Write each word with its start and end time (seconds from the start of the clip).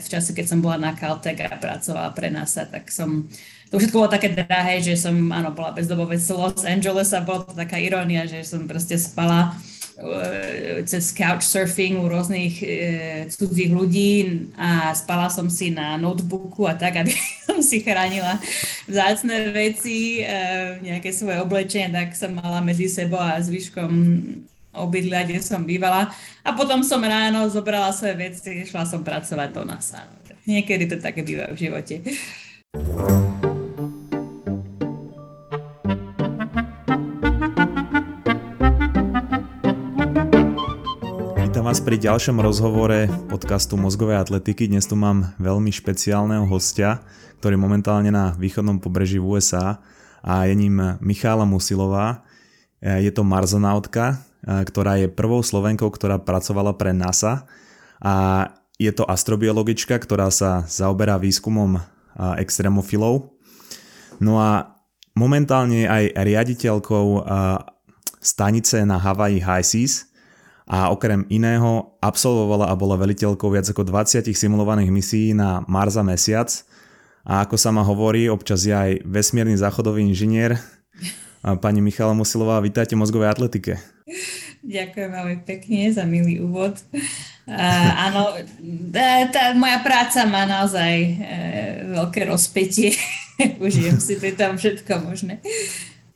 v 0.00 0.08
čase, 0.08 0.32
keď 0.32 0.46
som 0.48 0.64
bola 0.64 0.80
na 0.80 0.92
Caltech 0.96 1.38
a 1.44 1.60
pracovala 1.60 2.10
pre 2.16 2.32
NASA, 2.32 2.64
tak 2.64 2.88
som 2.88 3.28
to 3.70 3.78
všetko 3.78 4.02
bolo 4.02 4.10
také 4.10 4.34
drahé, 4.34 4.82
že 4.82 4.98
som, 4.98 5.14
áno, 5.30 5.54
bola 5.54 5.70
bezdomovec 5.70 6.18
Los 6.34 6.66
Angeles 6.66 7.14
a 7.14 7.22
bola 7.22 7.46
to 7.46 7.54
taká 7.54 7.78
irónia, 7.78 8.26
že 8.26 8.42
som 8.42 8.66
proste 8.66 8.98
spala 8.98 9.54
uh, 10.02 10.82
cez 10.82 11.14
couchsurfing 11.14 12.02
u 12.02 12.10
rôznych 12.10 12.54
uh, 12.58 13.30
cudzích 13.30 13.70
ľudí 13.70 14.42
a 14.58 14.90
spala 14.98 15.30
som 15.30 15.46
si 15.46 15.70
na 15.70 15.94
notebooku 16.02 16.66
a 16.66 16.74
tak, 16.74 16.98
aby 16.98 17.14
som 17.46 17.62
si 17.62 17.78
chránila 17.78 18.42
vzácne 18.90 19.54
veci, 19.54 20.26
uh, 20.26 20.82
nejaké 20.82 21.14
svoje 21.14 21.38
oblečenie, 21.38 21.94
tak 21.94 22.18
som 22.18 22.34
mala 22.34 22.58
medzi 22.58 22.90
sebou 22.90 23.22
a 23.22 23.38
zvyškom 23.38 23.94
obydlia, 24.74 25.26
kde 25.26 25.42
som 25.42 25.66
bývala. 25.66 26.10
A 26.46 26.50
potom 26.54 26.82
som 26.86 27.02
ráno 27.02 27.46
zobrala 27.50 27.90
svoje 27.90 28.16
veci, 28.18 28.62
šla 28.66 28.86
som 28.86 29.02
pracovať 29.02 29.48
do 29.50 29.62
NASA. 29.66 30.06
Niekedy 30.46 30.90
to 30.90 30.96
také 30.98 31.22
býva 31.26 31.50
v 31.52 31.68
živote. 31.68 31.94
Vás 41.70 41.78
pri 41.78 42.02
ďalšom 42.02 42.42
rozhovore 42.42 43.06
podcastu 43.30 43.78
Mozgovej 43.78 44.18
atletiky. 44.18 44.66
Dnes 44.66 44.90
tu 44.90 44.98
mám 44.98 45.38
veľmi 45.38 45.70
špeciálneho 45.70 46.42
hostia, 46.50 46.98
ktorý 47.38 47.54
je 47.54 47.62
momentálne 47.62 48.10
na 48.10 48.34
východnom 48.34 48.82
pobreží 48.82 49.22
v 49.22 49.38
USA 49.38 49.78
a 50.18 50.50
je 50.50 50.54
ním 50.58 50.98
Michála 50.98 51.46
Musilová. 51.46 52.26
Je 52.82 53.06
to 53.14 53.22
marzonautka, 53.22 54.18
ktorá 54.44 54.96
je 55.00 55.12
prvou 55.12 55.44
Slovenkou, 55.44 55.88
ktorá 55.92 56.20
pracovala 56.20 56.76
pre 56.76 56.96
NASA 56.96 57.44
a 58.00 58.46
je 58.80 58.88
to 58.96 59.04
astrobiologička, 59.04 60.00
ktorá 60.00 60.32
sa 60.32 60.64
zaoberá 60.64 61.20
výskumom 61.20 61.80
extrémofilov. 62.40 63.36
No 64.20 64.40
a 64.40 64.80
momentálne 65.12 65.84
je 65.84 65.88
aj 65.88 66.04
riaditeľkou 66.16 67.28
stanice 68.20 68.84
na 68.88 68.96
Hawaii 68.96 69.40
High 69.40 69.64
Seas, 69.64 70.10
a 70.70 70.86
okrem 70.94 71.26
iného 71.26 71.98
absolvovala 71.98 72.70
a 72.70 72.78
bola 72.78 72.94
veliteľkou 72.94 73.50
viac 73.50 73.66
ako 73.66 73.82
20 73.90 74.30
simulovaných 74.30 74.94
misií 74.94 75.34
na 75.34 75.66
Mars 75.66 75.98
a 75.98 76.06
Mesiac 76.06 76.46
a 77.26 77.42
ako 77.42 77.58
sa 77.58 77.74
ma 77.74 77.82
hovorí, 77.82 78.30
občas 78.30 78.62
je 78.62 78.70
aj 78.70 79.02
vesmírny 79.02 79.58
záchodový 79.58 80.06
inžinier. 80.06 80.62
Pani 81.40 81.80
Michala 81.80 82.12
Musilová, 82.12 82.60
vítajte 82.60 82.92
v 82.92 83.00
mozgovej 83.00 83.32
atletike. 83.32 83.80
Ďakujem 84.60 85.08
veľmi 85.08 85.36
pekne 85.48 85.88
za 85.88 86.04
milý 86.04 86.44
úvod. 86.44 86.76
Uh, 87.48 87.90
áno, 87.96 88.36
tá 89.32 89.56
moja 89.56 89.80
práca 89.80 90.28
má 90.28 90.44
naozaj 90.44 91.16
uh, 91.16 91.96
veľké 91.96 92.28
rozpetie. 92.28 92.92
Užijem 93.64 93.96
si 93.96 94.20
to 94.20 94.28
tam 94.36 94.60
všetko 94.60 95.00
možné. 95.00 95.40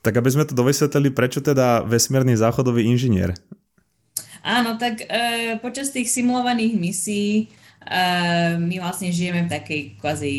Tak 0.05 0.13
aby 0.13 0.29
sme 0.29 0.45
to 0.45 0.53
dovysvetlili, 0.53 1.09
prečo 1.09 1.41
teda 1.41 1.81
vesmírny 1.81 2.37
záchodový 2.37 2.85
inžinier? 2.85 3.33
Áno, 4.45 4.77
tak 4.77 5.01
e, 5.01 5.57
počas 5.57 5.89
tých 5.89 6.05
simulovaných 6.13 6.77
misií 6.77 7.49
e, 7.85 8.03
my 8.57 8.75
vlastne 8.81 9.13
žijeme 9.13 9.45
v 9.45 9.53
takej 9.53 9.81
kvázi 10.01 10.33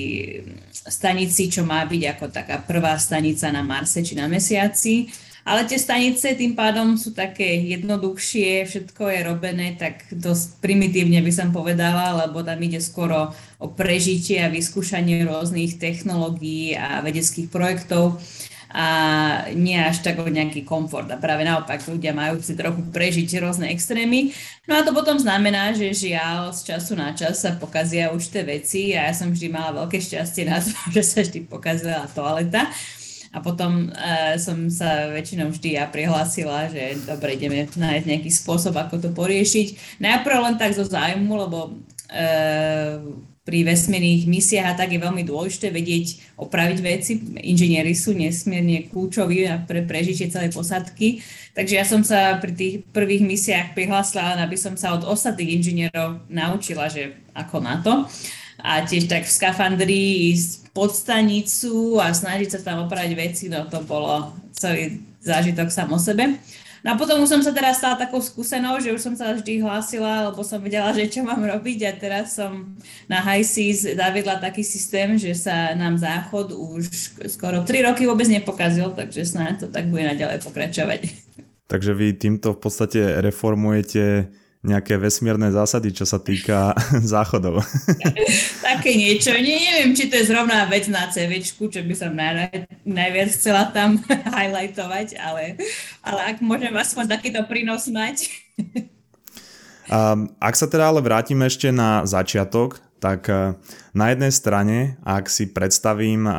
stanici, 0.71 1.49
čo 1.49 1.63
má 1.63 1.87
byť 1.87 2.03
ako 2.19 2.25
taká 2.35 2.57
prvá 2.63 2.99
stanica 2.99 3.49
na 3.55 3.63
Marse 3.63 4.03
či 4.03 4.19
na 4.19 4.27
Mesiaci. 4.27 5.09
Ale 5.47 5.63
tie 5.63 5.79
stanice 5.79 6.35
tým 6.35 6.59
pádom 6.59 6.99
sú 6.99 7.15
také 7.15 7.47
jednoduchšie, 7.71 8.67
všetko 8.67 9.03
je 9.15 9.21
robené 9.23 9.79
tak 9.79 10.03
dosť 10.11 10.59
primitívne 10.59 11.23
by 11.23 11.31
som 11.31 11.55
povedala, 11.55 12.27
lebo 12.27 12.43
tam 12.43 12.59
ide 12.67 12.83
skoro 12.83 13.31
o 13.63 13.71
prežitie 13.71 14.43
a 14.43 14.51
vyskúšanie 14.51 15.23
rôznych 15.23 15.79
technológií 15.79 16.75
a 16.75 16.99
vedeckých 16.99 17.47
projektov 17.47 18.19
a 18.71 18.87
nie 19.55 19.79
až 19.79 20.03
tak 20.03 20.19
o 20.19 20.27
nejaký 20.27 20.67
komfort. 20.67 21.07
A 21.11 21.21
práve 21.21 21.47
naopak 21.47 21.83
ľudia 21.87 22.11
majú 22.11 22.43
si 22.43 22.59
trochu 22.59 22.83
prežiť 22.91 23.39
rôzne 23.39 23.71
extrémy. 23.71 24.35
No 24.67 24.79
a 24.79 24.83
to 24.83 24.91
potom 24.91 25.17
znamená, 25.17 25.71
že 25.71 25.95
žiaľ 25.95 26.51
z 26.51 26.75
času 26.75 26.99
na 26.99 27.15
čas 27.15 27.39
sa 27.39 27.55
pokazia 27.55 28.11
už 28.11 28.27
tie 28.33 28.43
veci 28.43 28.93
a 28.99 29.11
ja 29.11 29.15
som 29.15 29.31
vždy 29.31 29.49
mala 29.49 29.87
veľké 29.87 30.03
šťastie 30.03 30.45
na 30.51 30.59
to, 30.59 30.75
že 30.95 31.03
sa 31.07 31.19
vždy 31.23 31.47
pokazila 31.47 32.11
toaleta. 32.11 32.67
A 33.37 33.45
potom 33.45 33.93
uh, 33.93 34.33
som 34.41 34.65
sa 34.73 35.13
väčšinou 35.13 35.53
vždy 35.53 35.77
ja 35.77 35.85
prihlásila, 35.85 36.73
že 36.73 36.97
dobre, 37.05 37.37
ideme 37.37 37.69
nájsť 37.69 38.07
nejaký 38.09 38.31
spôsob, 38.33 38.73
ako 38.73 38.97
to 38.97 39.11
poriešiť. 39.13 40.01
Najprv 40.01 40.37
len 40.41 40.57
tak 40.57 40.73
zo 40.73 40.89
zájmu, 40.89 41.45
lebo 41.45 41.77
uh, 42.09 42.97
pri 43.47 43.63
vesmírnych 43.63 44.27
misiách 44.27 44.75
a 44.75 44.75
tak 44.75 44.91
je 44.91 44.99
veľmi 44.99 45.23
dôležité 45.23 45.71
vedieť 45.71 46.35
opraviť 46.35 46.79
veci. 46.83 47.23
Inžinieri 47.47 47.95
sú 47.95 48.11
nesmierne 48.11 48.91
kľúčoví 48.91 49.47
pre 49.71 49.87
prežitie 49.87 50.27
celej 50.27 50.51
posadky. 50.51 51.23
Takže 51.55 51.75
ja 51.79 51.87
som 51.87 52.03
sa 52.03 52.43
pri 52.43 52.53
tých 52.53 52.75
prvých 52.91 53.23
misiách 53.23 53.79
prihlásila, 53.79 54.43
aby 54.43 54.59
som 54.59 54.75
sa 54.75 54.99
od 54.99 55.07
ostatných 55.07 55.63
inžinierov 55.63 56.27
naučila, 56.27 56.91
že 56.91 57.15
ako 57.39 57.57
na 57.63 57.79
to. 57.79 58.03
A 58.59 58.83
tiež 58.83 59.07
tak 59.07 59.23
v 59.23 59.37
skafandri 59.39 60.35
ísť 60.35 60.75
pod 60.75 60.91
stanicu 60.91 62.03
a 62.03 62.11
snažiť 62.11 62.59
sa 62.59 62.61
tam 62.67 62.91
opraviť 62.91 63.13
veci, 63.15 63.47
no 63.47 63.63
to 63.71 63.79
bolo 63.87 64.35
celý 64.51 65.07
zážitok 65.23 65.71
sám 65.71 65.95
o 65.95 66.01
sebe. 66.03 66.35
No 66.85 66.93
a 66.93 66.95
potom 67.01 67.25
už 67.25 67.31
som 67.31 67.43
sa 67.45 67.53
teraz 67.53 67.81
stala 67.81 67.97
takou 67.97 68.21
skúsenou, 68.21 68.77
že 68.81 68.93
už 68.93 69.01
som 69.01 69.15
sa 69.17 69.33
vždy 69.33 69.65
hlásila, 69.65 70.29
lebo 70.31 70.45
som 70.45 70.61
vedela, 70.61 70.93
že 70.93 71.09
čo 71.09 71.25
mám 71.25 71.41
robiť 71.41 71.79
a 71.89 71.93
teraz 71.97 72.37
som 72.37 72.77
na 73.09 73.21
High 73.25 73.47
Seas 73.47 73.85
zaviedla 73.85 74.41
taký 74.41 74.61
systém, 74.61 75.17
že 75.17 75.33
sa 75.33 75.73
nám 75.73 75.97
záchod 75.97 76.53
už 76.53 76.85
skoro 77.33 77.65
3 77.65 77.89
roky 77.89 78.05
vôbec 78.05 78.29
nepokazil, 78.29 78.93
takže 78.93 79.25
snáď 79.25 79.65
to 79.65 79.67
tak 79.73 79.89
bude 79.89 80.05
naďalej 80.05 80.45
pokračovať. 80.45 81.01
Takže 81.67 81.93
vy 81.99 82.15
týmto 82.15 82.55
v 82.55 82.61
podstate 82.63 83.01
reformujete 83.19 84.31
nejaké 84.67 84.99
vesmírne 84.99 85.55
zásady, 85.55 85.95
čo 85.95 86.03
sa 86.03 86.19
týka 86.19 86.75
záchodov. 87.15 87.63
Také 88.67 88.99
niečo. 88.99 89.31
Nie, 89.39 89.63
neviem, 89.63 89.95
či 89.95 90.11
to 90.11 90.19
je 90.19 90.27
zrovna 90.27 90.67
vec 90.67 90.91
na 90.91 91.07
CV, 91.07 91.39
čo 91.47 91.81
by 91.87 91.95
som 91.95 92.13
naj, 92.19 92.67
najviac 92.83 93.31
chcela 93.31 93.71
tam 93.71 94.03
highlightovať, 94.37 95.15
ale, 95.23 95.55
ale 96.03 96.21
ak 96.35 96.43
môžem 96.43 96.75
aspoň 96.75 97.05
takýto 97.07 97.41
prínos 97.47 97.87
mať. 97.87 98.27
Um, 99.87 100.35
ak 100.43 100.59
sa 100.59 100.67
teda 100.67 100.91
ale 100.91 100.99
vrátime 100.99 101.47
ešte 101.47 101.71
na 101.71 102.03
začiatok, 102.03 102.83
tak 102.99 103.31
uh, 103.31 103.55
na 103.95 104.11
jednej 104.11 104.33
strane, 104.35 104.77
ak 105.07 105.31
si 105.31 105.47
predstavím 105.47 106.27
um, 106.27 106.35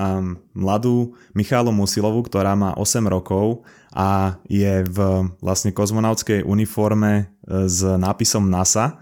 mladú 0.52 1.16
Michálu 1.32 1.72
Musilovu, 1.72 2.28
ktorá 2.28 2.60
má 2.60 2.76
8 2.76 3.08
rokov 3.08 3.64
a 3.98 4.38
je 4.46 4.86
v 4.86 4.98
vlastne 5.42 5.74
kozmonautskej 5.74 6.46
uniforme 6.46 7.12
e, 7.18 7.66
s 7.66 7.82
nápisom 7.82 8.46
NASA, 8.46 9.02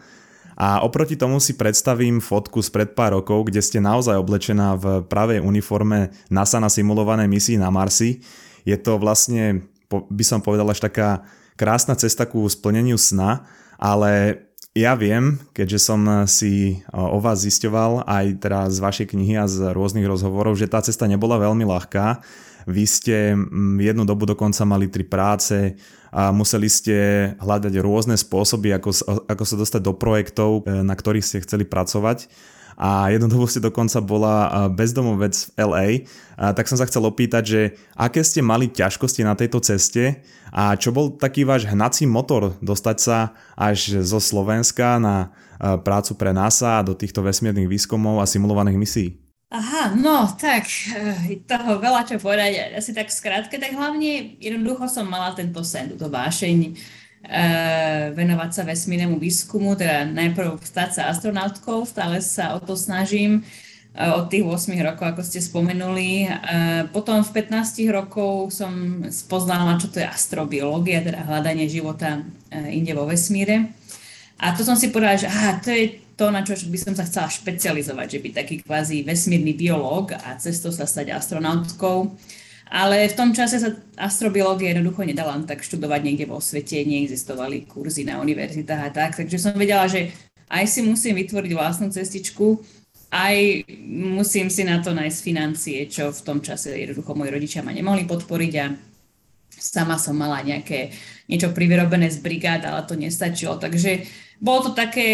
a 0.55 0.79
oproti 0.87 1.19
tomu 1.19 1.43
si 1.43 1.59
predstavím 1.59 2.23
fotku 2.23 2.63
z 2.63 2.71
pred 2.71 2.95
pár 2.95 3.11
rokov, 3.19 3.51
kde 3.51 3.59
ste 3.59 3.83
naozaj 3.83 4.15
oblečená 4.15 4.79
v 4.79 5.03
pravej 5.03 5.43
uniforme 5.43 6.15
NASA 6.31 6.63
na 6.63 6.71
simulovanej 6.71 7.27
misii 7.27 7.59
na 7.59 7.67
Marsi. 7.67 8.23
Je 8.63 8.79
to 8.79 8.95
vlastne, 8.95 9.67
by 9.91 10.23
som 10.23 10.39
povedal, 10.39 10.63
až 10.71 10.79
taká 10.79 11.27
krásna 11.59 11.99
cesta 11.99 12.23
ku 12.23 12.47
splneniu 12.47 12.95
sna 12.95 13.43
ale 13.75 14.43
ja 14.75 14.91
viem, 14.95 15.39
keďže 15.55 15.79
som 15.79 16.27
si 16.27 16.83
o 16.91 17.19
vás 17.23 17.47
zisťoval 17.47 18.03
aj 18.03 18.25
teda 18.43 18.59
z 18.67 18.77
vašej 18.83 19.07
knihy 19.15 19.39
a 19.39 19.47
z 19.47 19.71
rôznych 19.71 20.03
rozhovorov, 20.03 20.59
že 20.59 20.67
tá 20.67 20.83
cesta 20.83 21.07
nebola 21.07 21.39
veľmi 21.39 21.63
ľahká. 21.63 22.19
Vy 22.65 22.83
ste 22.89 23.15
jednu 23.81 24.03
dobu 24.05 24.25
dokonca 24.25 24.65
mali 24.65 24.89
tri 24.89 25.05
práce 25.05 25.77
a 26.09 26.33
museli 26.33 26.69
ste 26.69 26.95
hľadať 27.37 27.73
rôzne 27.81 28.17
spôsoby, 28.17 28.73
ako, 28.73 28.89
ako 29.29 29.43
sa 29.45 29.55
dostať 29.55 29.81
do 29.85 29.93
projektov, 29.93 30.65
e, 30.65 30.81
na 30.81 30.97
ktorých 30.97 31.25
ste 31.25 31.43
chceli 31.45 31.63
pracovať 31.63 32.25
a 32.75 33.07
jednu 33.07 33.31
dobu 33.31 33.47
ste 33.47 33.63
dokonca 33.63 34.03
bola 34.03 34.67
bezdomovec 34.67 35.31
v 35.31 35.49
LA, 35.63 35.87
a 36.35 36.51
tak 36.51 36.67
som 36.67 36.75
sa 36.75 36.83
chcel 36.83 37.07
opýtať, 37.07 37.43
že 37.47 37.61
aké 37.95 38.19
ste 38.19 38.43
mali 38.43 38.67
ťažkosti 38.67 39.23
na 39.23 39.31
tejto 39.31 39.63
ceste 39.63 40.19
a 40.51 40.75
čo 40.75 40.91
bol 40.91 41.15
taký 41.15 41.47
váš 41.47 41.71
hnací 41.71 42.03
motor 42.03 42.59
dostať 42.59 42.97
sa 42.99 43.31
až 43.55 44.03
zo 44.03 44.19
Slovenska 44.19 44.99
na 44.99 45.31
prácu 45.59 46.19
pre 46.19 46.35
NASA 46.35 46.83
do 46.83 46.91
týchto 46.91 47.23
vesmírnych 47.23 47.71
výskumov 47.71 48.19
a 48.19 48.27
simulovaných 48.27 48.79
misií? 48.79 49.24
Aha, 49.55 49.95
no 49.95 50.27
tak, 50.35 50.67
eh, 50.91 51.39
toho 51.47 51.79
veľa 51.79 52.03
čo 52.03 52.19
povedať, 52.19 52.75
asi 52.75 52.91
tak 52.91 53.07
skrátke, 53.07 53.55
tak 53.55 53.71
hlavne 53.71 54.35
jednoducho 54.35 54.91
som 54.91 55.07
mala 55.07 55.31
tento 55.31 55.63
sen, 55.63 55.95
túto 55.95 56.11
vášeň 56.11 56.75
Eh, 57.25 58.13
venovať 58.13 58.49
sa 58.53 58.61
vesmírnemu 58.61 59.17
výskumu, 59.17 59.73
teda 59.73 60.05
najprv 60.05 60.61
stať 60.61 60.89
sa 60.93 61.01
astronautkou, 61.09 61.81
stále 61.81 62.21
sa 62.21 62.53
o 62.53 62.61
to 62.61 62.77
snažím 62.77 63.41
eh, 63.97 64.13
od 64.13 64.29
tých 64.29 64.45
8 64.45 64.77
rokov, 64.85 65.05
ako 65.09 65.21
ste 65.25 65.41
spomenuli. 65.41 66.29
Potom 66.93 67.25
v 67.25 67.31
15 67.33 67.89
rokov 67.89 68.53
som 68.53 69.01
spoznala, 69.09 69.81
čo 69.81 69.89
to 69.89 69.97
je 69.97 70.05
astrobiológia, 70.05 71.01
teda 71.01 71.25
hľadanie 71.25 71.65
života 71.65 72.21
inde 72.53 72.93
vo 72.93 73.09
vesmíre. 73.09 73.73
A 74.37 74.53
to 74.53 74.61
som 74.61 74.77
si 74.77 74.93
povedala, 74.93 75.17
že 75.17 75.25
aha, 75.25 75.57
to 75.65 75.73
je 75.73 76.04
to, 76.15 76.31
na 76.31 76.41
čo 76.47 76.55
by 76.55 76.79
som 76.79 76.93
sa 76.95 77.03
chcela 77.03 77.27
špecializovať, 77.27 78.07
že 78.07 78.23
byť 78.23 78.33
taký 78.33 78.55
kvázi 78.63 79.03
vesmírny 79.03 79.51
biológ 79.51 80.15
a 80.15 80.39
cestou 80.39 80.71
sa 80.71 80.87
stať 80.87 81.11
astronautkou. 81.11 82.15
Ale 82.65 83.05
v 83.05 83.17
tom 83.19 83.29
čase 83.35 83.61
sa 83.61 83.77
astrobiológia 83.93 84.73
jednoducho 84.73 85.05
nedala 85.05 85.37
tak 85.45 85.61
študovať 85.61 86.01
niekde 86.01 86.25
vo 86.25 86.41
svete, 86.41 86.81
neexistovali 86.81 87.69
kurzy 87.69 88.07
na 88.07 88.17
univerzitách 88.17 88.81
a 88.81 88.89
tak, 88.89 89.11
takže 89.13 89.37
som 89.37 89.53
vedela, 89.53 89.85
že 89.85 90.09
aj 90.49 90.65
si 90.65 90.81
musím 90.81 91.13
vytvoriť 91.19 91.51
vlastnú 91.53 91.93
cestičku, 91.93 92.57
aj 93.13 93.69
musím 93.85 94.49
si 94.49 94.65
na 94.65 94.81
to 94.81 94.97
nájsť 94.97 95.19
financie, 95.21 95.77
čo 95.85 96.09
v 96.09 96.21
tom 96.25 96.39
čase 96.41 96.73
jednoducho 96.73 97.13
moji 97.13 97.29
rodičia 97.31 97.61
ma 97.61 97.69
nemohli 97.69 98.09
podporiť 98.09 98.53
a 98.59 98.65
sama 99.55 100.01
som 100.01 100.17
mala 100.17 100.41
nejaké 100.41 100.91
niečo 101.29 101.53
privyrobené 101.53 102.09
z 102.11 102.19
brigád, 102.19 102.65
ale 102.65 102.83
to 102.83 102.97
nestačilo. 102.97 103.61
Takže 103.61 104.24
bolo 104.39 104.69
to 104.69 104.71
také, 104.75 105.07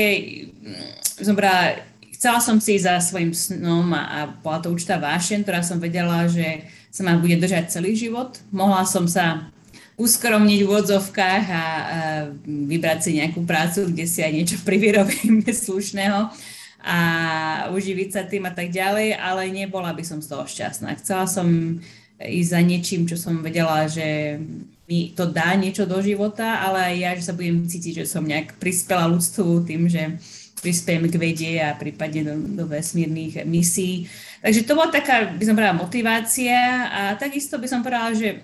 som 1.22 1.38
brala, 1.38 1.82
chcela 2.16 2.38
som 2.38 2.62
si 2.62 2.78
za 2.78 3.02
svojim 3.02 3.34
snom 3.34 3.94
a, 3.98 4.02
a 4.02 4.20
bola 4.30 4.62
to 4.62 4.70
určitá 4.70 5.02
vášen, 5.02 5.42
ktorá 5.42 5.66
som 5.66 5.82
vedela, 5.82 6.30
že 6.30 6.70
sa 6.94 7.02
ma 7.02 7.18
bude 7.18 7.40
držať 7.40 7.74
celý 7.74 7.98
život. 7.98 8.38
Mohla 8.54 8.86
som 8.86 9.10
sa 9.10 9.50
uskromniť 9.98 10.60
v 10.66 10.70
odzovkách 10.70 11.46
a, 11.50 11.56
a 11.56 11.66
vybrať 12.46 13.00
si 13.02 13.12
nejakú 13.22 13.46
prácu, 13.46 13.90
kde 13.90 14.06
si 14.10 14.22
aj 14.22 14.32
niečo 14.34 14.58
privyrobím 14.68 15.46
slušného 15.46 16.30
a 16.82 17.00
uživiť 17.70 18.10
sa 18.10 18.22
tým 18.26 18.50
a 18.50 18.54
tak 18.54 18.74
ďalej, 18.74 19.14
ale 19.14 19.54
nebola 19.54 19.94
by 19.94 20.02
som 20.02 20.18
z 20.18 20.34
toho 20.34 20.50
šťastná. 20.50 20.98
Chcela 20.98 21.30
som 21.30 21.78
ísť 22.18 22.50
za 22.50 22.62
niečím, 22.62 23.06
čo 23.06 23.18
som 23.18 23.46
vedela, 23.46 23.86
že 23.86 24.42
mi 24.92 25.16
to 25.16 25.24
dá 25.24 25.56
niečo 25.56 25.88
do 25.88 26.04
života, 26.04 26.60
ale 26.60 26.92
aj 26.92 26.96
ja, 27.00 27.12
že 27.16 27.24
sa 27.32 27.38
budem 27.38 27.64
cítiť, 27.64 28.04
že 28.04 28.12
som 28.12 28.28
nejak 28.28 28.60
prispela 28.60 29.08
ľudstvu 29.08 29.64
tým, 29.64 29.88
že 29.88 30.20
prispiem 30.60 31.08
k 31.08 31.16
vede 31.16 31.54
a 31.64 31.72
prípadne 31.80 32.28
do, 32.28 32.36
do 32.60 32.64
vesmírnych 32.68 33.48
misií. 33.48 34.12
Takže 34.44 34.68
to 34.68 34.76
bola 34.76 34.92
taká, 34.92 35.32
by 35.32 35.44
som 35.48 35.56
povedala, 35.56 35.80
motivácia 35.80 36.60
a 36.92 37.02
takisto 37.16 37.56
by 37.56 37.72
som 37.72 37.80
povedala, 37.80 38.12
že 38.12 38.44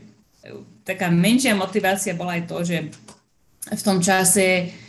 taká 0.87 1.11
menšia 1.11 1.51
motivácia 1.51 2.15
bola 2.15 2.39
aj 2.39 2.43
to, 2.47 2.57
že 2.63 2.77
v 3.67 3.81
tom 3.83 3.99
čase 3.99 4.71
uh, 4.71 4.86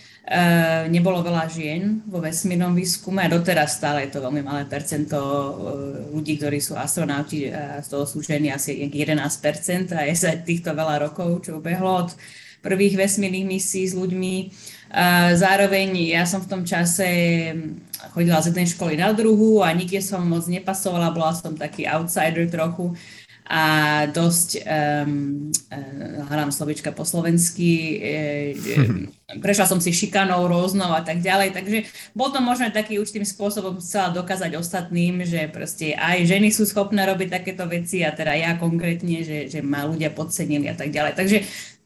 nebolo 0.92 1.25
veľa 1.25 1.48
žien 1.48 2.04
vo 2.04 2.20
vesmírnom 2.20 2.76
výskume 2.76 3.25
a 3.25 3.32
doteraz 3.32 3.80
stále 3.80 4.04
je 4.04 4.12
to 4.12 4.20
veľmi 4.20 4.44
malé 4.44 4.69
percento 4.69 5.16
uh, 5.16 5.52
ľudí, 6.12 6.36
ktorí 6.36 6.60
sú 6.60 6.76
astronauti 6.76 7.48
a 7.48 7.80
z 7.80 7.88
toho 7.88 8.04
sú 8.04 8.20
ženy 8.20 8.52
asi 8.52 8.76
11% 8.92 9.25
a 9.96 10.04
je 10.04 10.14
sa 10.16 10.36
týchto 10.36 10.76
veľa 10.76 11.08
rokov, 11.08 11.48
čo 11.48 11.64
ubehlo 11.64 12.04
od 12.04 12.12
prvých 12.60 12.98
vesmírnych 12.98 13.46
misií 13.46 13.86
s 13.86 13.94
ľuďmi. 13.94 14.34
Zároveň 15.38 16.10
ja 16.10 16.26
som 16.26 16.42
v 16.42 16.50
tom 16.50 16.62
čase 16.66 17.06
chodila 18.10 18.42
z 18.42 18.50
jednej 18.50 18.66
školy 18.66 18.94
na 18.98 19.14
druhú 19.14 19.62
a 19.62 19.70
nikde 19.70 20.02
som 20.02 20.24
moc 20.26 20.44
nepasovala, 20.50 21.14
bola 21.14 21.32
som 21.36 21.54
taký 21.54 21.86
outsider 21.86 22.50
trochu 22.50 22.98
a 23.48 23.64
dosť, 24.12 24.60
um, 24.60 25.48
uh, 25.48 26.28
hľadám 26.28 26.52
slovička 26.52 26.92
po 26.92 27.08
slovensky, 27.08 27.96
uh, 27.96 29.08
prešla 29.40 29.64
som 29.64 29.80
si 29.80 29.88
šikanou 29.92 30.44
rôznou 30.48 30.92
a 30.92 31.00
tak 31.00 31.24
ďalej, 31.24 31.56
takže 31.56 31.78
bol 32.12 32.28
to 32.28 32.44
možno 32.44 32.68
taký 32.68 33.00
určitým 33.00 33.24
spôsobom 33.24 33.80
chcela 33.80 34.12
dokázať 34.12 34.56
ostatným, 34.56 35.24
že 35.24 35.48
proste 35.48 35.96
aj 35.96 36.28
ženy 36.28 36.52
sú 36.52 36.68
schopné 36.68 37.08
robiť 37.08 37.40
takéto 37.40 37.64
veci 37.64 38.04
a 38.04 38.12
teda 38.12 38.36
ja 38.36 38.60
konkrétne, 38.60 39.24
že, 39.24 39.48
že 39.48 39.64
ma 39.64 39.88
ľudia 39.88 40.12
podcenili 40.12 40.68
a 40.68 40.76
tak 40.76 40.92
ďalej. 40.92 41.12
Takže 41.16 41.38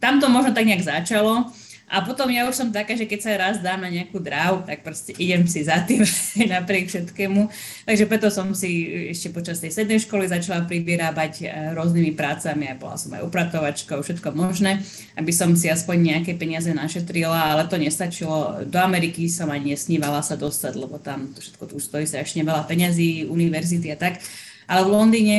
tam 0.02 0.18
to 0.18 0.26
možno 0.26 0.50
tak 0.50 0.66
nejak 0.66 0.82
začalo. 0.82 1.50
A 1.92 2.00
potom 2.00 2.24
ja 2.32 2.48
už 2.48 2.56
som 2.56 2.68
taká, 2.72 2.96
že 2.96 3.04
keď 3.04 3.20
sa 3.20 3.30
raz 3.36 3.60
dám 3.60 3.84
na 3.84 3.92
nejakú 3.92 4.16
dráhu, 4.16 4.64
tak 4.64 4.80
proste 4.80 5.12
idem 5.20 5.44
si 5.44 5.60
za 5.60 5.76
tým 5.84 6.00
napriek 6.56 6.88
všetkému. 6.88 7.52
Takže 7.84 8.04
preto 8.08 8.32
som 8.32 8.56
si 8.56 8.88
ešte 9.12 9.28
počas 9.28 9.60
tej 9.60 9.76
sednej 9.76 10.00
školy 10.00 10.24
začala 10.24 10.64
privyrábať 10.64 11.32
eh, 11.44 11.52
rôznymi 11.76 12.16
prácami 12.16 12.72
a 12.72 12.80
bola 12.80 12.96
som 12.96 13.12
aj 13.12 13.28
upratovačkou, 13.28 14.00
všetko 14.00 14.32
možné, 14.32 14.80
aby 15.20 15.36
som 15.36 15.52
si 15.52 15.68
aspoň 15.68 16.16
nejaké 16.16 16.32
peniaze 16.40 16.72
našetrila, 16.72 17.52
ale 17.52 17.68
to 17.68 17.76
nestačilo. 17.76 18.64
Do 18.64 18.80
Ameriky 18.80 19.28
som 19.28 19.52
ani 19.52 19.76
nesnívala 19.76 20.24
sa 20.24 20.40
dostať, 20.40 20.72
lebo 20.80 20.96
tam 20.96 21.36
to 21.36 21.44
všetko 21.44 21.64
tu 21.68 21.76
stojí 21.76 22.08
strašne 22.08 22.40
veľa 22.40 22.64
peňazí, 22.64 23.28
univerzity 23.28 23.92
a 23.92 24.00
tak. 24.00 24.16
Ale 24.64 24.88
v 24.88 24.96
Londýne 24.96 25.36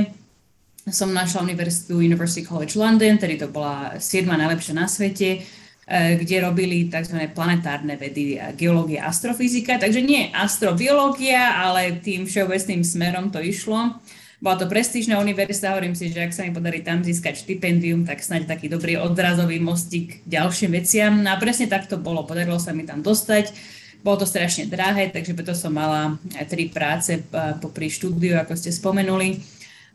som 0.86 1.10
našla 1.10 1.42
univerzitu 1.42 1.98
University 1.98 2.46
College 2.46 2.78
London, 2.78 3.18
tedy 3.18 3.42
to 3.42 3.50
bola 3.50 3.98
siedma 3.98 4.38
najlepšia 4.38 4.78
na 4.78 4.86
svete 4.86 5.42
kde 5.90 6.36
robili 6.40 6.88
tzv. 6.88 7.28
planetárne 7.36 8.00
vedy, 8.00 8.40
geológia, 8.56 9.04
astrofyzika. 9.12 9.76
Takže 9.76 10.00
nie 10.00 10.32
astrobiológia, 10.32 11.60
ale 11.60 12.00
tým 12.00 12.24
všeobecným 12.24 12.88
smerom 12.88 13.28
to 13.36 13.44
išlo. 13.44 14.00
Bola 14.44 14.60
to 14.60 14.68
prestížna 14.68 15.24
univerzita, 15.24 15.72
hovorím 15.72 15.96
si, 15.96 16.12
že 16.12 16.20
ak 16.20 16.36
sa 16.36 16.44
mi 16.44 16.52
podarí 16.52 16.84
tam 16.84 17.00
získať 17.00 17.48
štipendium, 17.48 18.04
tak 18.04 18.20
snáď 18.20 18.52
taký 18.52 18.68
dobrý 18.68 19.00
odrazový 19.00 19.56
mostík 19.64 20.20
k 20.20 20.28
ďalším 20.28 20.76
veciam. 20.76 21.16
No 21.24 21.32
a 21.32 21.40
presne 21.40 21.72
tak 21.72 21.88
to 21.88 21.96
bolo, 21.96 22.28
podarilo 22.28 22.60
sa 22.60 22.76
mi 22.76 22.84
tam 22.84 23.00
dostať. 23.00 23.56
Bolo 24.04 24.20
to 24.20 24.28
strašne 24.28 24.68
drahé, 24.68 25.16
takže 25.16 25.32
preto 25.32 25.56
som 25.56 25.72
mala 25.72 26.20
tri 26.52 26.68
práce 26.68 27.16
e, 27.16 27.22
popri 27.64 27.88
štúdiu, 27.88 28.36
ako 28.36 28.60
ste 28.60 28.76
spomenuli. 28.76 29.40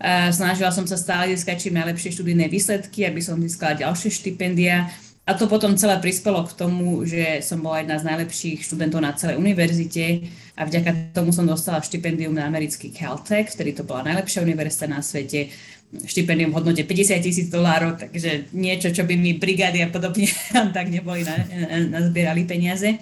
E, 0.01 0.33
snažila 0.33 0.73
som 0.73 0.89
sa 0.89 0.97
stále 0.97 1.37
získať 1.37 1.69
čím 1.69 1.77
najlepšie 1.77 2.17
študijné 2.17 2.49
výsledky, 2.49 3.05
aby 3.05 3.21
som 3.21 3.37
získala 3.37 3.77
ďalšie 3.77 4.09
štipendia 4.09 4.89
a 5.29 5.37
to 5.37 5.45
potom 5.45 5.77
celé 5.77 6.01
prispelo 6.01 6.41
k 6.49 6.57
tomu, 6.57 7.05
že 7.05 7.45
som 7.45 7.61
bola 7.61 7.85
jedna 7.85 8.01
z 8.01 8.09
najlepších 8.09 8.65
študentov 8.65 9.05
na 9.05 9.13
celej 9.13 9.37
univerzite 9.37 10.25
a 10.57 10.65
vďaka 10.65 11.13
tomu 11.13 11.37
som 11.37 11.45
dostala 11.45 11.85
štipendium 11.85 12.33
na 12.33 12.49
americký 12.49 12.89
Caltech, 12.89 13.53
ktorý 13.53 13.77
to 13.77 13.85
bola 13.85 14.09
najlepšia 14.09 14.41
univerzita 14.41 14.89
na 14.89 15.05
svete, 15.05 15.53
štipendium 15.93 16.49
v 16.49 16.57
hodnote 16.57 16.81
50 16.81 17.21
tisíc 17.21 17.53
dolárov, 17.53 18.01
takže 18.01 18.49
niečo, 18.57 18.89
čo 18.89 19.05
by 19.05 19.21
mi 19.21 19.37
brigády 19.37 19.85
a 19.85 19.93
podobne 19.93 20.33
tak 20.77 20.89
neboli, 20.89 21.29
na, 21.29 21.45
nazbierali 21.93 22.49
peniaze. 22.49 22.97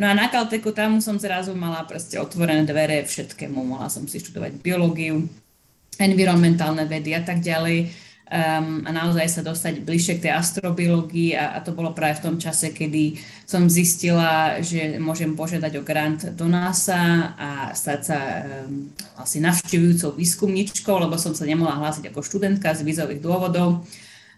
No 0.00 0.08
a 0.08 0.16
na 0.16 0.32
Caltechu 0.32 0.72
tam 0.72 1.04
som 1.04 1.20
zrazu 1.20 1.52
mala 1.52 1.84
proste 1.84 2.16
otvorené 2.16 2.64
dvere 2.64 3.04
všetkému. 3.04 3.60
Mohla 3.60 3.92
som 3.92 4.08
si 4.08 4.24
študovať 4.24 4.56
biológiu, 4.64 5.28
environmentálne 6.00 6.88
vedy 6.88 7.12
a 7.12 7.20
tak 7.20 7.44
ďalej 7.44 8.07
um, 8.28 8.84
a 8.84 8.90
naozaj 8.92 9.26
sa 9.28 9.42
dostať 9.42 9.82
bližšie 9.82 10.20
k 10.20 10.28
tej 10.28 10.32
astrobiológii 10.36 11.32
a, 11.34 11.56
a 11.56 11.64
to 11.64 11.72
bolo 11.72 11.96
práve 11.96 12.20
v 12.20 12.24
tom 12.28 12.36
čase, 12.36 12.70
kedy 12.76 13.16
som 13.48 13.64
zistila, 13.66 14.60
že 14.60 15.00
môžem 15.00 15.32
požiadať 15.32 15.72
o 15.80 15.82
grant 15.82 16.20
do 16.36 16.46
NASA 16.46 17.32
a 17.34 17.48
stať 17.72 18.00
sa 18.04 18.18
um, 18.20 18.92
asi 19.16 19.40
navštevujúcou 19.40 20.14
výskumničkou, 20.14 20.96
lebo 21.00 21.16
som 21.16 21.32
sa 21.32 21.48
nemohla 21.48 21.80
hlásiť 21.80 22.12
ako 22.12 22.20
študentka 22.20 22.76
z 22.76 22.84
vízových 22.84 23.24
dôvodov. 23.24 23.88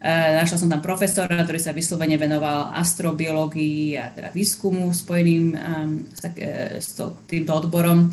Uh, 0.00 0.40
našla 0.40 0.56
som 0.56 0.70
tam 0.72 0.80
profesora, 0.80 1.44
ktorý 1.44 1.60
sa 1.60 1.76
vyslovene 1.76 2.16
venoval 2.16 2.72
astrobiológii 2.72 4.00
a 4.00 4.08
teda 4.14 4.32
výskumu 4.32 4.94
spojeným 4.96 5.44
um, 5.52 5.58
s, 6.14 6.20
tak, 6.24 6.38
uh, 6.40 6.80
s 6.80 6.96
to, 6.96 7.20
týmto 7.28 7.52
odborom 7.52 8.08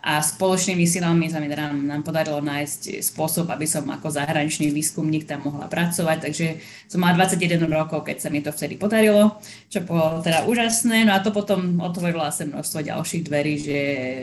a 0.00 0.24
spoločnými 0.24 0.88
silami 0.88 1.28
sa 1.28 1.36
mi 1.44 1.52
teda 1.52 1.76
nám 1.76 2.00
podarilo 2.00 2.40
nájsť 2.40 3.04
spôsob, 3.04 3.52
aby 3.52 3.68
som 3.68 3.84
ako 3.84 4.08
zahraničný 4.08 4.72
výskumník 4.72 5.28
tam 5.28 5.44
mohla 5.44 5.68
pracovať, 5.68 6.18
takže 6.24 6.46
som 6.88 7.04
mala 7.04 7.20
21 7.20 7.68
rokov, 7.68 8.08
keď 8.08 8.16
sa 8.16 8.32
mi 8.32 8.40
to 8.40 8.48
vtedy 8.48 8.80
podarilo, 8.80 9.36
čo 9.68 9.84
bolo 9.84 10.24
teda 10.24 10.48
úžasné, 10.48 11.04
no 11.04 11.12
a 11.12 11.20
to 11.20 11.36
potom 11.36 11.84
otvorilo 11.84 12.24
sa 12.32 12.48
množstvo 12.48 12.80
ďalších 12.80 13.28
dverí, 13.28 13.54
že 13.60 13.78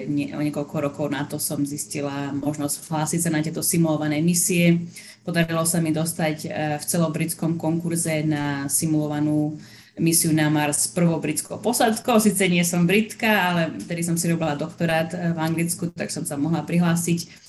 nie, 0.10 0.34
o 0.34 0.42
niekoľko 0.42 0.76
rokov 0.82 1.06
na 1.14 1.30
to 1.30 1.38
som 1.38 1.62
zistila 1.62 2.34
možnosť 2.34 2.90
hlásiť 2.90 3.20
sa 3.22 3.30
na 3.30 3.46
tieto 3.46 3.62
simulované 3.62 4.18
misie, 4.18 4.90
podarilo 5.22 5.62
sa 5.68 5.78
mi 5.78 5.94
dostať 5.94 6.38
eh, 6.48 6.50
v 6.82 6.84
celobritskom 6.84 7.62
konkurze 7.62 8.26
na 8.26 8.66
simulovanú 8.66 9.62
misiu 9.98 10.34
na 10.34 10.50
Mars 10.50 10.88
prvou 10.88 11.20
britskou 11.20 11.58
posádkou. 11.58 12.22
Sice 12.22 12.46
nie 12.48 12.62
som 12.62 12.86
Britka, 12.86 13.30
ale 13.30 13.62
vtedy 13.82 14.02
som 14.06 14.16
si 14.18 14.30
robila 14.30 14.58
doktorát 14.58 15.10
v 15.12 15.38
Anglicku, 15.38 15.90
tak 15.94 16.14
som 16.14 16.26
sa 16.26 16.38
mohla 16.38 16.62
prihlásiť. 16.64 17.46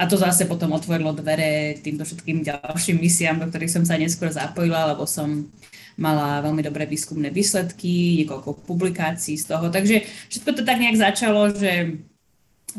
A 0.00 0.08
to 0.08 0.16
zase 0.16 0.48
potom 0.48 0.72
otvorilo 0.72 1.12
dvere 1.12 1.76
týmto 1.84 2.08
všetkým 2.08 2.40
ďalším 2.40 3.04
misiám, 3.04 3.36
do 3.36 3.46
ktorých 3.52 3.74
som 3.80 3.84
sa 3.84 4.00
neskôr 4.00 4.32
zapojila, 4.32 4.96
lebo 4.96 5.04
som 5.04 5.52
mala 6.00 6.40
veľmi 6.40 6.64
dobré 6.64 6.88
výskumné 6.88 7.28
výsledky, 7.28 8.24
niekoľko 8.24 8.64
publikácií 8.64 9.36
z 9.36 9.52
toho. 9.52 9.68
Takže 9.68 10.00
všetko 10.32 10.50
to 10.56 10.62
tak 10.64 10.80
nejak 10.80 10.96
začalo, 10.96 11.52
že 11.52 12.00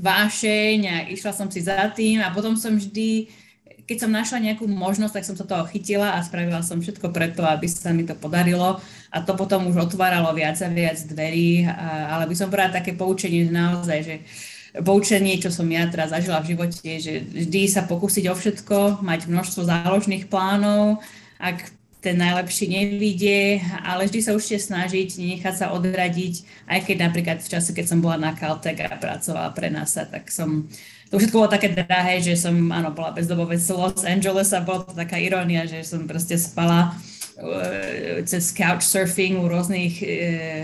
vášeň 0.02 0.80
a 0.90 0.96
išla 1.14 1.32
som 1.36 1.46
si 1.54 1.62
za 1.62 1.78
tým 1.94 2.26
a 2.26 2.34
potom 2.34 2.58
som 2.58 2.74
vždy 2.74 3.30
keď 3.92 4.08
som 4.08 4.16
našla 4.16 4.40
nejakú 4.40 4.72
možnosť, 4.72 5.20
tak 5.20 5.28
som 5.28 5.36
sa 5.36 5.44
toho 5.44 5.68
chytila 5.68 6.16
a 6.16 6.24
spravila 6.24 6.64
som 6.64 6.80
všetko 6.80 7.12
preto, 7.12 7.44
aby 7.44 7.68
sa 7.68 7.92
mi 7.92 8.08
to 8.08 8.16
podarilo. 8.16 8.80
A 9.12 9.20
to 9.20 9.36
potom 9.36 9.68
už 9.68 9.92
otváralo 9.92 10.32
viac 10.32 10.56
a 10.64 10.72
viac 10.72 10.96
dverí, 11.04 11.68
ale 12.08 12.32
by 12.32 12.36
som 12.36 12.48
povedala 12.48 12.80
také 12.80 12.96
poučenie 12.96 13.44
naozaj, 13.52 14.00
že 14.08 14.16
poučenie, 14.88 15.36
čo 15.36 15.52
som 15.52 15.68
ja 15.68 15.84
teraz 15.92 16.16
zažila 16.16 16.40
v 16.40 16.56
živote, 16.56 16.90
že 16.96 17.20
vždy 17.20 17.68
sa 17.68 17.84
pokúsiť 17.84 18.32
o 18.32 18.36
všetko, 18.40 19.04
mať 19.04 19.28
množstvo 19.28 19.68
záložných 19.68 20.32
plánov. 20.32 21.04
Ak 21.44 21.76
ten 22.02 22.18
najlepší 22.18 22.66
nevidie, 22.72 23.62
ale 23.86 24.10
vždy 24.10 24.20
sa 24.26 24.34
určite 24.34 24.64
snažiť, 24.64 25.22
nechať 25.22 25.54
sa 25.54 25.76
odradiť, 25.76 26.66
aj 26.66 26.80
keď 26.88 26.98
napríklad 26.98 27.38
v 27.44 27.52
čase, 27.52 27.78
keď 27.78 27.86
som 27.94 28.00
bola 28.02 28.18
na 28.18 28.32
Caltech 28.34 28.80
a 28.80 28.98
pracovala 28.98 29.54
pre 29.54 29.70
NASA, 29.70 30.10
tak 30.10 30.34
som 30.34 30.66
to 31.12 31.20
všetko 31.20 31.44
bolo 31.44 31.52
také 31.52 31.76
drahé, 31.76 32.24
že 32.24 32.40
som, 32.40 32.56
áno, 32.72 32.96
bola 32.96 33.12
bezdobovec 33.12 33.60
Los 33.76 34.08
Angeles 34.08 34.56
a 34.56 34.64
bola 34.64 34.88
to 34.88 34.96
taká 34.96 35.20
irónia, 35.20 35.68
že 35.68 35.84
som 35.84 36.08
proste 36.08 36.40
spala 36.40 36.96
cez 38.26 38.54
couchsurfing 38.54 39.42
u 39.42 39.50
rôznych 39.50 39.94
uh, 40.02 40.08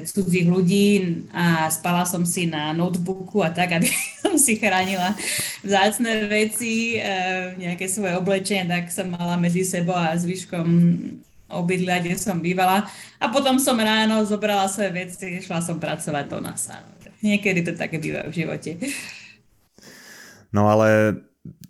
cudzích 0.06 0.46
ľudí 0.46 0.88
a 1.34 1.72
spala 1.74 2.06
som 2.06 2.22
si 2.24 2.46
na 2.46 2.74
notebooku 2.74 3.42
a 3.42 3.50
tak, 3.50 3.78
aby 3.78 3.90
som 4.24 4.38
si 4.38 4.62
chránila 4.62 5.18
vzácne 5.66 6.30
veci, 6.30 7.02
uh, 7.02 7.58
nejaké 7.58 7.90
svoje 7.90 8.14
oblečenie, 8.18 8.70
tak 8.70 8.94
som 8.94 9.10
mala 9.10 9.36
medzi 9.42 9.66
sebou 9.66 9.98
a 9.98 10.14
zvyškom 10.14 10.68
obydlia, 11.48 12.04
kde 12.04 12.20
som 12.20 12.44
bývala. 12.44 12.86
A 13.18 13.32
potom 13.32 13.58
som 13.58 13.80
ráno 13.80 14.20
zobrala 14.28 14.68
svoje 14.68 14.92
veci, 14.94 15.40
šla 15.40 15.64
som 15.64 15.80
pracovať 15.80 16.26
do 16.28 16.38
NASA. 16.44 16.84
Niekedy 17.24 17.66
to 17.66 17.74
také 17.74 17.98
býva 17.98 18.28
v 18.30 18.46
živote. 18.46 18.78
No 20.54 20.70
ale 20.70 21.18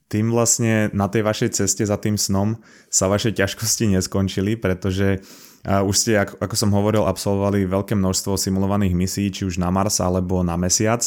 tým 0.08 0.32
vlastne 0.32 0.88
na 0.96 1.12
tej 1.12 1.28
vašej 1.28 1.50
ceste 1.64 1.84
za 1.84 2.00
tým 2.00 2.16
snom 2.16 2.56
sa 2.88 3.12
vaše 3.12 3.36
ťažkosti 3.36 3.92
neskončili, 3.92 4.56
pretože 4.56 5.20
už 5.68 5.96
ste, 6.00 6.16
ako, 6.16 6.56
som 6.56 6.72
hovoril, 6.72 7.04
absolvovali 7.04 7.68
veľké 7.68 7.92
množstvo 7.92 8.40
simulovaných 8.40 8.96
misií, 8.96 9.28
či 9.28 9.44
už 9.44 9.60
na 9.60 9.68
Mars 9.68 10.00
alebo 10.00 10.40
na 10.40 10.56
Mesiac. 10.56 11.04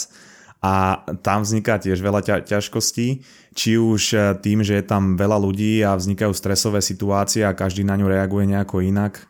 A 0.60 1.00
tam 1.24 1.40
vzniká 1.40 1.80
tiež 1.80 2.04
veľa 2.04 2.20
ťa, 2.20 2.36
ťažkostí, 2.44 3.24
či 3.56 3.80
už 3.80 4.02
e, 4.12 4.16
tým, 4.44 4.60
že 4.60 4.76
je 4.76 4.84
tam 4.84 5.16
veľa 5.16 5.40
ľudí 5.40 5.80
a 5.80 5.96
vznikajú 5.96 6.36
stresové 6.36 6.84
situácie 6.84 7.40
a 7.48 7.56
každý 7.56 7.80
na 7.80 7.96
ňu 7.96 8.12
reaguje 8.12 8.44
nejako 8.44 8.84
inak. 8.84 9.24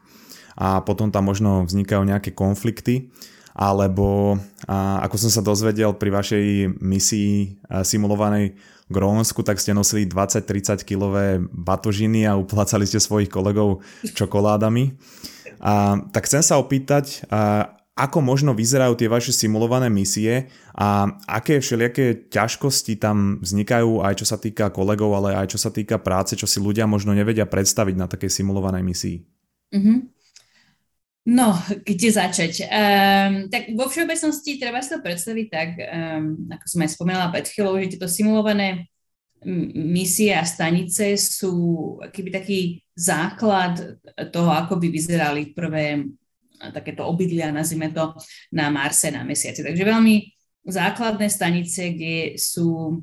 A 0.58 0.82
potom 0.82 1.14
tam 1.14 1.30
možno 1.30 1.62
vznikajú 1.62 2.02
nejaké 2.02 2.34
konflikty. 2.34 3.14
Alebo 3.54 4.38
ako 4.66 5.16
som 5.18 5.30
sa 5.30 5.42
dozvedel 5.42 5.94
pri 5.98 6.10
vašej 6.14 6.46
misii 6.82 7.62
simulovanej 7.82 8.54
Grónsku, 8.90 9.46
tak 9.46 9.62
ste 9.62 9.70
nosili 9.70 10.10
20-30 10.10 10.82
kilové 10.82 11.38
batožiny 11.40 12.26
a 12.26 12.34
uplácali 12.34 12.84
ste 12.84 12.98
svojich 12.98 13.30
kolegov 13.30 13.86
čokoládami. 14.02 14.98
A, 15.62 16.02
tak 16.10 16.26
chcem 16.26 16.42
sa 16.42 16.58
opýtať, 16.58 17.22
a, 17.30 17.70
ako 18.00 18.18
možno 18.24 18.56
vyzerajú 18.56 18.96
tie 18.96 19.12
vaše 19.12 19.30
simulované 19.30 19.92
misie 19.92 20.48
a 20.72 21.10
aké 21.28 21.60
všelijaké 21.60 22.32
ťažkosti 22.32 22.96
tam 22.96 23.38
vznikajú 23.44 24.00
aj 24.00 24.24
čo 24.24 24.26
sa 24.26 24.40
týka 24.40 24.72
kolegov, 24.72 25.12
ale 25.12 25.36
aj 25.36 25.52
čo 25.52 25.58
sa 25.60 25.68
týka 25.68 26.00
práce, 26.00 26.32
čo 26.32 26.48
si 26.48 26.58
ľudia 26.64 26.88
možno 26.88 27.12
nevedia 27.12 27.44
predstaviť 27.44 27.94
na 28.00 28.08
takej 28.08 28.40
simulovanej 28.40 28.82
misii. 28.82 29.16
Mm-hmm. 29.76 30.19
No, 31.28 31.52
kde 31.84 32.08
začať? 32.08 32.64
Um, 32.64 33.52
tak 33.52 33.76
vo 33.76 33.92
všeobecnosti 33.92 34.56
treba 34.56 34.80
si 34.80 34.88
to 34.88 35.04
predstaviť 35.04 35.46
tak, 35.52 35.68
um, 35.76 36.48
ako 36.48 36.64
som 36.64 36.80
aj 36.80 36.90
spomínala 36.96 37.28
pred 37.28 37.44
chvíľou, 37.44 37.76
že 37.76 37.92
tieto 37.92 38.08
simulované 38.08 38.88
misie 39.76 40.32
a 40.32 40.44
stanice 40.44 41.16
sú 41.20 41.96
akýby 42.00 42.30
taký 42.32 42.60
základ 42.96 44.00
toho, 44.32 44.52
ako 44.52 44.80
by 44.80 44.88
vyzerali 44.88 45.52
prvé 45.52 46.08
takéto 46.60 47.08
obydlia, 47.08 47.52
nazvime 47.52 47.88
to, 47.88 48.16
na 48.52 48.68
Marse, 48.68 49.08
na 49.08 49.24
Mesiaci. 49.24 49.64
Takže 49.64 49.80
veľmi 49.80 50.24
základné 50.68 51.28
stanice, 51.28 51.96
kde 51.96 52.36
sú 52.36 53.00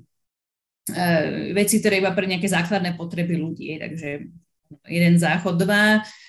uh, 0.94 1.26
veci, 1.54 1.82
ktoré 1.82 2.02
iba 2.02 2.14
pre 2.18 2.26
nejaké 2.26 2.50
základné 2.50 2.98
potreby 2.98 3.38
ľudí. 3.38 3.78
Takže 3.78 4.10
jeden 4.90 5.16
záchod, 5.18 5.58
dva, 5.58 6.02
E, 6.02 6.27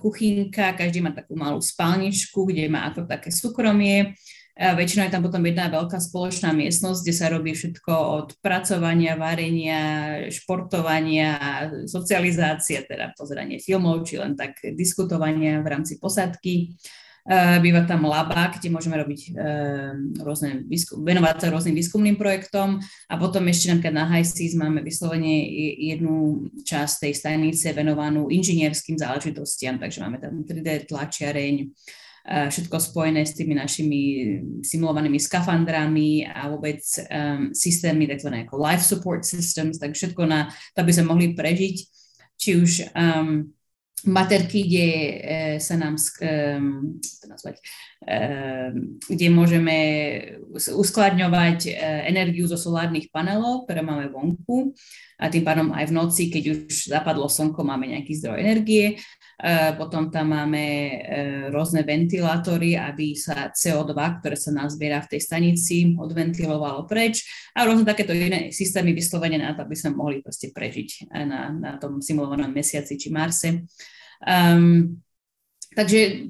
kuchynka, 0.00 0.72
každý 0.72 1.04
má 1.04 1.12
takú 1.12 1.36
malú 1.36 1.60
spálničku, 1.60 2.48
kde 2.48 2.72
má 2.72 2.88
ako 2.88 3.04
také 3.04 3.28
súkromie. 3.28 4.16
A 4.60 4.76
väčšinou 4.76 5.08
je 5.08 5.14
tam 5.16 5.24
potom 5.24 5.40
jedna 5.40 5.72
veľká 5.72 5.96
spoločná 5.96 6.52
miestnosť, 6.52 7.00
kde 7.00 7.14
sa 7.16 7.32
robí 7.32 7.56
všetko 7.56 7.92
od 7.96 8.28
pracovania, 8.44 9.16
varenia, 9.16 9.80
športovania, 10.28 11.32
socializácie, 11.88 12.84
teda 12.84 13.16
pozeranie 13.16 13.56
filmov, 13.56 14.04
či 14.04 14.20
len 14.20 14.36
tak 14.36 14.60
diskutovania 14.76 15.64
v 15.64 15.70
rámci 15.70 15.96
posadky. 15.96 16.76
Eh, 17.28 17.60
býva 17.60 17.84
tam 17.84 18.08
laba, 18.08 18.48
kde 18.48 18.72
môžeme 18.72 18.96
robiť 18.96 19.36
eh, 19.36 19.92
rôzne, 20.24 20.64
venovať 21.04 21.36
sa 21.36 21.52
rôznym 21.52 21.76
výskumným 21.76 22.16
projektom. 22.16 22.80
A 23.12 23.14
potom 23.20 23.44
ešte 23.44 23.68
napríklad 23.68 23.92
na 23.92 24.08
HiSeas 24.08 24.56
máme 24.56 24.80
vyslovene 24.80 25.44
jednu 25.76 26.48
časť 26.64 27.04
tej 27.04 27.12
stanice 27.12 27.76
venovanú 27.76 28.32
inžinierským 28.32 28.96
záležitostiam, 28.96 29.76
takže 29.76 30.00
máme 30.00 30.16
tam 30.16 30.48
3D 30.48 30.88
tlačiareň, 30.88 31.54
eh, 31.60 32.48
všetko 32.48 32.76
spojené 32.80 33.28
s 33.28 33.36
tými 33.36 33.52
našimi 33.52 34.00
simulovanými 34.64 35.20
skafandrami 35.20 36.24
a 36.24 36.48
vôbec 36.48 36.80
um, 37.12 37.52
systémy 37.52 38.08
tzv. 38.08 38.48
life 38.48 38.80
support 38.80 39.28
systems, 39.28 39.76
tak 39.76 39.92
všetko 39.92 40.24
na 40.24 40.48
to, 40.72 40.80
aby 40.80 40.92
sme 40.96 41.12
mohli 41.12 41.36
prežiť, 41.36 41.76
či 42.40 42.56
už 42.56 42.96
um, 42.96 43.44
materky, 44.04 44.64
kde 44.64 44.86
e, 44.88 45.12
sa 45.60 45.76
nám 45.76 46.00
to 46.00 47.26
nazvať, 47.28 47.60
e, 48.00 48.12
kde 49.12 49.26
môžeme 49.28 49.76
uskladňovať 50.56 51.68
e, 51.68 51.70
energiu 52.08 52.48
zo 52.48 52.56
solárnych 52.56 53.12
panelov, 53.12 53.68
ktoré 53.68 53.84
máme 53.84 54.08
vonku 54.08 54.72
a 55.20 55.28
tým 55.28 55.44
pádom 55.44 55.76
aj 55.76 55.92
v 55.92 55.96
noci, 55.96 56.22
keď 56.32 56.44
už 56.48 56.88
zapadlo 56.88 57.28
slnko, 57.28 57.60
máme 57.60 57.92
nejaký 57.92 58.16
zdroj 58.16 58.40
energie. 58.40 58.96
Potom 59.80 60.12
tam 60.12 60.36
máme 60.36 60.64
rôzne 61.48 61.80
ventilátory, 61.80 62.76
aby 62.76 63.16
sa 63.16 63.48
CO2, 63.48 63.96
ktoré 64.20 64.36
sa 64.36 64.52
nazbiera 64.52 65.00
v 65.00 65.16
tej 65.16 65.20
stanici, 65.24 65.96
odventilovalo 65.96 66.84
preč 66.84 67.24
a 67.56 67.64
rôzne 67.64 67.88
takéto 67.88 68.12
iné 68.12 68.52
systémy 68.52 68.92
vyslovene 68.92 69.40
na 69.40 69.56
to, 69.56 69.64
aby 69.64 69.72
sme 69.72 69.96
mohli 69.96 70.20
proste 70.20 70.52
prežiť 70.52 71.08
na, 71.24 71.48
na 71.56 71.72
tom 71.80 72.04
simulovanom 72.04 72.52
mesiaci 72.52 73.00
či 73.00 73.08
Marse. 73.08 73.64
Um, 74.20 75.00
takže 75.72 76.28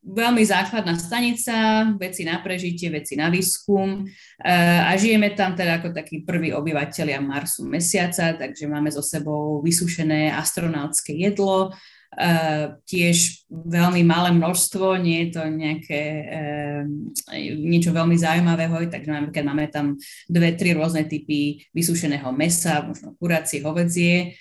veľmi 0.00 0.42
základná 0.44 0.96
stanica, 0.96 1.88
veci 1.96 2.24
na 2.24 2.40
prežitie, 2.40 2.88
veci 2.92 3.16
na 3.16 3.28
výskum 3.28 4.04
a 4.40 4.96
žijeme 4.96 5.36
tam 5.36 5.52
teda 5.52 5.80
ako 5.80 5.92
takí 5.92 6.24
prví 6.24 6.56
obyvateľia 6.56 7.20
Marsu 7.20 7.68
mesiaca, 7.68 8.32
takže 8.36 8.64
máme 8.64 8.88
so 8.88 9.04
sebou 9.04 9.60
vysušené 9.60 10.32
astronautské 10.32 11.12
jedlo, 11.12 11.76
tiež 12.90 13.46
veľmi 13.48 14.02
malé 14.02 14.34
množstvo, 14.34 14.98
nie 14.98 15.26
je 15.26 15.28
to 15.38 15.42
nejaké 15.46 16.02
uh, 16.26 16.82
niečo 17.54 17.94
veľmi 17.94 18.18
zaujímavého, 18.18 18.90
takže 18.90 19.30
keď 19.30 19.44
máme 19.46 19.70
tam 19.70 19.94
dve, 20.26 20.58
tri 20.58 20.74
rôzne 20.74 21.06
typy 21.06 21.62
vysušeného 21.70 22.34
mesa, 22.34 22.82
možno 22.82 23.14
kuracie, 23.14 23.62
hovedzie, 23.62 24.34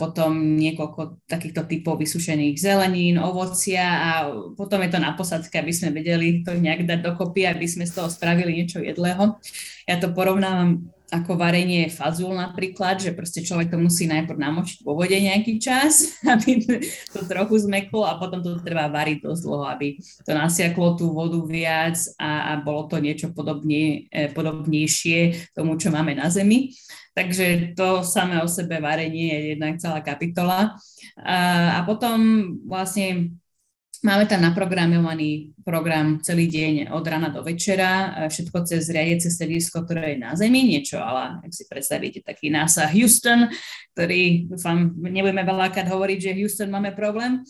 potom 0.00 0.56
niekoľko 0.56 1.28
takýchto 1.28 1.68
typov 1.68 2.00
vysušených 2.00 2.56
zelenín, 2.56 3.20
ovocia 3.20 3.84
a 3.84 4.10
potom 4.56 4.80
je 4.80 4.88
to 4.88 4.96
na 4.96 5.12
posadke, 5.12 5.52
aby 5.60 5.68
sme 5.68 5.92
vedeli 5.92 6.40
to 6.40 6.56
nejak 6.56 6.88
dať 6.88 7.04
dokopy, 7.04 7.44
aby 7.44 7.68
sme 7.68 7.84
z 7.84 7.92
toho 7.92 8.08
spravili 8.08 8.56
niečo 8.56 8.80
jedlého. 8.80 9.36
Ja 9.84 10.00
to 10.00 10.16
porovnávam 10.16 10.88
ako 11.10 11.34
varenie 11.34 11.90
fazul 11.90 12.30
napríklad, 12.32 13.02
že 13.02 13.10
proste 13.10 13.42
človek 13.42 13.74
to 13.74 13.78
musí 13.82 14.06
najprv 14.06 14.38
namočiť 14.38 14.78
vo 14.86 14.94
vode 14.94 15.18
nejaký 15.18 15.58
čas, 15.58 16.14
aby 16.32 16.62
to 17.10 17.20
trochu 17.26 17.66
zmeklo 17.66 18.06
a 18.06 18.16
potom 18.16 18.38
to 18.40 18.62
treba 18.62 18.86
variť 18.86 19.26
dosť 19.26 19.42
dlho, 19.42 19.64
aby 19.66 19.98
to 19.98 20.30
nasiaklo 20.30 20.94
tú 20.94 21.10
vodu 21.10 21.38
viac 21.42 21.98
a, 22.14 22.54
a 22.54 22.62
bolo 22.62 22.86
to 22.86 23.02
niečo 23.02 23.34
podobne, 23.34 24.06
eh, 24.08 24.30
podobnejšie 24.30 25.50
tomu, 25.54 25.74
čo 25.74 25.90
máme 25.90 26.14
na 26.14 26.30
Zemi. 26.30 26.70
Takže 27.10 27.74
to 27.74 28.06
samé 28.06 28.38
o 28.38 28.46
sebe 28.46 28.78
varenie 28.78 29.34
je 29.34 29.40
jednak 29.58 29.82
celá 29.82 29.98
kapitola. 29.98 30.78
A, 31.18 31.38
a 31.76 31.80
potom 31.82 32.46
vlastne 32.64 33.34
Máme 34.00 34.24
tam 34.24 34.40
naprogramovaný 34.40 35.52
program 35.60 36.24
celý 36.24 36.48
deň 36.48 36.88
od 36.88 37.04
rana 37.04 37.28
do 37.28 37.44
večera, 37.44 38.24
všetko 38.32 38.64
cez 38.64 38.88
riadiace 38.88 39.28
stredisko, 39.28 39.84
ktoré 39.84 40.16
je 40.16 40.24
na 40.24 40.32
Zemi, 40.32 40.64
niečo, 40.64 40.96
ale 40.96 41.36
ak 41.44 41.52
si 41.52 41.68
predstavíte 41.68 42.24
taký 42.24 42.48
NASA 42.48 42.88
Houston, 42.88 43.52
ktorý, 43.92 44.48
dúfam, 44.48 44.96
nebudeme 44.96 45.44
veľakrát 45.44 45.84
hovoriť, 45.84 46.16
že 46.16 46.36
Houston 46.40 46.72
máme 46.72 46.96
problém, 46.96 47.44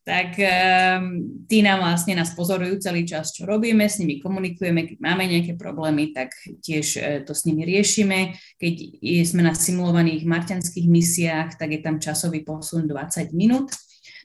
tak 0.00 0.40
um, 0.40 1.44
tí 1.44 1.60
nám 1.60 1.84
vlastne 1.84 2.16
nás 2.16 2.32
pozorujú 2.32 2.80
celý 2.80 3.04
čas, 3.04 3.36
čo 3.36 3.44
robíme, 3.44 3.84
s 3.84 4.00
nimi 4.00 4.24
komunikujeme, 4.24 4.88
keď 4.88 4.96
máme 5.04 5.28
nejaké 5.28 5.60
problémy, 5.60 6.16
tak 6.16 6.32
tiež 6.64 6.86
uh, 6.96 7.04
to 7.28 7.36
s 7.36 7.44
nimi 7.44 7.68
riešime. 7.68 8.32
Keď 8.56 9.04
sme 9.28 9.44
na 9.44 9.52
simulovaných 9.52 10.24
marťanských 10.24 10.88
misiách, 10.88 11.60
tak 11.60 11.76
je 11.76 11.80
tam 11.84 12.00
časový 12.00 12.40
posun 12.40 12.88
20 12.88 13.36
minút. 13.36 13.76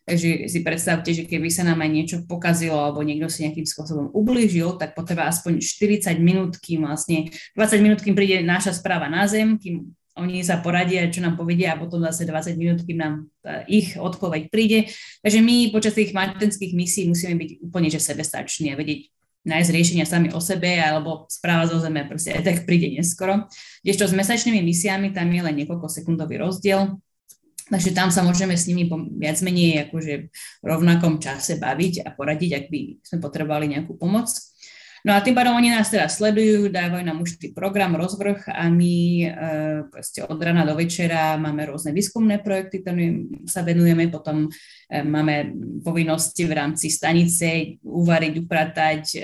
Takže 0.05 0.45
si 0.45 0.59
predstavte, 0.61 1.09
že 1.17 1.25
keby 1.25 1.49
sa 1.49 1.65
nám 1.65 1.81
aj 1.81 1.89
niečo 1.89 2.17
pokazilo 2.29 2.77
alebo 2.77 3.01
niekto 3.01 3.25
si 3.25 3.41
nejakým 3.41 3.65
spôsobom 3.65 4.13
ublížil, 4.13 4.77
tak 4.77 4.93
potreba 4.93 5.25
aspoň 5.25 5.57
40 5.65 6.21
minút, 6.21 6.61
kým 6.61 6.85
vlastne 6.85 7.33
20 7.57 7.81
minút, 7.81 7.99
kým 8.05 8.13
príde 8.13 8.45
naša 8.45 8.77
správa 8.77 9.09
na 9.09 9.25
zem, 9.25 9.57
kým 9.57 9.89
oni 10.15 10.45
sa 10.45 10.63
poradia, 10.63 11.11
čo 11.11 11.19
nám 11.19 11.35
povedia 11.35 11.75
a 11.75 11.81
potom 11.81 11.99
zase 11.99 12.23
20 12.23 12.55
minút, 12.55 12.79
kým 12.87 13.01
nám 13.01 13.27
ich 13.67 13.99
odpoveď 13.99 14.47
príde. 14.47 14.87
Takže 15.19 15.43
my 15.43 15.75
počas 15.75 15.91
tých 15.91 16.15
matenských 16.15 16.71
misií 16.71 17.09
musíme 17.11 17.35
byť 17.35 17.49
úplne 17.65 17.91
že 17.91 17.99
sebestační 17.99 18.71
a 18.71 18.79
vedieť 18.79 19.11
nájsť 19.45 19.69
riešenia 19.69 20.05
sami 20.09 20.33
o 20.33 20.41
sebe, 20.41 20.81
alebo 20.81 21.29
správa 21.29 21.69
zo 21.69 21.77
zeme 21.77 22.01
proste 22.09 22.33
aj 22.33 22.41
tak 22.45 22.57
príde 22.65 22.95
neskoro. 22.97 23.45
Kdežto 23.85 24.09
s 24.09 24.13
mesačnými 24.17 24.63
misiami 24.65 25.13
tam 25.13 25.29
je 25.29 25.41
len 25.45 25.55
niekoľko 25.61 25.85
sekundový 25.85 26.41
rozdiel, 26.41 26.97
takže 27.69 27.91
tam 27.97 28.13
sa 28.13 28.21
môžeme 28.21 28.53
s 28.53 28.69
nimi 28.69 28.85
viac 29.17 29.41
menej 29.41 29.89
akože 29.89 30.13
v 30.61 30.65
rovnakom 30.65 31.17
čase 31.17 31.57
baviť 31.57 32.05
a 32.05 32.13
poradiť, 32.13 32.51
ak 32.53 32.65
by 32.69 32.79
sme 33.01 33.17
potrebovali 33.21 33.65
nejakú 33.73 33.97
pomoc. 33.97 34.29
No 35.05 35.13
a 35.13 35.21
tým 35.21 35.37
pádom 35.37 35.53
oni 35.53 35.69
nás 35.69 35.93
teraz 35.93 36.17
sledujú, 36.17 36.73
dávajú 36.73 37.05
nám 37.05 37.21
už 37.21 37.37
program, 37.53 37.93
rozvrh 37.93 38.49
a 38.49 38.73
my 38.73 38.95
e, 39.21 39.27
proste 39.93 40.25
od 40.25 40.41
rana 40.41 40.65
do 40.65 40.73
večera 40.73 41.37
máme 41.37 41.61
rôzne 41.69 41.93
výskumné 41.93 42.41
projekty, 42.41 42.81
ktorým 42.81 43.45
sa 43.45 43.61
venujeme, 43.61 44.09
potom 44.09 44.49
e, 44.49 45.05
máme 45.05 45.53
povinnosti 45.85 46.49
v 46.49 46.57
rámci 46.57 46.89
stanice 46.89 47.77
uvariť, 47.85 48.33
upratať, 48.49 49.03
e, 49.13 49.19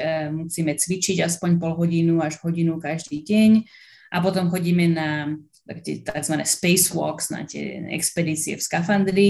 musíme 0.45 0.77
cvičiť 0.77 1.25
aspoň 1.25 1.57
pol 1.57 1.74
hodinu 1.74 2.21
až 2.21 2.38
hodinu 2.45 2.77
každý 2.77 3.25
deň 3.25 3.65
a 4.13 4.21
potom 4.21 4.53
chodíme 4.53 4.86
na 4.86 5.33
tzv. 5.79 6.35
spacewalks, 6.43 7.31
na 7.31 7.47
tie 7.47 7.79
expedície 7.95 8.59
v 8.59 8.65
skafandri. 8.65 9.27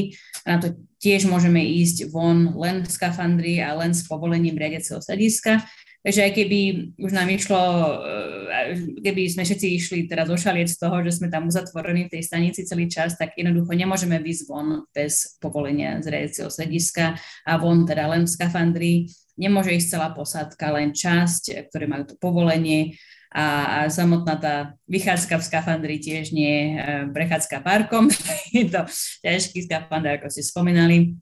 A 0.48 0.57
na 0.57 0.57
to 0.57 0.67
tiež 0.98 1.29
môžeme 1.29 1.62
ísť 1.62 2.10
von 2.10 2.57
len 2.57 2.81
v 2.81 2.89
skafandri 2.89 3.62
a 3.62 3.77
len 3.77 3.93
s 3.93 4.10
povolením 4.10 4.57
riadiaceho 4.57 4.98
sadiska. 4.98 5.62
Takže 6.01 6.21
aj 6.25 6.31
keby 6.33 6.60
už 6.98 7.12
nám 7.13 7.29
išlo, 7.29 7.62
eh, 7.62 8.74
keby 9.05 9.21
sme 9.29 9.45
všetci 9.45 9.67
išli 9.77 10.00
teraz 10.10 10.33
ošalieť 10.33 10.74
z 10.74 10.79
toho, 10.81 10.98
že 11.05 11.21
sme 11.21 11.29
tam 11.29 11.45
uzatvorení 11.45 12.10
v 12.10 12.17
tej 12.17 12.24
stanici 12.25 12.65
celý 12.65 12.89
čas, 12.89 13.13
tak 13.21 13.38
jednoducho 13.38 13.69
nemôžeme 13.77 14.17
výsť 14.17 14.43
von 14.50 14.89
bez 14.89 15.38
povolenia 15.38 16.01
z 16.01 16.10
riadiaceho 16.10 16.50
sediska 16.50 17.21
a 17.45 17.51
von 17.62 17.86
teda 17.86 18.10
len 18.10 18.25
v 18.25 18.33
skafandri. 18.33 18.93
Nemôže 19.38 19.77
ísť 19.77 19.98
celá 19.98 20.10
posádka, 20.10 20.74
len 20.74 20.89
časť, 20.89 21.69
ktoré 21.69 21.86
majú 21.86 22.10
to 22.10 22.15
povolenie 22.17 22.98
a, 23.32 23.88
samotná 23.88 24.36
tá 24.36 24.56
vychádzka 24.92 25.40
v 25.40 25.48
skafandri 25.48 25.96
tiež 26.04 26.36
nie 26.36 26.52
je 26.52 26.68
eh, 26.76 27.04
prechádzka 27.16 27.64
parkom. 27.64 28.12
je 28.56 28.68
to 28.68 28.84
ťažký 29.24 29.72
skafandr, 29.72 30.20
ako 30.20 30.28
ste 30.28 30.44
spomínali, 30.44 31.16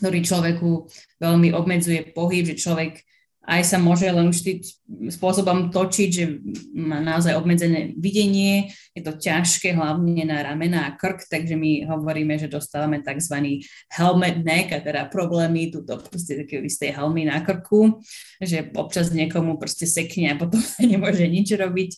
ktorý 0.00 0.24
človeku 0.24 0.88
veľmi 1.20 1.52
obmedzuje 1.52 2.16
pohyb, 2.16 2.48
že 2.48 2.56
človek 2.56 3.04
aj 3.42 3.62
sa 3.66 3.78
môže 3.82 4.06
len 4.06 4.30
už 4.30 4.38
tým 4.38 4.58
spôsobom 5.10 5.74
točiť, 5.74 6.08
že 6.14 6.24
má 6.78 7.02
naozaj 7.02 7.34
obmedzené 7.34 7.90
videnie, 7.98 8.70
je 8.94 9.02
to 9.02 9.18
ťažké 9.18 9.74
hlavne 9.74 10.22
na 10.22 10.46
ramena 10.46 10.86
a 10.86 10.94
krk, 10.94 11.26
takže 11.26 11.58
my 11.58 11.90
hovoríme, 11.90 12.38
že 12.38 12.46
dostávame 12.46 13.02
tzv. 13.02 13.66
helmet 13.90 14.46
neck, 14.46 14.70
a 14.70 14.78
teda 14.78 15.10
problémy, 15.10 15.74
túto 15.74 15.98
proste 15.98 16.46
také 16.46 16.62
isté 16.62 16.94
helmy 16.94 17.26
na 17.26 17.42
krku, 17.42 17.98
že 18.38 18.70
občas 18.78 19.10
niekomu 19.10 19.58
proste 19.58 19.90
sekne 19.90 20.30
a 20.30 20.38
potom 20.38 20.62
sa 20.78 20.86
nemôže 20.86 21.26
nič 21.26 21.50
robiť. 21.58 21.90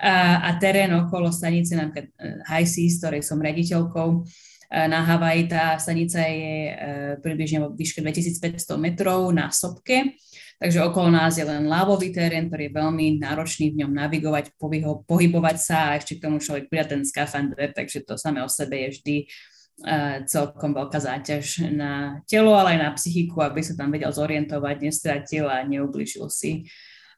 A, 0.00 0.40
a 0.40 0.50
terén 0.56 0.94
okolo 0.96 1.28
stanice, 1.28 1.76
napríklad 1.76 2.08
eh, 2.16 2.40
High 2.48 2.68
Seas, 2.70 2.96
ktorej 3.02 3.20
som 3.20 3.44
rediteľkou, 3.44 4.24
eh, 4.72 4.88
na 4.88 5.04
Havaji 5.04 5.52
tá 5.52 5.76
stanica 5.76 6.22
je 6.22 6.56
e, 6.70 6.72
približne 7.18 7.66
vo 7.66 7.74
výške 7.74 8.00
2500 8.00 8.78
metrov 8.78 9.28
na 9.34 9.50
sopke 9.52 10.16
Takže 10.58 10.90
okolo 10.90 11.14
nás 11.14 11.38
je 11.38 11.46
len 11.46 11.70
lávový 11.70 12.10
terén, 12.10 12.50
ktorý 12.50 12.66
je 12.66 12.78
veľmi 12.82 13.06
náročný 13.22 13.70
v 13.70 13.86
ňom 13.86 13.94
navigovať, 13.94 14.58
pohybovať 15.06 15.56
sa 15.62 15.94
a 15.94 15.96
ešte 16.02 16.18
k 16.18 16.26
tomu 16.26 16.42
človek 16.42 16.66
pridá 16.66 16.98
ten 16.98 17.06
skafander, 17.06 17.70
takže 17.70 18.02
to 18.02 18.18
samé 18.18 18.42
o 18.42 18.50
sebe 18.50 18.74
je 18.74 18.88
vždy 18.98 19.16
uh, 19.22 20.26
celkom 20.26 20.74
veľká 20.74 20.98
záťaž 20.98 21.70
na 21.70 22.18
telo, 22.26 22.58
ale 22.58 22.74
aj 22.74 22.78
na 22.82 22.90
psychiku, 22.98 23.38
aby 23.46 23.62
sa 23.62 23.78
tam 23.78 23.94
vedel 23.94 24.10
zorientovať, 24.10 24.82
nestratil 24.82 25.46
a 25.46 25.62
neubližil 25.62 26.26
si. 26.26 26.66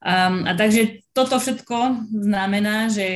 Um, 0.04 0.44
a 0.44 0.52
takže 0.52 1.08
toto 1.16 1.40
všetko 1.40 2.08
znamená, 2.12 2.92
že 2.92 3.08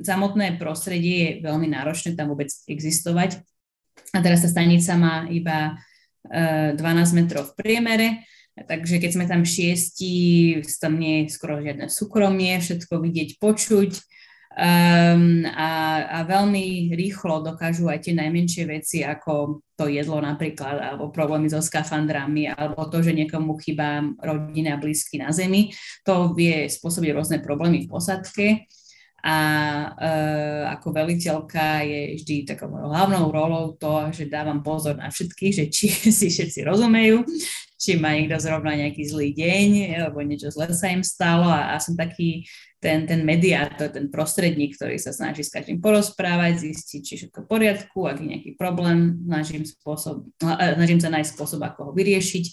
samotné 0.00 0.56
prostredie 0.56 1.16
je 1.20 1.32
veľmi 1.44 1.68
náročné 1.68 2.16
tam 2.16 2.32
vôbec 2.32 2.48
existovať. 2.64 3.44
A 4.16 4.24
teraz 4.24 4.40
tá 4.40 4.48
stanica 4.48 4.96
má 4.96 5.28
iba 5.28 5.76
uh, 5.76 6.72
12 6.72 7.20
metrov 7.20 7.52
v 7.52 7.56
priemere, 7.60 8.08
Takže 8.66 8.98
keď 8.98 9.10
sme 9.12 9.24
tam 9.30 9.42
šiesti, 9.44 10.14
tam 10.80 10.98
nie 10.98 11.22
je 11.24 11.34
skoro 11.36 11.62
žiadne 11.62 11.86
súkromie, 11.86 12.58
všetko 12.58 12.98
vidieť, 12.98 13.38
počuť. 13.38 13.92
Um, 14.58 15.46
a, 15.54 16.02
a 16.02 16.18
veľmi 16.26 16.90
rýchlo 16.90 17.46
dokážu 17.46 17.86
aj 17.86 18.10
tie 18.10 18.14
najmenšie 18.18 18.66
veci, 18.66 19.06
ako 19.06 19.62
to 19.78 19.86
jedlo 19.86 20.18
napríklad, 20.18 20.82
alebo 20.82 21.14
problémy 21.14 21.46
so 21.46 21.62
skafandrami, 21.62 22.50
alebo 22.50 22.90
to, 22.90 22.98
že 22.98 23.14
niekomu 23.14 23.54
chýba 23.62 24.02
rodina 24.18 24.74
blízky 24.74 25.22
na 25.22 25.30
zemi. 25.30 25.70
To 26.02 26.34
vie 26.34 26.66
spôsobiť 26.66 27.10
rôzne 27.14 27.38
problémy 27.38 27.86
v 27.86 27.90
posadke. 27.92 28.46
A 29.22 29.36
e, 29.94 30.10
ako 30.74 30.94
veliteľka 30.94 31.82
je 31.82 32.22
vždy 32.22 32.34
takou 32.46 32.70
hlavnou 32.70 33.30
rolou 33.34 33.74
to, 33.74 34.10
že 34.14 34.30
dávam 34.30 34.62
pozor 34.62 34.94
na 34.94 35.10
všetkých, 35.10 35.54
že 35.54 35.64
či 35.70 35.86
si 36.18 36.34
všetci 36.34 36.66
rozumejú, 36.66 37.22
či 37.78 37.94
má 37.94 38.10
niekto 38.10 38.34
zrovna 38.42 38.74
nejaký 38.74 39.06
zlý 39.06 39.30
deň, 39.38 39.68
alebo 40.02 40.18
niečo 40.26 40.50
zle 40.50 40.66
sa 40.74 40.90
im 40.90 41.06
stalo 41.06 41.46
a, 41.46 41.72
a 41.72 41.76
som 41.78 41.94
taký 41.94 42.42
ten, 42.82 43.06
ten 43.06 43.22
mediátor, 43.22 43.90
ten 43.90 44.10
prostredník, 44.10 44.74
ktorý 44.74 44.98
sa 44.98 45.14
snaží 45.14 45.46
s 45.46 45.54
každým 45.54 45.78
porozprávať, 45.78 46.62
zistiť, 46.62 47.00
či 47.02 47.14
všetko 47.22 47.46
v 47.46 47.50
poriadku, 47.50 47.98
ak 48.06 48.18
je 48.18 48.26
nejaký 48.26 48.50
problém, 48.58 49.22
snažím, 49.26 49.62
spôsob, 49.62 50.26
snažím 50.42 50.98
sa 50.98 51.10
nájsť 51.10 51.30
spôsob, 51.38 51.62
ako 51.62 51.90
ho 51.90 51.92
vyriešiť. 51.94 52.46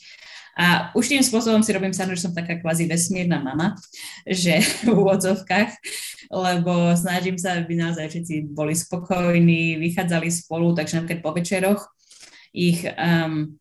A 0.55 0.95
už 0.95 1.11
tým 1.11 1.19
spôsobom 1.19 1.59
si 1.59 1.75
robím 1.75 1.91
sa, 1.91 2.07
že 2.07 2.15
som 2.15 2.31
taká 2.31 2.55
kvázi 2.55 2.87
vesmírna 2.87 3.43
mama, 3.43 3.75
že 4.23 4.63
v 4.87 4.93
úvodzovkách, 4.93 5.71
lebo 6.31 6.93
snažím 6.93 7.37
sa, 7.37 7.59
aby 7.59 7.75
naozaj 7.75 8.13
všetci 8.13 8.53
boli 8.53 8.77
spokojní, 8.77 9.77
vychádzali 9.81 10.29
spolu, 10.31 10.71
takže 10.77 11.01
napríklad 11.01 11.21
po 11.21 11.31
večeroch 11.33 11.81
ich 12.55 12.87
um, 12.87 13.59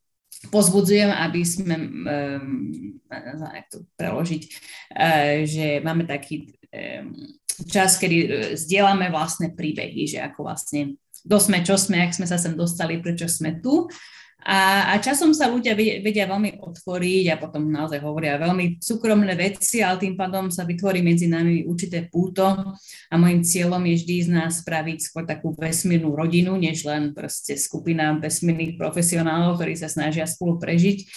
pozbudzujem, 0.50 1.10
aby 1.12 1.40
sme, 1.44 1.76
um, 1.76 2.98
to 3.70 3.84
preložiť, 3.96 4.42
uh, 4.44 5.44
že 5.46 5.80
máme 5.80 6.04
taký 6.08 6.52
um, 6.72 7.12
čas, 7.68 7.96
kedy 8.00 8.16
uh, 8.16 8.28
zdieľame 8.58 9.08
vlastné 9.12 9.52
príbehy, 9.52 10.08
že 10.10 10.18
ako 10.24 10.48
vlastne 10.48 11.00
kto 11.24 11.36
sme, 11.40 11.64
čo 11.64 11.80
sme, 11.80 12.04
ak 12.04 12.12
sme 12.12 12.28
sa 12.28 12.36
sem 12.36 12.52
dostali, 12.52 13.00
prečo 13.00 13.24
sme 13.24 13.56
tu 13.64 13.88
a, 14.44 14.92
a 14.92 15.00
časom 15.00 15.32
sa 15.32 15.48
ľudia 15.48 15.72
vedia, 15.72 16.28
veľmi 16.28 16.60
otvoriť 16.60 17.32
a 17.32 17.40
potom 17.40 17.64
naozaj 17.72 17.96
hovoria 18.04 18.36
veľmi 18.36 18.76
súkromné 18.76 19.32
veci, 19.40 19.80
ale 19.80 19.96
tým 19.96 20.20
pádom 20.20 20.52
sa 20.52 20.68
vytvorí 20.68 21.00
medzi 21.00 21.32
nami 21.32 21.64
určité 21.64 22.12
púto 22.12 22.44
a 23.08 23.14
môjim 23.16 23.40
cieľom 23.40 23.80
je 23.88 24.04
vždy 24.04 24.16
z 24.20 24.28
nás 24.28 24.60
spraviť 24.60 24.98
skôr 25.00 25.24
takú 25.24 25.56
vesmírnu 25.56 26.12
rodinu, 26.12 26.60
než 26.60 26.84
len 26.84 27.16
proste 27.16 27.56
skupina 27.56 28.20
vesmírnych 28.20 28.76
profesionálov, 28.76 29.56
ktorí 29.56 29.80
sa 29.80 29.88
snažia 29.88 30.28
spolu 30.28 30.60
prežiť. 30.60 31.08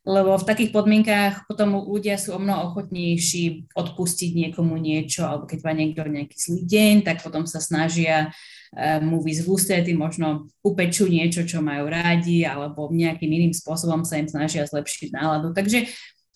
Lebo 0.00 0.40
v 0.40 0.48
takých 0.48 0.72
podmienkách 0.72 1.44
potom 1.44 1.76
ľudia 1.84 2.16
sú 2.16 2.32
o 2.32 2.40
mnoho 2.40 2.72
ochotnejší 2.72 3.76
odpustiť 3.76 4.32
niekomu 4.32 4.80
niečo, 4.80 5.28
alebo 5.28 5.44
keď 5.44 5.68
má 5.68 5.76
niekto 5.76 6.00
nejaký 6.08 6.36
zlý 6.40 6.64
deň, 6.64 6.94
tak 7.04 7.20
potom 7.20 7.44
sa 7.44 7.60
snažia 7.60 8.32
uh, 8.32 8.59
mu 9.02 9.18
výsť 9.18 9.42
v 9.42 9.50
ústrety, 9.50 9.90
možno 9.98 10.46
upečú 10.62 11.10
niečo, 11.10 11.42
čo 11.42 11.58
majú 11.58 11.90
rádi, 11.90 12.46
alebo 12.46 12.86
nejakým 12.90 13.26
iným 13.26 13.54
spôsobom 13.54 14.06
sa 14.06 14.22
im 14.22 14.30
snažia 14.30 14.62
zlepšiť 14.62 15.10
náladu. 15.10 15.50
Takže 15.50 15.90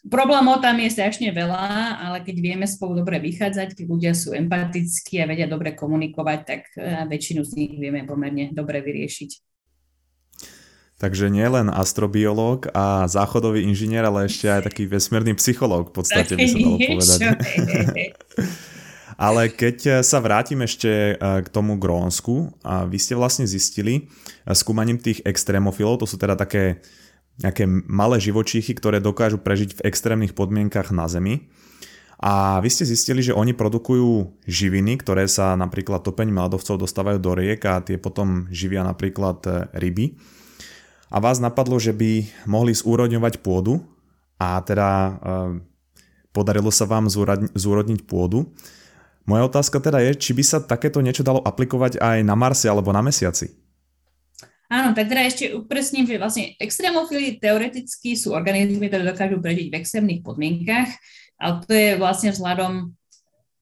Problémov 0.05 0.61
tam 0.61 0.77
je 0.85 0.93
strašne 0.93 1.33
veľa, 1.33 1.97
ale 1.97 2.21
keď 2.21 2.37
vieme 2.37 2.69
spolu 2.69 3.01
dobre 3.01 3.17
vychádzať, 3.25 3.73
keď 3.73 3.87
ľudia 3.89 4.13
sú 4.13 4.37
empatickí 4.37 5.17
a 5.17 5.25
vedia 5.25 5.49
dobre 5.49 5.73
komunikovať, 5.73 6.41
tak 6.45 6.69
e, 6.77 7.09
väčšinu 7.09 7.41
z 7.41 7.53
nich 7.57 7.73
vieme 7.81 8.05
pomerne 8.05 8.53
dobre 8.53 8.85
vyriešiť. 8.85 9.31
Takže 11.01 11.33
nie 11.33 11.49
len 11.49 11.73
astrobiológ 11.73 12.69
a 12.77 13.09
záchodový 13.09 13.65
inžinier, 13.65 14.05
ale 14.05 14.29
ešte 14.29 14.53
aj 14.53 14.69
taký 14.69 14.85
vesmírny 14.85 15.33
psychológ 15.41 15.89
v 15.89 15.95
podstate 15.97 16.37
by 16.37 16.47
sa 16.53 16.59
dalo 16.61 16.77
povedať. 16.93 17.21
Ale 19.15 19.51
keď 19.51 20.03
sa 20.03 20.19
vrátim 20.19 20.63
ešte 20.63 21.15
e, 21.15 21.15
k 21.19 21.49
tomu 21.51 21.79
Grónsku, 21.79 22.55
a 22.67 22.87
vy 22.87 22.99
ste 22.99 23.15
vlastne 23.15 23.47
zistili 23.47 24.11
e, 24.47 24.53
skúmaním 24.55 24.99
tých 24.99 25.23
extrémofilov, 25.23 26.03
to 26.03 26.07
sú 26.07 26.19
teda 26.19 26.35
také 26.35 26.83
nejaké 27.43 27.67
malé 27.67 28.23
živočíchy, 28.23 28.79
ktoré 28.79 29.03
dokážu 29.03 29.43
prežiť 29.43 29.79
v 29.79 29.85
extrémnych 29.91 30.39
podmienkach 30.39 30.95
na 30.95 31.11
Zemi. 31.11 31.51
A 32.23 32.63
vy 32.63 32.71
ste 32.71 32.87
zistili, 32.87 33.27
že 33.27 33.35
oni 33.35 33.59
produkujú 33.59 34.39
živiny, 34.47 35.03
ktoré 35.03 35.27
sa 35.27 35.59
napríklad 35.59 36.07
topením 36.07 36.39
ľadovcov 36.39 36.79
dostávajú 36.79 37.19
do 37.19 37.35
riek 37.35 37.61
a 37.67 37.83
tie 37.83 37.99
potom 37.99 38.47
živia 38.55 38.87
napríklad 38.87 39.71
ryby 39.75 40.15
a 41.15 41.23
vás 41.23 41.39
napadlo, 41.39 41.79
že 41.79 41.95
by 41.95 42.27
mohli 42.51 42.75
zúrodňovať 42.75 43.39
pôdu 43.39 43.79
a 44.35 44.59
teda 44.67 45.15
podarilo 46.35 46.75
sa 46.75 46.91
vám 46.91 47.07
zúrodniť 47.55 48.03
pôdu. 48.03 48.51
Moja 49.25 49.49
otázka 49.49 49.81
teda 49.81 50.05
je, 50.05 50.13
či 50.21 50.37
by 50.37 50.45
sa 50.45 50.59
takéto 50.61 51.01
niečo 51.01 51.25
dalo 51.25 51.41
aplikovať 51.41 51.97
aj 51.97 52.19
na 52.25 52.37
Marse 52.37 52.69
alebo 52.69 52.93
na 52.93 53.01
Mesiaci. 53.01 53.57
Áno, 54.69 54.97
tak 54.97 55.13
teda 55.13 55.23
ešte 55.25 55.53
upresním, 55.53 56.09
že 56.09 56.21
vlastne 56.21 56.57
extrémofily 56.57 57.37
teoreticky 57.41 58.17
sú 58.17 58.33
organizmy, 58.33 58.89
ktoré 58.89 59.05
dokážu 59.05 59.39
prežiť 59.41 59.71
v 59.71 59.79
extrémnych 59.79 60.21
podmienkach, 60.25 60.89
ale 61.37 61.53
to 61.65 61.73
je 61.73 61.91
vlastne 62.01 62.33
vzhľadom 62.33 62.93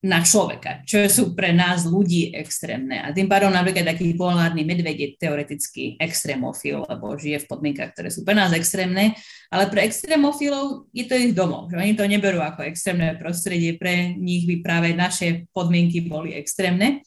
na 0.02 0.18
človeka, 0.18 0.82
čo 0.82 1.06
sú 1.06 1.30
pre 1.38 1.54
nás 1.54 1.86
ľudí 1.86 2.34
extrémne. 2.34 2.98
A 2.98 3.14
tým 3.14 3.30
pádom 3.30 3.54
napríklad 3.54 3.94
taký 3.94 4.18
polárny 4.18 4.66
medveď 4.66 4.96
je 4.98 5.08
teoreticky 5.14 5.94
extrémofil, 5.94 6.82
lebo 6.90 7.14
žije 7.14 7.46
v 7.46 7.48
podmienkach, 7.48 7.94
ktoré 7.94 8.10
sú 8.10 8.26
pre 8.26 8.34
nás 8.34 8.50
extrémne, 8.50 9.14
ale 9.46 9.70
pre 9.70 9.86
extrémofilov 9.86 10.90
je 10.90 11.06
to 11.06 11.14
ich 11.14 11.30
domov. 11.30 11.70
Že 11.70 11.78
oni 11.78 11.94
to 11.94 12.10
neberú 12.10 12.42
ako 12.42 12.66
extrémne 12.66 13.14
prostredie, 13.14 13.78
pre 13.78 14.10
nich 14.18 14.42
by 14.50 14.58
práve 14.58 14.90
naše 14.90 15.46
podmienky 15.54 16.02
boli 16.02 16.34
extrémne. 16.34 17.06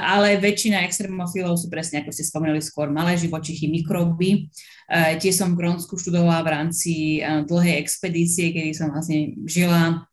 Ale 0.00 0.40
väčšina 0.40 0.88
extrémofilov 0.88 1.60
sú 1.60 1.68
presne, 1.68 2.00
ako 2.00 2.08
ste 2.08 2.24
spomínali 2.24 2.64
skôr, 2.64 2.88
malé 2.88 3.20
živočichy, 3.20 3.68
mikroby. 3.68 4.48
Tie 5.20 5.28
som 5.28 5.52
v 5.52 5.60
Grónsku 5.60 6.00
študovala 6.00 6.40
v 6.40 6.52
rámci 6.56 7.20
dlhej 7.20 7.76
expedície, 7.76 8.48
kedy 8.56 8.72
som 8.72 8.88
vlastne 8.88 9.36
žila 9.44 10.07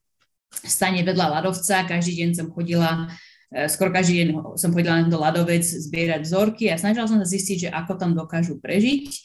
stane 0.64 1.04
vedľa 1.04 1.42
ľadovca, 1.42 1.90
každý 1.90 2.24
deň 2.24 2.30
som 2.38 2.48
chodila 2.54 3.12
e, 3.52 3.68
skoro 3.68 3.92
každý 3.92 4.24
deň 4.24 4.28
som 4.56 4.72
chodila 4.72 5.04
na 5.04 5.12
to 5.12 5.20
ľadovec 5.20 5.64
zbierať 5.64 6.22
vzorky 6.24 6.72
a 6.72 6.80
snažila 6.80 7.10
som 7.10 7.20
sa 7.20 7.28
zistiť, 7.28 7.58
že 7.68 7.70
ako 7.74 8.00
tam 8.00 8.16
dokážu 8.16 8.62
prežiť 8.64 9.08
e, 9.12 9.20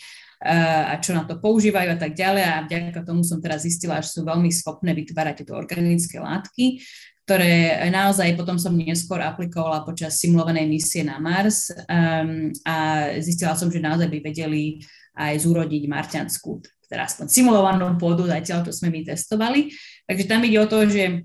a 0.91 0.99
čo 0.99 1.15
na 1.15 1.23
to 1.29 1.39
používajú 1.39 1.95
a 1.95 1.99
tak 1.99 2.19
ďalej. 2.19 2.45
A 2.45 2.65
vďaka 2.67 3.01
tomu 3.07 3.23
som 3.23 3.39
teraz 3.39 3.63
zistila, 3.63 4.03
že 4.03 4.11
sú 4.11 4.27
veľmi 4.27 4.51
schopné 4.51 4.91
vytvárať 4.97 5.45
tieto 5.45 5.55
organické 5.55 6.19
látky, 6.19 6.83
ktoré 7.25 7.87
naozaj 7.95 8.35
potom 8.35 8.59
som 8.59 8.75
neskôr 8.75 9.23
aplikovala 9.23 9.87
počas 9.87 10.19
simulovanej 10.19 10.67
misie 10.67 11.07
na 11.07 11.23
Mars 11.23 11.71
um, 11.71 12.51
a 12.67 13.07
zistila 13.23 13.55
som, 13.55 13.71
že 13.71 13.79
naozaj 13.79 14.11
by 14.11 14.19
vedeli 14.19 14.83
aj 15.15 15.39
zúrodiť 15.47 15.87
marťanskú 15.87 16.59
teda 16.91 17.07
aspoň 17.07 17.31
simulovanú 17.31 17.87
pôdu, 18.03 18.27
zatiaľ 18.27 18.67
čo 18.67 18.75
sme 18.75 18.91
my 18.91 19.07
testovali. 19.07 19.71
Takže 20.11 20.27
tam 20.27 20.43
ide 20.43 20.59
o 20.59 20.67
to, 20.67 20.91
že 20.91 21.23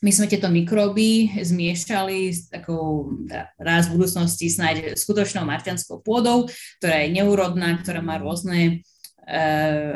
my 0.00 0.08
sme 0.08 0.24
tieto 0.24 0.48
mikróby 0.48 1.36
zmiešali 1.36 2.32
s 2.32 2.48
takou 2.48 3.12
teda 3.28 3.52
raz 3.60 3.92
v 3.92 4.00
budúcnosti 4.00 4.48
snáď 4.48 4.96
skutočnou 4.96 5.44
marťanskou 5.44 6.00
pôdou, 6.00 6.48
ktorá 6.80 7.04
je 7.04 7.12
neúrodná, 7.12 7.76
ktorá 7.76 8.00
má 8.00 8.16
rôzne 8.16 8.80
e, 9.28 9.40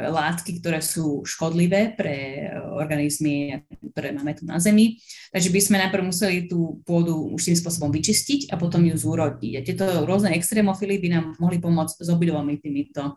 látky, 0.04 0.61
ktoré 0.61 0.85
sú 0.85 1.24
škodlivé 1.24 1.96
pre 1.96 2.48
organizmy, 2.76 3.64
ktoré 3.96 4.12
máme 4.12 4.37
tu 4.37 4.44
na 4.44 4.61
Zemi. 4.61 5.00
Takže 5.33 5.48
by 5.48 5.61
sme 5.64 5.80
najprv 5.88 6.04
museli 6.04 6.44
tú 6.44 6.85
pôdu 6.85 7.33
už 7.33 7.52
tým 7.52 7.56
spôsobom 7.56 7.88
vyčistiť 7.88 8.52
a 8.52 8.61
potom 8.61 8.85
ju 8.85 9.00
zúrodiť. 9.00 9.52
A 9.56 9.64
tieto 9.64 9.85
rôzne 10.04 10.37
extrémofily 10.37 11.00
by 11.00 11.09
nám 11.09 11.24
mohli 11.40 11.56
pomôcť 11.56 12.04
s 12.04 12.09
obidvomi 12.12 12.61
týmito 12.61 13.16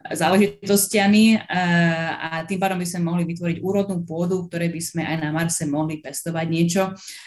záležitostiami 0.00 1.44
a 2.16 2.40
tým 2.48 2.56
pádom 2.56 2.80
by 2.80 2.88
sme 2.88 3.04
mohli 3.04 3.28
vytvoriť 3.28 3.60
úrodnú 3.60 4.00
pôdu, 4.08 4.48
ktoré 4.48 4.72
by 4.72 4.80
sme 4.80 5.02
aj 5.04 5.16
na 5.20 5.28
Marse 5.28 5.68
mohli 5.68 6.00
pestovať 6.00 6.46
niečo 6.48 6.82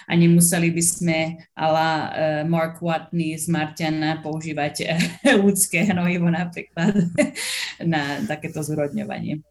a 0.09 0.11
nemuseli 0.17 0.73
by 0.73 0.83
sme 0.83 1.17
ala 1.53 1.89
e, 1.89 2.07
Mark 2.49 2.81
Watney 2.81 3.37
z 3.37 3.45
Martiana 3.53 4.17
používať 4.25 4.73
e, 4.81 4.85
ľudské 5.45 5.85
hnojivo 5.85 6.33
napríklad 6.33 6.97
na 7.93 8.25
takéto 8.25 8.65
zúrodňovanie. 8.65 9.45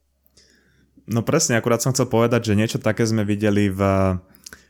No 1.07 1.23
presne, 1.23 1.55
akurát 1.59 1.79
som 1.79 1.95
chcel 1.95 2.11
povedať, 2.11 2.51
že 2.51 2.59
niečo 2.59 2.83
také 2.83 3.07
sme 3.07 3.23
videli 3.23 3.71
v 3.71 3.81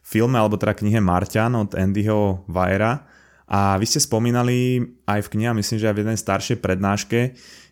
filme 0.04 0.36
alebo 0.36 0.60
teda 0.60 0.76
knihe 0.76 1.00
Martian 1.00 1.56
od 1.56 1.72
Andyho 1.72 2.44
Vajera, 2.52 3.08
a 3.48 3.76
vy 3.76 3.84
ste 3.84 4.00
spomínali 4.00 4.80
aj 5.04 5.28
v 5.28 5.30
knihe, 5.36 5.52
myslím, 5.58 5.78
že 5.82 5.88
aj 5.90 5.94
v 5.98 6.00
jednej 6.06 6.18
staršej 6.18 6.58
prednáške, 6.62 7.20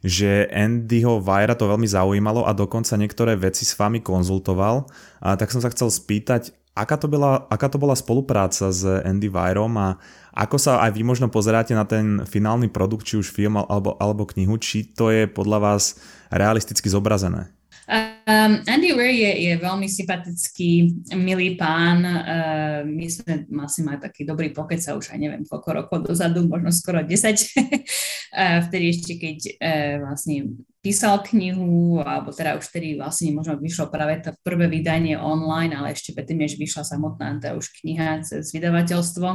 že 0.04 0.48
Andyho 0.50 1.20
Vajra 1.20 1.56
to 1.56 1.70
veľmi 1.70 1.88
zaujímalo 1.88 2.44
a 2.44 2.52
dokonca 2.52 2.96
niektoré 3.00 3.36
veci 3.36 3.64
s 3.64 3.76
vami 3.76 4.04
konzultoval. 4.04 4.88
A 5.24 5.36
tak 5.36 5.52
som 5.52 5.60
sa 5.60 5.72
chcel 5.72 5.88
spýtať, 5.88 6.52
aká 6.74 6.96
to, 6.96 7.06
bola, 7.06 7.46
aká 7.48 7.68
to 7.68 7.76
bola 7.76 7.92
spolupráca 7.92 8.72
s 8.72 8.82
Andy 8.84 9.28
Vajrom 9.28 9.72
a 9.76 10.00
ako 10.30 10.56
sa 10.56 10.80
aj 10.86 10.94
vy 10.94 11.02
možno 11.02 11.26
pozeráte 11.28 11.74
na 11.74 11.84
ten 11.84 12.22
finálny 12.24 12.70
produkt, 12.70 13.04
či 13.04 13.18
už 13.18 13.34
film 13.34 13.60
alebo, 13.60 13.98
alebo 13.98 14.24
knihu, 14.30 14.56
či 14.56 14.86
to 14.86 15.10
je 15.10 15.26
podľa 15.26 15.58
vás 15.58 15.98
realisticky 16.30 16.86
zobrazené? 16.86 17.59
Um, 17.90 18.62
Andy 18.70 18.94
Weir 18.94 19.10
je, 19.10 19.50
je 19.50 19.52
veľmi 19.58 19.90
sympatický, 19.90 21.02
milý 21.18 21.58
pán. 21.58 22.06
Uh, 22.06 22.86
my 22.86 23.02
sme 23.10 23.50
asi 23.66 23.82
mali 23.82 23.98
taký 23.98 24.22
dobrý 24.22 24.54
pokec 24.54 24.78
sa 24.78 24.94
už 24.94 25.10
aj 25.10 25.18
neviem 25.18 25.42
koľko 25.42 25.70
rokov 25.74 25.98
dozadu, 26.06 26.46
možno 26.46 26.70
skoro 26.70 27.02
10. 27.02 27.10
uh, 27.10 28.62
vtedy 28.70 28.84
ešte 28.94 29.12
keď 29.18 29.38
uh, 29.42 29.94
vlastne 30.06 30.62
písal 30.78 31.18
knihu, 31.34 31.98
alebo 31.98 32.30
teda 32.30 32.54
už 32.62 32.70
vtedy 32.70 32.94
vlastne 32.94 33.34
možno 33.34 33.58
vyšlo 33.58 33.90
práve 33.90 34.22
to 34.22 34.38
prvé 34.46 34.70
vydanie 34.70 35.18
online, 35.18 35.74
ale 35.74 35.90
ešte 35.90 36.14
predtým, 36.14 36.46
než 36.46 36.62
vyšla 36.62 36.86
samotná 36.86 37.42
tá 37.42 37.58
už 37.58 37.74
kniha 37.82 38.22
cez 38.22 38.54
vydavateľstvo. 38.54 39.28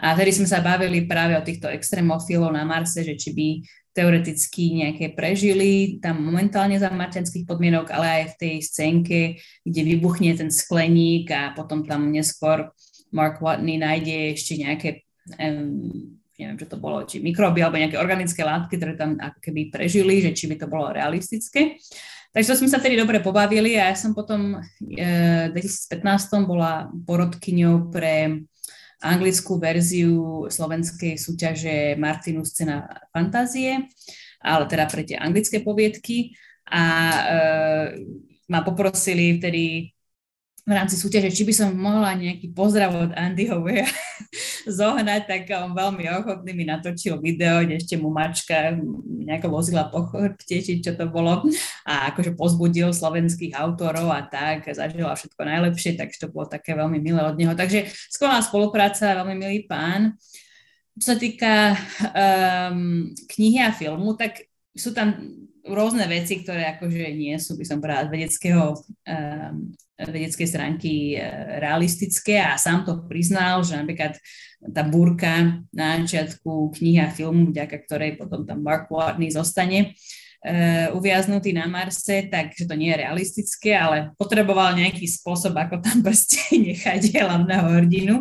A 0.00 0.06
vtedy 0.16 0.32
sme 0.32 0.48
sa 0.48 0.64
bavili 0.64 1.04
práve 1.04 1.36
o 1.36 1.44
týchto 1.44 1.68
extrémofilov 1.68 2.56
na 2.56 2.64
Marse, 2.64 3.04
že 3.04 3.20
či 3.20 3.36
by 3.36 3.48
teoreticky 3.96 4.76
nejaké 4.84 5.16
prežili 5.16 5.96
tam 6.04 6.20
momentálne 6.20 6.76
za 6.76 6.92
marťanských 6.92 7.48
podmienok, 7.48 7.88
ale 7.96 8.06
aj 8.06 8.24
v 8.30 8.38
tej 8.38 8.54
scénke, 8.60 9.20
kde 9.64 9.80
vybuchne 9.96 10.36
ten 10.36 10.52
skleník 10.52 11.32
a 11.32 11.56
potom 11.56 11.88
tam 11.88 12.12
neskôr 12.12 12.68
Mark 13.16 13.40
Watney 13.40 13.80
nájde 13.80 14.36
ešte 14.36 14.60
nejaké, 14.60 15.08
um, 15.40 16.12
neviem, 16.36 16.60
čo 16.60 16.68
to 16.68 16.76
bolo, 16.76 17.08
či 17.08 17.24
mikroby 17.24 17.64
alebo 17.64 17.80
nejaké 17.80 17.96
organické 17.96 18.44
látky, 18.44 18.76
ktoré 18.76 18.92
tam 19.00 19.16
ako 19.16 19.40
keby 19.40 19.72
prežili, 19.72 20.20
že 20.20 20.36
či 20.36 20.44
by 20.52 20.60
to 20.60 20.68
bolo 20.68 20.92
realistické. 20.92 21.80
Takže 22.36 22.52
to 22.52 22.58
sme 22.60 22.68
sa 22.68 22.84
tedy 22.84 23.00
dobre 23.00 23.24
pobavili 23.24 23.80
a 23.80 23.88
ja 23.88 23.96
som 23.96 24.12
potom 24.12 24.60
e, 24.84 25.08
v 25.48 25.56
2015 25.56 26.44
bola 26.44 26.84
porodkyňou 27.08 27.88
pre 27.88 28.44
anglickú 29.02 29.60
verziu 29.60 30.46
slovenskej 30.48 31.20
súťaže 31.20 31.96
Martinus 32.00 32.56
Cena 32.56 32.86
fantázie, 33.12 33.88
ale 34.40 34.64
teda 34.68 34.84
pre 34.88 35.02
tie 35.04 35.16
anglické 35.20 35.60
poviedky. 35.60 36.32
A 36.66 36.82
e, 36.82 37.38
ma 38.50 38.62
poprosili 38.66 39.38
vtedy 39.38 39.94
v 40.66 40.74
rámci 40.74 40.98
súťaže, 40.98 41.30
či 41.30 41.46
by 41.46 41.54
som 41.54 41.70
mohla 41.78 42.10
nejaký 42.18 42.50
pozdrav 42.50 42.90
od 42.90 43.14
Andyho 43.14 43.62
Weir 43.62 43.86
zohnať, 44.66 45.22
tak 45.30 45.42
on 45.54 45.78
veľmi 45.78 46.10
ochotný 46.10 46.50
mi 46.58 46.66
natočil 46.66 47.22
video, 47.22 47.62
kde 47.62 47.78
ešte 47.78 47.94
mu 47.94 48.10
mačka 48.10 48.74
nejako 48.98 49.46
vozila 49.54 49.86
po 49.86 50.10
chrbte, 50.10 50.58
či 50.58 50.82
čo 50.82 50.98
to 50.98 51.06
bolo 51.06 51.46
a 51.86 52.10
akože 52.10 52.34
pozbudil 52.34 52.90
slovenských 52.90 53.54
autorov 53.54 54.10
a 54.10 54.26
tak, 54.26 54.66
zažila 54.66 55.14
všetko 55.14 55.38
najlepšie, 55.38 55.94
takže 55.94 56.26
to 56.26 56.34
bolo 56.34 56.50
také 56.50 56.74
veľmi 56.74 56.98
milé 56.98 57.22
od 57.22 57.38
neho. 57.38 57.54
Takže 57.54 57.86
skvelá 58.10 58.42
spolupráca, 58.42 59.22
veľmi 59.22 59.38
milý 59.38 59.70
pán. 59.70 60.18
Čo 60.98 61.14
sa 61.14 61.16
týka 61.16 61.78
um, 62.10 63.14
knihy 63.30 63.62
a 63.62 63.70
filmu, 63.70 64.18
tak 64.18 64.50
sú 64.74 64.90
tam 64.90 65.14
rôzne 65.62 66.10
veci, 66.10 66.42
ktoré 66.42 66.74
akože 66.74 67.06
nie 67.14 67.38
sú, 67.38 67.54
by 67.54 67.64
som 67.66 67.78
povedala, 67.78 68.10
vedeckého 68.10 68.74
um, 69.06 69.70
vedeckej 69.96 70.48
stránky 70.48 71.16
e, 71.16 71.20
realistické 71.60 72.40
a 72.44 72.60
sám 72.60 72.84
to 72.84 73.08
priznal, 73.08 73.64
že 73.64 73.80
napríklad 73.80 74.20
tá 74.72 74.84
búrka 74.84 75.64
na 75.72 76.00
začiatku 76.04 76.76
knihy 76.76 77.00
a 77.00 77.08
filmu, 77.08 77.52
vďaka 77.52 77.76
ktorej 77.88 78.20
potom 78.20 78.44
tam 78.44 78.60
Mark 78.60 78.92
Watney 78.92 79.32
zostane, 79.32 79.96
uh, 80.44 80.92
uviaznutý 80.92 81.54
na 81.56 81.64
Marse, 81.70 82.28
takže 82.28 82.68
to 82.68 82.74
nie 82.76 82.92
je 82.92 83.00
realistické, 83.06 83.72
ale 83.72 84.12
potreboval 84.20 84.76
nejaký 84.76 85.06
spôsob, 85.08 85.56
ako 85.56 85.80
tam 85.80 86.02
proste 86.06 86.40
nechať 86.52 87.16
hlavného 87.16 87.68
hrdinu, 87.80 88.14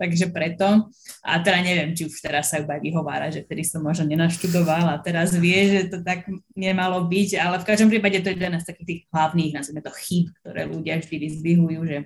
takže 0.00 0.32
preto. 0.32 0.88
A 1.26 1.42
teda 1.42 1.60
neviem, 1.60 1.92
či 1.92 2.08
už 2.08 2.24
teraz 2.24 2.54
sa 2.54 2.62
iba 2.62 2.78
vyhovára, 2.80 3.28
že 3.28 3.44
vtedy 3.44 3.66
som 3.66 3.84
možno 3.84 4.08
nenaštudoval 4.08 4.88
a 4.88 5.00
teraz 5.02 5.36
vie, 5.36 5.68
že 5.68 5.80
to 5.92 5.98
tak 6.00 6.24
nemalo 6.56 7.04
byť, 7.04 7.30
ale 7.36 7.56
v 7.60 7.68
každom 7.68 7.92
prípade 7.92 8.22
to 8.24 8.32
je 8.32 8.38
jeden 8.38 8.56
z 8.56 8.68
takých 8.68 8.86
tých 8.86 9.02
hlavných, 9.12 9.52
nazvime 9.58 9.82
to 9.84 9.92
chýb, 9.92 10.32
ktoré 10.40 10.64
ľudia 10.64 11.02
vždy 11.02 11.16
vyzdvihujú, 11.28 11.80
že 11.84 11.98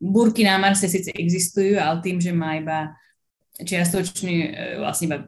burky 0.00 0.42
na 0.42 0.56
Marse 0.56 0.88
síce 0.88 1.12
existujú, 1.12 1.76
ale 1.76 2.00
tým, 2.00 2.16
že 2.16 2.32
má 2.32 2.56
iba 2.56 2.96
čiastočný, 3.60 4.34
e, 4.48 4.48
vlastne 4.80 5.06
iba 5.12 5.18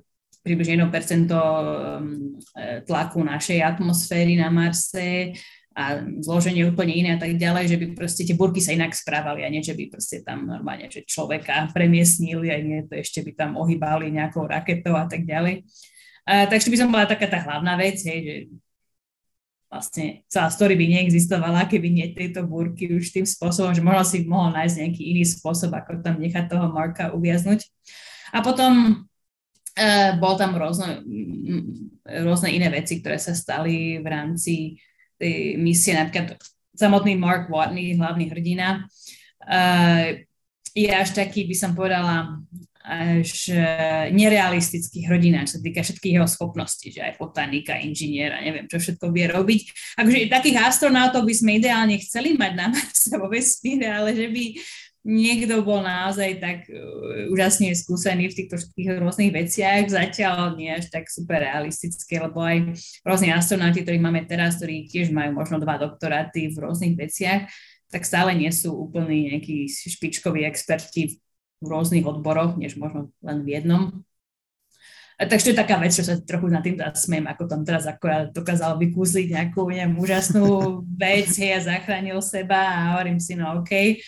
približne 0.43 0.83
1% 0.83 0.91
um, 1.31 2.37
e, 2.59 2.83
tlaku 2.83 3.23
našej 3.23 3.63
atmosféry 3.63 4.35
na 4.35 4.51
Marse 4.51 5.39
a 5.73 6.05
zloženie 6.21 6.69
úplne 6.69 6.93
iné 6.93 7.11
a 7.17 7.21
tak 7.23 7.39
ďalej, 7.41 7.65
že 7.65 7.77
by 7.81 7.87
proste 7.97 8.23
tie 8.29 8.37
burky 8.37 8.61
sa 8.61 8.77
inak 8.77 8.93
správali 8.93 9.47
a 9.47 9.49
nie, 9.49 9.65
že 9.65 9.73
by 9.73 9.89
proste 9.89 10.21
tam 10.21 10.45
normálne 10.45 10.93
že 10.93 11.07
človeka 11.09 11.73
premiesnili 11.73 12.53
a 12.53 12.59
nie, 12.61 12.85
to 12.85 13.01
ešte 13.01 13.25
by 13.25 13.33
tam 13.33 13.57
ohýbali 13.57 14.13
nejakou 14.13 14.45
raketou 14.45 14.93
a 14.99 15.09
tak 15.09 15.25
ďalej. 15.25 15.65
A, 16.29 16.45
takže 16.47 16.69
by 16.69 16.77
som 16.77 16.93
bola 16.93 17.09
taká 17.09 17.25
tá 17.27 17.41
hlavná 17.41 17.75
vec, 17.81 17.99
hej, 18.05 18.21
že 18.21 18.35
vlastne 19.73 20.21
celá 20.29 20.53
story 20.53 20.77
by 20.77 20.85
neexistovala, 20.85 21.65
keby 21.65 21.89
nie 21.89 22.13
tejto 22.13 22.45
búrky 22.45 22.93
už 22.93 23.09
tým 23.09 23.25
spôsobom, 23.25 23.73
že 23.73 23.81
možno 23.81 24.05
si 24.05 24.19
mohol 24.29 24.53
nájsť 24.53 24.77
nejaký 24.85 25.03
iný 25.17 25.25
spôsob, 25.25 25.73
ako 25.73 26.05
tam 26.05 26.21
nechať 26.21 26.53
toho 26.53 26.69
Marka 26.69 27.17
uviaznuť. 27.17 27.65
A 28.37 28.45
potom 28.45 29.05
Uh, 29.73 30.21
bol 30.21 30.37
tam 30.37 30.53
rôzne, 30.53 31.01
rôzne 32.05 32.53
iné 32.53 32.69
veci, 32.69 33.01
ktoré 33.01 33.17
sa 33.17 33.33
stali 33.33 33.97
v 34.01 34.07
rámci 34.07 34.77
tej 35.17 35.57
misie, 35.57 35.97
napríklad 35.97 36.37
samotný 36.77 37.17
Mark 37.17 37.49
Watney, 37.49 37.97
hlavný 37.97 38.29
hrdina, 38.29 38.85
uh, 39.49 40.13
je 40.73 40.91
až 40.93 41.17
taký, 41.17 41.49
by 41.49 41.57
som 41.57 41.73
povedala, 41.73 42.41
až 42.83 43.47
nerealistický 44.11 45.07
hrdina, 45.07 45.47
čo 45.47 45.57
sa 45.57 45.61
týka 45.63 45.87
všetkých 45.87 46.19
jeho 46.19 46.27
schopností, 46.27 46.91
že 46.91 46.99
aj 46.99 47.15
botanika, 47.15 47.79
inžiniera, 47.79 48.43
neviem, 48.43 48.67
čo 48.67 48.83
všetko 48.83 49.07
vie 49.15 49.31
robiť. 49.31 49.63
Akože 50.03 50.27
takých 50.27 50.59
astronautov 50.67 51.23
by 51.23 51.31
sme 51.31 51.63
ideálne 51.63 51.95
chceli 52.03 52.35
mať 52.35 52.53
na 52.59 52.75
Marse 52.75 53.15
vo 53.15 53.31
vesmíre, 53.31 53.87
ale 53.87 54.19
že 54.19 54.27
by 54.27 54.45
niekto 55.03 55.67
bol 55.67 55.83
naozaj 55.83 56.39
tak 56.39 56.67
uh, 56.71 57.27
úžasne 57.31 57.75
skúsený 57.75 58.31
v 58.31 58.37
týchto 58.39 58.59
všetkých 58.59 59.03
rôznych 59.03 59.35
veciach, 59.35 59.91
zatiaľ 59.91 60.55
nie 60.55 60.71
až 60.71 60.91
tak 60.91 61.11
super 61.11 61.43
realistické, 61.43 62.23
lebo 62.23 62.43
aj 62.43 62.79
rôzni 63.03 63.35
astronauti, 63.35 63.83
ktorí 63.83 63.99
máme 63.99 64.23
teraz, 64.27 64.63
ktorí 64.63 64.87
tiež 64.87 65.11
majú 65.11 65.35
možno 65.35 65.59
dva 65.59 65.79
doktoráty 65.79 66.55
v 66.55 66.57
rôznych 66.63 66.95
veciach, 66.95 67.51
tak 67.93 68.09
stále 68.09 68.33
nie 68.33 68.49
sú 68.49 68.73
úplní 68.73 69.35
nejakí 69.35 69.69
špičkoví 69.69 70.49
experti 70.49 71.21
v 71.63 71.67
rôznych 71.67 72.07
odboroch, 72.07 72.57
než 72.57 72.81
možno 72.81 73.13
len 73.21 73.45
v 73.45 73.61
jednom. 73.61 73.83
A 75.21 75.29
takže 75.29 75.45
to 75.45 75.53
je 75.55 75.63
taká 75.63 75.79
vec, 75.79 75.95
čo 75.95 76.03
sa 76.03 76.19
trochu 76.19 76.51
na 76.51 76.59
tým 76.59 76.75
zasmiem, 76.75 77.29
ako 77.31 77.47
tam 77.47 77.63
teraz 77.63 77.87
ako 77.87 78.05
ja 78.11 78.19
dokázal 78.27 78.75
vykúzliť 78.81 79.27
nejakú 79.31 79.71
neviem, 79.71 79.95
úžasnú 79.95 80.83
vec, 80.99 81.31
hej, 81.39 81.63
a 81.63 81.79
zachránil 81.79 82.19
seba 82.19 82.59
a 82.59 82.79
hovorím 82.97 83.23
si, 83.23 83.39
no 83.39 83.63
OK, 83.63 84.03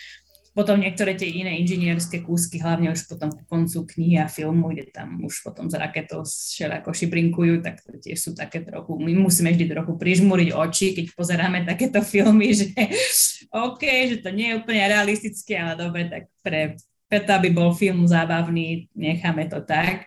potom 0.54 0.78
niektoré 0.78 1.18
tie 1.18 1.26
iné 1.26 1.58
inžinierské 1.58 2.22
kúsky, 2.22 2.62
hlavne 2.62 2.94
už 2.94 3.10
potom 3.10 3.34
ku 3.34 3.42
koncu 3.50 3.90
knihy 3.90 4.22
a 4.22 4.30
filmu, 4.30 4.70
kde 4.70 4.86
tam 4.94 5.18
už 5.26 5.42
potom 5.42 5.66
z 5.66 5.74
raketou 5.74 6.22
všelijako 6.22 6.94
šibrinkujú, 6.94 7.58
tak 7.58 7.82
to 7.82 7.98
tiež 7.98 8.22
sú 8.22 8.30
také 8.38 8.62
trochu, 8.62 8.94
my 9.02 9.18
musíme 9.18 9.50
vždy 9.50 9.66
trochu 9.66 9.98
prižmúriť 9.98 10.54
oči, 10.54 10.94
keď 10.94 11.06
pozeráme 11.18 11.66
takéto 11.66 11.98
filmy, 12.14 12.54
že 12.54 12.70
OK, 13.66 13.82
že 14.14 14.16
to 14.22 14.30
nie 14.30 14.54
je 14.54 14.58
úplne 14.62 14.86
realistické, 14.86 15.58
ale 15.58 15.74
dobre, 15.74 16.06
tak 16.06 16.30
pre, 16.38 16.78
preto, 17.10 17.30
aby 17.34 17.50
bol 17.50 17.74
film 17.74 18.06
zábavný, 18.06 18.86
necháme 18.94 19.50
to 19.50 19.58
tak. 19.66 20.06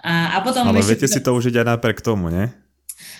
A, 0.00 0.36
a 0.36 0.44
potom 0.44 0.64
ale 0.64 0.80
viete 0.80 1.04
to... 1.04 1.12
si 1.12 1.20
to 1.20 1.36
užiť 1.36 1.52
aj 1.60 1.66
napriek 1.76 2.00
tomu, 2.00 2.32
nie? 2.32 2.48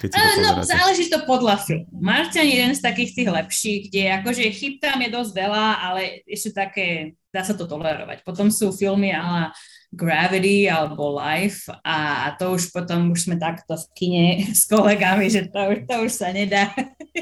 Keď 0.03 0.09
si 0.13 0.19
to 0.19 0.41
no, 0.45 0.51
záleží 0.61 1.05
to 1.09 1.21
podľa 1.25 1.57
filmu. 1.63 1.89
Martian 1.97 2.45
je 2.45 2.57
jeden 2.57 2.75
z 2.77 2.85
takých 2.85 3.11
tých 3.17 3.31
lepších, 3.33 3.81
kde 3.89 4.03
akože 4.21 4.43
chyb 4.53 4.75
tam 4.83 4.99
je 5.01 5.09
dosť 5.09 5.33
veľa, 5.33 5.67
ale 5.81 6.03
ešte 6.29 6.51
také, 6.53 6.87
dá 7.33 7.41
sa 7.41 7.57
to 7.57 7.65
tolerovať. 7.65 8.21
Potom 8.27 8.53
sú 8.53 8.73
filmy 8.77 9.13
ale 9.13 9.57
Gravity 9.97 10.69
alebo 10.69 11.17
Life 11.17 11.73
a, 11.81 12.29
a 12.29 12.37
to 12.37 12.53
už 12.53 12.69
potom 12.75 13.17
už 13.17 13.25
sme 13.25 13.41
takto 13.41 13.79
v 13.79 13.87
kine 13.97 14.27
s 14.53 14.69
kolegami, 14.69 15.31
že 15.33 15.49
to 15.49 15.61
už, 15.73 15.79
to 15.89 15.95
už 16.05 16.13
sa 16.13 16.29
nedá. 16.35 16.69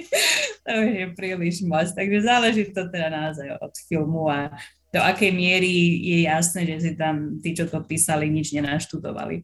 to 0.66 0.70
už 0.72 0.90
je 0.90 1.06
príliš 1.14 1.62
moc. 1.62 1.86
Takže 1.94 2.18
záleží 2.24 2.62
to 2.74 2.90
teda 2.90 3.12
naozaj 3.12 3.54
od 3.62 3.74
filmu 3.86 4.26
a 4.26 4.50
do 4.94 5.02
akej 5.02 5.34
miery 5.34 5.74
je 6.02 6.18
jasné, 6.30 6.70
že 6.70 6.76
si 6.78 6.92
tam 6.94 7.42
tí, 7.42 7.50
čo 7.50 7.66
to 7.66 7.82
písali, 7.82 8.30
nič 8.30 8.54
nenaštudovali. 8.54 9.42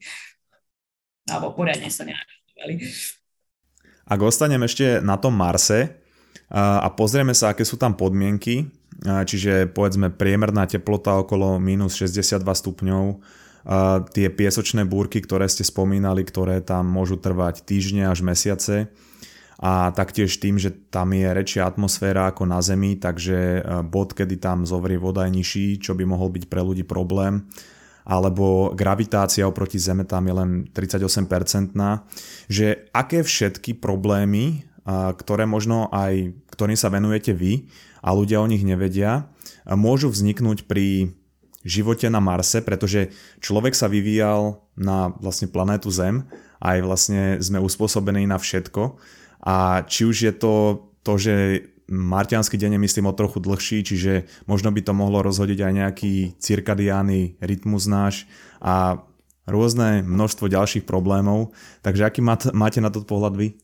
Alebo 1.27 1.51
poriadne 1.51 1.91
sa 1.91 2.07
nenaštudovali. 2.07 2.73
Ak 4.11 4.19
ostanem 4.19 4.59
ešte 4.67 4.99
na 4.99 5.15
tom 5.15 5.31
Marse 5.31 5.95
a 6.51 6.83
pozrieme 6.91 7.31
sa, 7.31 7.55
aké 7.55 7.63
sú 7.63 7.79
tam 7.79 7.95
podmienky, 7.95 8.67
čiže 8.99 9.71
povedzme 9.71 10.11
priemerná 10.11 10.67
teplota 10.67 11.15
okolo 11.23 11.55
minus 11.63 11.95
62 11.95 12.43
stupňov, 12.43 13.05
tie 14.11 14.27
piesočné 14.27 14.83
búrky, 14.83 15.23
ktoré 15.23 15.47
ste 15.47 15.63
spomínali, 15.63 16.27
ktoré 16.27 16.59
tam 16.59 16.91
môžu 16.91 17.23
trvať 17.23 17.63
týždne 17.63 18.11
až 18.11 18.19
mesiace 18.19 18.91
a 19.63 19.95
taktiež 19.95 20.35
tým, 20.43 20.59
že 20.59 20.75
tam 20.91 21.15
je 21.15 21.31
rečia 21.31 21.63
atmosféra 21.63 22.35
ako 22.35 22.51
na 22.51 22.59
Zemi, 22.59 22.99
takže 22.99 23.63
bod, 23.87 24.11
kedy 24.11 24.43
tam 24.43 24.67
zovrie 24.67 24.99
voda 24.99 25.23
je 25.23 25.39
nižší, 25.39 25.79
čo 25.79 25.95
by 25.95 26.03
mohol 26.03 26.35
byť 26.35 26.51
pre 26.51 26.59
ľudí 26.59 26.83
problém 26.83 27.47
alebo 28.11 28.75
gravitácia 28.75 29.47
oproti 29.47 29.79
Zeme 29.79 30.03
tam 30.03 30.27
je 30.27 30.35
len 30.35 30.49
38%, 30.75 31.71
že 32.51 32.91
aké 32.91 33.23
všetky 33.23 33.79
problémy, 33.79 34.67
ktoré 35.15 35.47
možno 35.47 35.87
aj, 35.95 36.35
ktorým 36.51 36.75
sa 36.75 36.91
venujete 36.91 37.31
vy 37.31 37.71
a 38.03 38.11
ľudia 38.11 38.43
o 38.43 38.51
nich 38.51 38.67
nevedia, 38.67 39.31
môžu 39.63 40.11
vzniknúť 40.11 40.67
pri 40.67 41.15
živote 41.63 42.11
na 42.11 42.19
Marse, 42.19 42.59
pretože 42.59 43.15
človek 43.39 43.71
sa 43.71 43.87
vyvíjal 43.87 44.59
na 44.75 45.15
vlastne 45.23 45.47
planétu 45.47 45.87
Zem 45.87 46.27
aj 46.61 46.77
vlastne 46.83 47.21
sme 47.39 47.63
uspôsobení 47.63 48.27
na 48.27 48.37
všetko. 48.37 48.99
A 49.41 49.81
či 49.89 50.05
už 50.05 50.17
je 50.29 50.33
to 50.35 50.85
to, 51.01 51.17
že 51.17 51.33
Martianský 51.91 52.55
deň 52.55 52.79
je 52.79 52.85
myslím 52.87 53.11
o 53.11 53.17
trochu 53.17 53.43
dlhší, 53.43 53.83
čiže 53.83 54.23
možno 54.47 54.71
by 54.71 54.79
to 54.79 54.95
mohlo 54.95 55.19
rozhodiť 55.19 55.59
aj 55.59 55.73
nejaký 55.75 56.13
cirkadiálny 56.39 57.43
rytmus 57.43 57.83
náš 57.91 58.23
a 58.63 59.03
rôzne 59.43 59.99
množstvo 59.99 60.47
ďalších 60.47 60.87
problémov. 60.87 61.51
Takže 61.83 62.07
aký 62.07 62.23
máte 62.55 62.79
na 62.79 62.87
to 62.87 63.03
pohľad 63.03 63.35
vy? 63.35 63.59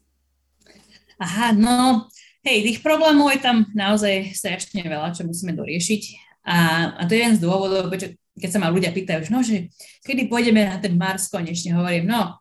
Aha, 1.24 1.56
no 1.56 2.06
hej, 2.44 2.68
tých 2.68 2.80
problémov 2.84 3.32
je 3.32 3.42
tam 3.42 3.64
naozaj 3.72 4.36
strašne 4.36 4.84
veľa, 4.84 5.16
čo 5.16 5.24
musíme 5.24 5.56
doriešiť. 5.56 6.02
A, 6.48 6.58
a 7.00 7.02
to 7.08 7.16
je 7.16 7.24
jeden 7.24 7.36
z 7.36 7.44
dôvodov, 7.44 7.88
prečo 7.88 8.12
keď 8.38 8.50
sa 8.54 8.62
ma 8.62 8.70
ľudia 8.70 8.94
pýtajú, 8.94 9.20
že 9.28 9.32
no, 9.34 9.42
že 9.42 9.74
kedy 10.06 10.30
pôjdeme 10.30 10.62
na 10.62 10.78
ten 10.78 10.94
Mars, 10.94 11.26
konečne 11.26 11.74
hovorím, 11.74 12.06
no, 12.06 12.38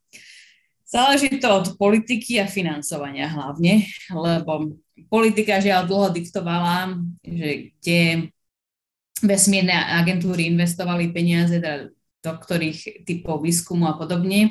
záleží 0.85 1.40
to 1.40 1.49
od 1.49 1.66
politiky 1.81 2.37
a 2.38 2.46
financovania 2.46 3.33
hlavne, 3.33 3.88
lebo 4.12 4.77
politika 5.12 5.61
žiaľ 5.61 5.85
dlho 5.85 6.09
diktovala, 6.16 6.96
že 7.20 7.72
kde 7.76 8.00
vesmírne 9.20 9.72
agentúry 9.72 10.48
investovali 10.48 11.12
peniaze 11.12 11.56
teda 11.61 11.92
do 12.26 12.32
ktorých 12.35 13.06
typov 13.06 13.44
výskumu 13.44 13.87
a 13.87 13.94
podobne. 13.94 14.50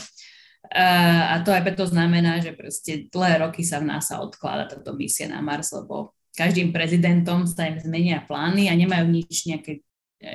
A 0.74 1.44
to 1.46 1.54
aj 1.54 1.62
preto 1.62 1.86
znamená, 1.86 2.42
že 2.42 2.56
proste 2.56 3.06
dlhé 3.12 3.46
roky 3.46 3.62
sa 3.62 3.84
v 3.84 3.92
NASA 3.92 4.24
odkláda 4.24 4.72
táto 4.72 4.96
misia 4.98 5.30
na 5.30 5.44
Mars, 5.44 5.70
lebo 5.76 6.16
každým 6.34 6.74
prezidentom 6.74 7.46
sa 7.46 7.70
im 7.70 7.78
zmenia 7.78 8.24
plány 8.26 8.72
a 8.72 8.74
nemajú 8.74 9.06
nič 9.12 9.46
nejaké 9.46 9.86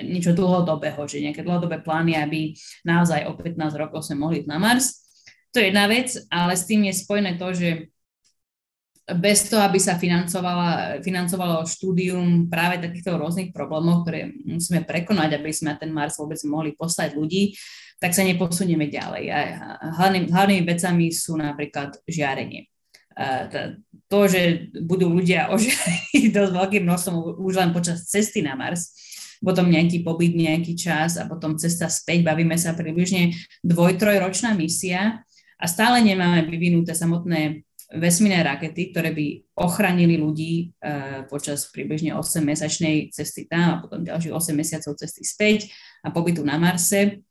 niečo 0.07 0.37
dlhodobého, 0.37 1.03
že 1.11 1.25
nejaké 1.25 1.43
dlhodobé 1.43 1.83
plány, 1.83 2.15
aby 2.15 2.55
naozaj 2.87 3.27
o 3.27 3.35
15 3.35 3.59
rokov 3.75 4.07
sme 4.07 4.23
mohli 4.23 4.45
ísť 4.45 4.51
na 4.53 4.59
Mars. 4.61 5.03
To 5.51 5.59
je 5.59 5.75
jedna 5.75 5.91
vec, 5.91 6.15
ale 6.31 6.55
s 6.55 6.69
tým 6.69 6.87
je 6.87 6.95
spojené 6.95 7.35
to, 7.35 7.51
že 7.51 7.91
bez 9.17 9.51
toho, 9.51 9.65
aby 9.65 9.81
sa 9.81 9.99
financovalo 9.99 11.67
štúdium 11.67 12.47
práve 12.47 12.79
takýchto 12.79 13.17
rôznych 13.17 13.51
problémov, 13.51 14.07
ktoré 14.07 14.31
musíme 14.47 14.87
prekonať, 14.87 15.41
aby 15.41 15.51
sme 15.51 15.75
na 15.75 15.77
ten 15.81 15.91
Mars 15.91 16.21
vôbec 16.21 16.39
mohli 16.47 16.77
poslať 16.77 17.19
ľudí, 17.19 17.57
tak 18.01 18.17
sa 18.17 18.25
neposunieme 18.25 18.89
ďalej. 18.89 19.25
A 19.29 19.39
hlavným, 20.01 20.33
hlavnými 20.33 20.65
vecami 20.65 21.13
sú 21.13 21.37
napríklad 21.37 22.01
žiarenie. 22.09 22.71
To, 24.09 24.19
že 24.25 24.73
budú 24.81 25.13
ľudia 25.13 25.49
ožiariť 25.55 26.33
dosť 26.33 26.53
veľkým 26.57 26.83
množstvom 26.87 27.41
už 27.41 27.55
len 27.61 27.71
počas 27.77 28.09
cesty 28.09 28.41
na 28.41 28.57
Mars, 28.57 28.95
potom 29.41 29.73
nejaký 29.73 30.05
pobyt, 30.05 30.37
nejaký 30.37 30.77
čas 30.77 31.17
a 31.17 31.25
potom 31.25 31.57
cesta 31.57 31.89
späť, 31.89 32.21
bavíme 32.25 32.61
sa 32.61 32.77
približne 32.77 33.33
dvoj, 33.65 33.97
trojročná 33.97 34.53
misia 34.53 35.25
a 35.57 35.65
stále 35.65 36.05
nemáme 36.05 36.45
vyvinuté 36.45 36.93
samotné 36.93 37.65
vesmírne 37.91 38.47
rakety, 38.47 38.95
ktoré 38.95 39.11
by 39.11 39.27
ochránili 39.59 40.15
ľudí 40.15 40.71
uh, 40.79 41.27
počas 41.27 41.67
približne 41.75 42.15
8-mesačnej 42.15 43.11
cesty 43.11 43.51
tam 43.51 43.79
a 43.79 43.81
potom 43.83 44.07
ďalších 44.07 44.31
8 44.31 44.55
mesiacov 44.55 44.95
cesty 44.95 45.27
späť 45.27 45.67
a 46.07 46.15
pobytu 46.15 46.47
na 46.47 46.55
Marse. 46.55 47.27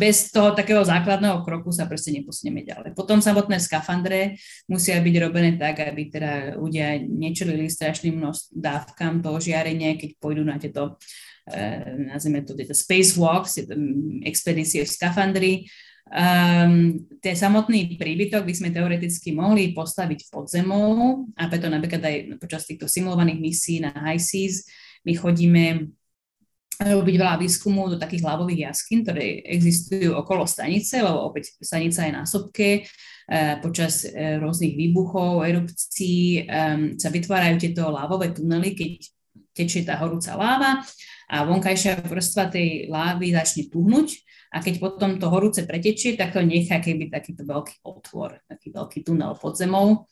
Bez 0.00 0.32
toho 0.32 0.56
takého 0.56 0.80
základného 0.80 1.44
kroku 1.44 1.68
sa 1.68 1.84
proste 1.84 2.16
neposunieme 2.16 2.64
ďalej. 2.64 2.96
Potom 2.96 3.20
samotné 3.20 3.60
skafandre 3.60 4.40
musia 4.64 4.96
byť 4.96 5.14
robené 5.20 5.60
tak, 5.60 5.84
aby 5.84 6.08
teda 6.08 6.56
ľudia 6.56 6.96
nečelili 7.04 7.68
strašným 7.68 8.16
množstvom 8.16 8.56
dávkam 8.56 9.20
toho 9.20 9.36
žiarenia, 9.36 10.00
keď 10.00 10.16
pôjdu 10.16 10.42
na 10.48 10.56
tieto, 10.56 10.96
uh, 10.96 11.82
nazvime 12.08 12.42
to, 12.42 12.56
tieto 12.56 12.74
spacewalks, 12.74 13.62
tieto 13.62 13.76
mm, 13.78 14.26
expedície 14.26 14.82
v 14.82 14.90
skafandri, 14.90 15.52
Um, 16.10 17.06
ten 17.22 17.38
samotný 17.38 17.94
príbytok 17.94 18.42
by 18.42 18.50
sme 18.50 18.74
teoreticky 18.74 19.30
mohli 19.30 19.70
postaviť 19.70 20.26
pod 20.26 20.50
zemou 20.50 21.22
a 21.38 21.46
preto 21.46 21.70
napríklad 21.70 22.02
aj 22.02 22.16
počas 22.42 22.66
týchto 22.66 22.90
simulovaných 22.90 23.38
misí 23.38 23.78
na 23.78 23.94
high 23.94 24.18
seas 24.18 24.66
my 25.06 25.14
chodíme 25.14 25.86
robiť 26.80 27.14
veľa 27.14 27.36
výskumu 27.38 27.92
do 27.92 27.96
takých 28.00 28.24
hlavových 28.24 28.72
jaskín, 28.72 29.04
ktoré 29.04 29.44
existujú 29.44 30.16
okolo 30.16 30.48
stanice, 30.48 31.04
lebo 31.04 31.28
opäť 31.28 31.60
stanica 31.60 32.08
je 32.08 32.12
na 32.16 32.24
sopke, 32.24 32.88
počas 33.60 34.08
rôznych 34.16 34.80
výbuchov, 34.80 35.44
erupcií 35.44 36.48
sa 36.96 37.08
vytvárajú 37.12 37.60
tieto 37.60 37.92
lávové 37.92 38.32
tunely, 38.32 38.72
keď 38.72 38.90
tečie 39.52 39.84
tá 39.84 40.00
horúca 40.00 40.32
láva 40.34 40.80
a 41.30 41.46
vonkajšia 41.46 42.02
vrstva 42.10 42.50
tej 42.50 42.90
lávy 42.90 43.30
začne 43.30 43.70
tuhnúť 43.70 44.26
a 44.50 44.58
keď 44.58 44.82
potom 44.82 45.14
to 45.22 45.30
horúce 45.30 45.62
pretečie, 45.62 46.18
tak 46.18 46.34
to 46.34 46.42
nechá 46.42 46.82
keby 46.82 47.06
takýto 47.06 47.46
veľký 47.46 47.86
otvor, 47.86 48.42
taký 48.50 48.74
veľký 48.74 49.06
tunel 49.06 49.38
pod 49.38 49.54
zemou. 49.54 50.10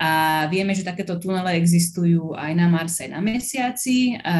A 0.00 0.46
vieme, 0.46 0.72
že 0.72 0.86
takéto 0.86 1.18
tunele 1.18 1.58
existujú 1.58 2.32
aj 2.32 2.54
na 2.54 2.70
Marse, 2.70 3.04
aj 3.04 3.10
na 3.10 3.20
Mesiaci. 3.20 4.16
A 4.22 4.34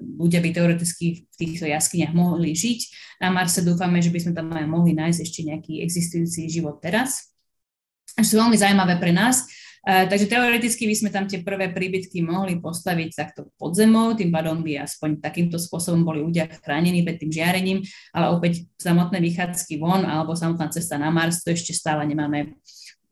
ľudia 0.00 0.40
by 0.40 0.50
teoreticky 0.50 1.28
v 1.28 1.34
týchto 1.36 1.68
jaskyniach 1.68 2.16
mohli 2.16 2.56
žiť. 2.56 2.80
Na 3.22 3.30
Marse 3.30 3.62
dúfame, 3.62 4.00
že 4.02 4.10
by 4.10 4.18
sme 4.24 4.32
tam 4.32 4.50
aj 4.50 4.66
mohli 4.66 4.96
nájsť 4.96 5.20
ešte 5.20 5.40
nejaký 5.46 5.84
existujúci 5.84 6.48
život 6.50 6.80
teraz. 6.82 7.30
A 8.18 8.26
sú 8.26 8.40
veľmi 8.40 8.58
zaujímavé 8.58 8.98
pre 8.98 9.14
nás, 9.14 9.46
takže 9.84 10.32
teoreticky 10.32 10.88
by 10.88 10.94
sme 10.96 11.10
tam 11.12 11.28
tie 11.28 11.44
prvé 11.44 11.68
príbytky 11.68 12.24
mohli 12.24 12.56
postaviť 12.56 13.10
takto 13.12 13.52
pod 13.60 13.76
zemou, 13.76 14.16
tým 14.16 14.32
pádom 14.32 14.64
by 14.64 14.80
aspoň 14.80 15.20
takýmto 15.20 15.60
spôsobom 15.60 16.08
boli 16.08 16.24
ľudia 16.24 16.48
chránení 16.64 17.04
pred 17.04 17.20
tým 17.20 17.28
žiarením, 17.28 17.78
ale 18.16 18.32
opäť 18.32 18.64
samotné 18.80 19.20
vychádzky 19.20 19.76
von 19.76 20.08
alebo 20.08 20.32
samotná 20.32 20.72
cesta 20.72 20.96
na 20.96 21.12
Mars, 21.12 21.44
to 21.44 21.52
ešte 21.52 21.76
stále 21.76 22.00
nemáme 22.08 22.56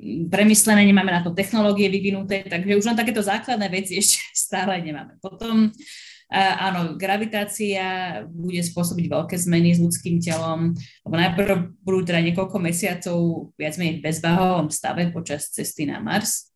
mm, 0.00 0.32
premyslené, 0.32 0.88
nemáme 0.88 1.12
na 1.12 1.20
to 1.20 1.37
technológie 1.37 1.92
vyvinuté, 1.92 2.48
takže 2.48 2.80
už 2.80 2.88
len 2.88 2.96
takéto 2.96 3.20
základné 3.20 3.68
veci 3.68 3.98
ešte 4.00 4.24
stále 4.32 4.80
nemáme. 4.80 5.20
Potom 5.20 5.68
uh, 5.68 6.54
áno, 6.56 6.96
gravitácia 6.96 8.24
bude 8.32 8.64
spôsobiť 8.64 9.12
veľké 9.12 9.37
zmeny 9.37 9.76
s 9.76 9.82
ľudským 9.85 10.24
telom, 10.24 10.72
lebo 11.04 11.14
najprv 11.20 11.85
budú 11.85 12.00
teda 12.00 12.24
niekoľko 12.32 12.56
mesiacov 12.56 13.16
viac 13.61 13.76
menej 13.76 14.00
v 14.00 14.04
bezváhovom 14.08 14.72
stave 14.72 15.12
počas 15.12 15.52
cesty 15.52 15.85
na 15.85 16.00
Mars 16.00 16.51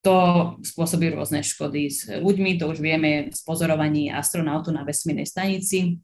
to 0.00 0.16
spôsobí 0.64 1.12
rôzne 1.12 1.44
škody 1.44 1.92
s 1.92 2.08
ľuďmi, 2.08 2.56
to 2.56 2.72
už 2.72 2.80
vieme 2.80 3.28
z 3.28 3.40
pozorovaní 3.44 4.08
astronautu 4.08 4.72
na 4.72 4.80
vesmírnej 4.80 5.28
stanici, 5.28 6.00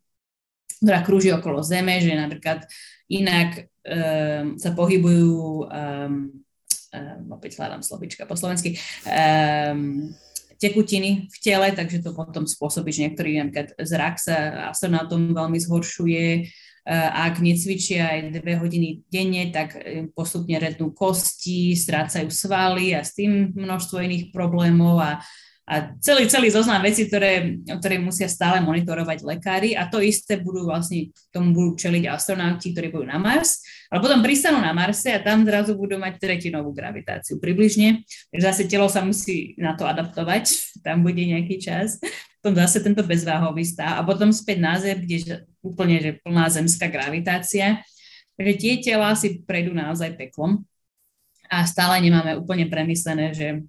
ktorá 0.85 1.01
krúži 1.01 1.33
okolo 1.33 1.65
Zeme, 1.65 1.97
že 2.05 2.13
napríklad 2.13 2.69
inak 3.09 3.65
um, 3.89 4.61
sa 4.61 4.77
pohybujú, 4.77 5.65
um, 5.65 6.29
um, 6.29 7.23
opäť 7.33 7.57
hľadám 7.57 7.81
slovička 7.81 8.29
po 8.29 8.37
slovensky, 8.37 8.77
um, 9.09 10.13
tekutiny 10.61 11.29
v 11.33 11.37
tele, 11.41 11.73
takže 11.73 12.05
to 12.05 12.13
potom 12.13 12.45
spôsobí, 12.45 12.93
že 12.93 13.09
niektorý 13.09 13.41
napríklad 13.41 13.77
zrak 13.81 14.21
sa 14.21 14.69
astronautom 14.73 15.33
veľmi 15.33 15.57
zhoršuje, 15.57 16.49
ak 16.95 17.43
necvičia 17.43 18.15
aj 18.15 18.21
dve 18.39 18.55
hodiny 18.63 19.03
denne, 19.11 19.51
tak 19.51 19.75
e, 19.75 20.07
postupne 20.15 20.55
rednú 20.55 20.95
kosti, 20.95 21.75
strácajú 21.75 22.31
svaly 22.31 22.95
a 22.95 23.03
s 23.03 23.19
tým 23.19 23.51
množstvo 23.59 23.99
iných 23.99 24.25
problémov 24.31 25.03
a, 25.03 25.19
a 25.67 25.99
celý, 25.99 26.31
celý 26.31 26.55
zoznam 26.55 26.79
vecí, 26.79 27.11
ktoré, 27.11 27.59
ktoré 27.67 27.99
musia 27.99 28.31
stále 28.31 28.63
monitorovať 28.63 29.27
lekári 29.27 29.75
a 29.75 29.91
to 29.91 29.99
isté 29.99 30.39
budú 30.39 30.63
vlastne, 30.63 31.11
tomu 31.35 31.51
budú 31.51 31.71
čeliť 31.75 32.07
astronauti, 32.07 32.71
ktorí 32.71 32.95
budú 32.95 33.11
na 33.11 33.19
Mars, 33.19 33.67
ale 33.91 33.99
potom 33.99 34.23
pristanú 34.23 34.63
na 34.63 34.71
Marse 34.71 35.11
a 35.11 35.19
tam 35.19 35.43
zrazu 35.43 35.75
budú 35.75 35.99
mať 35.99 36.23
tretinovú 36.23 36.71
gravitáciu 36.71 37.43
približne, 37.43 38.07
takže 38.31 38.45
zase 38.47 38.63
telo 38.71 38.87
sa 38.87 39.03
musí 39.03 39.59
na 39.59 39.75
to 39.75 39.83
adaptovať, 39.83 40.55
tam 40.87 41.03
bude 41.03 41.19
nejaký 41.19 41.59
čas 41.59 41.99
potom 42.47 42.63
zase 42.63 42.79
tento 42.79 43.03
bezváhový 43.03 43.67
stav 43.67 43.99
a 43.99 44.07
potom 44.07 44.31
späť 44.31 44.63
na 44.63 44.79
Zem, 44.79 45.03
kde 45.03 45.43
úplne 45.67 45.99
že 45.99 46.23
plná 46.23 46.47
zemská 46.47 46.87
gravitácia. 46.87 47.83
Takže 48.39 48.55
tie 48.55 48.73
tela 48.79 49.19
si 49.19 49.43
prejdú 49.43 49.75
naozaj 49.75 50.15
peklom 50.15 50.63
a 51.51 51.67
stále 51.67 51.99
nemáme 51.99 52.39
úplne 52.39 52.71
premyslené, 52.71 53.35
že 53.35 53.67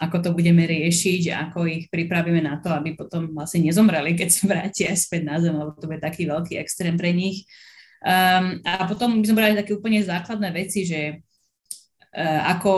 ako 0.00 0.16
to 0.24 0.30
budeme 0.32 0.64
riešiť, 0.64 1.36
ako 1.48 1.68
ich 1.68 1.92
pripravíme 1.92 2.40
na 2.40 2.56
to, 2.56 2.72
aby 2.72 2.96
potom 2.96 3.36
vlastne 3.36 3.68
nezomreli, 3.68 4.16
keď 4.16 4.28
sa 4.32 4.42
vrátia 4.48 4.88
späť 4.96 5.28
na 5.28 5.36
Zem, 5.36 5.52
lebo 5.52 5.76
to 5.76 5.84
bude 5.84 6.00
taký 6.00 6.24
veľký 6.24 6.56
extrém 6.56 6.96
pre 6.96 7.12
nich. 7.12 7.44
Um, 8.00 8.64
a 8.64 8.88
potom 8.88 9.20
by 9.20 9.24
sme 9.28 9.38
brali 9.44 9.52
také 9.52 9.76
úplne 9.76 10.00
základné 10.00 10.48
veci, 10.56 10.88
že 10.88 11.20
uh, 12.16 12.40
ako 12.48 12.72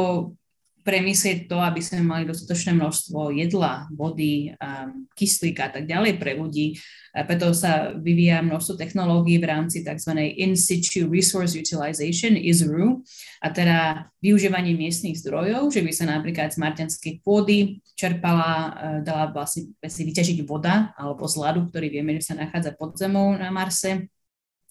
premyslieť 0.82 1.46
to, 1.46 1.62
aby 1.62 1.78
sme 1.78 2.02
mali 2.02 2.26
dostatočné 2.26 2.74
množstvo 2.74 3.30
jedla, 3.30 3.86
vody, 3.94 4.50
um, 4.58 5.06
kyslíka 5.14 5.70
a 5.70 5.72
tak 5.78 5.86
ďalej 5.86 6.18
pre 6.18 6.34
ľudí. 6.34 6.74
Preto 7.12 7.52
sa 7.52 7.92
vyvíja 7.92 8.40
množstvo 8.40 8.80
technológií 8.80 9.36
v 9.36 9.52
rámci 9.52 9.84
tzv. 9.84 10.16
In 10.16 10.56
situ 10.56 11.04
Resource 11.12 11.52
Utilization, 11.52 12.40
ISRU, 12.40 13.04
a 13.44 13.52
teda 13.52 14.08
využívanie 14.24 14.72
miestnych 14.72 15.20
zdrojov, 15.20 15.68
že 15.68 15.84
by 15.84 15.92
sa 15.92 16.08
napríklad 16.08 16.56
z 16.56 16.58
marťanskej 16.64 17.14
pôdy 17.20 17.84
čerpala, 17.92 18.50
e, 18.52 18.70
dala 19.04 19.28
vlastne 19.28 19.76
si 19.76 20.02
vyťažiť 20.08 20.40
voda 20.48 20.96
alebo 20.96 21.28
z 21.28 21.36
ľadu, 21.36 21.68
ktorý 21.68 21.92
vieme, 21.92 22.16
že 22.16 22.32
sa 22.32 22.34
nachádza 22.40 22.72
pod 22.72 22.96
zemou 22.96 23.36
na 23.36 23.52
Marse. 23.52 24.08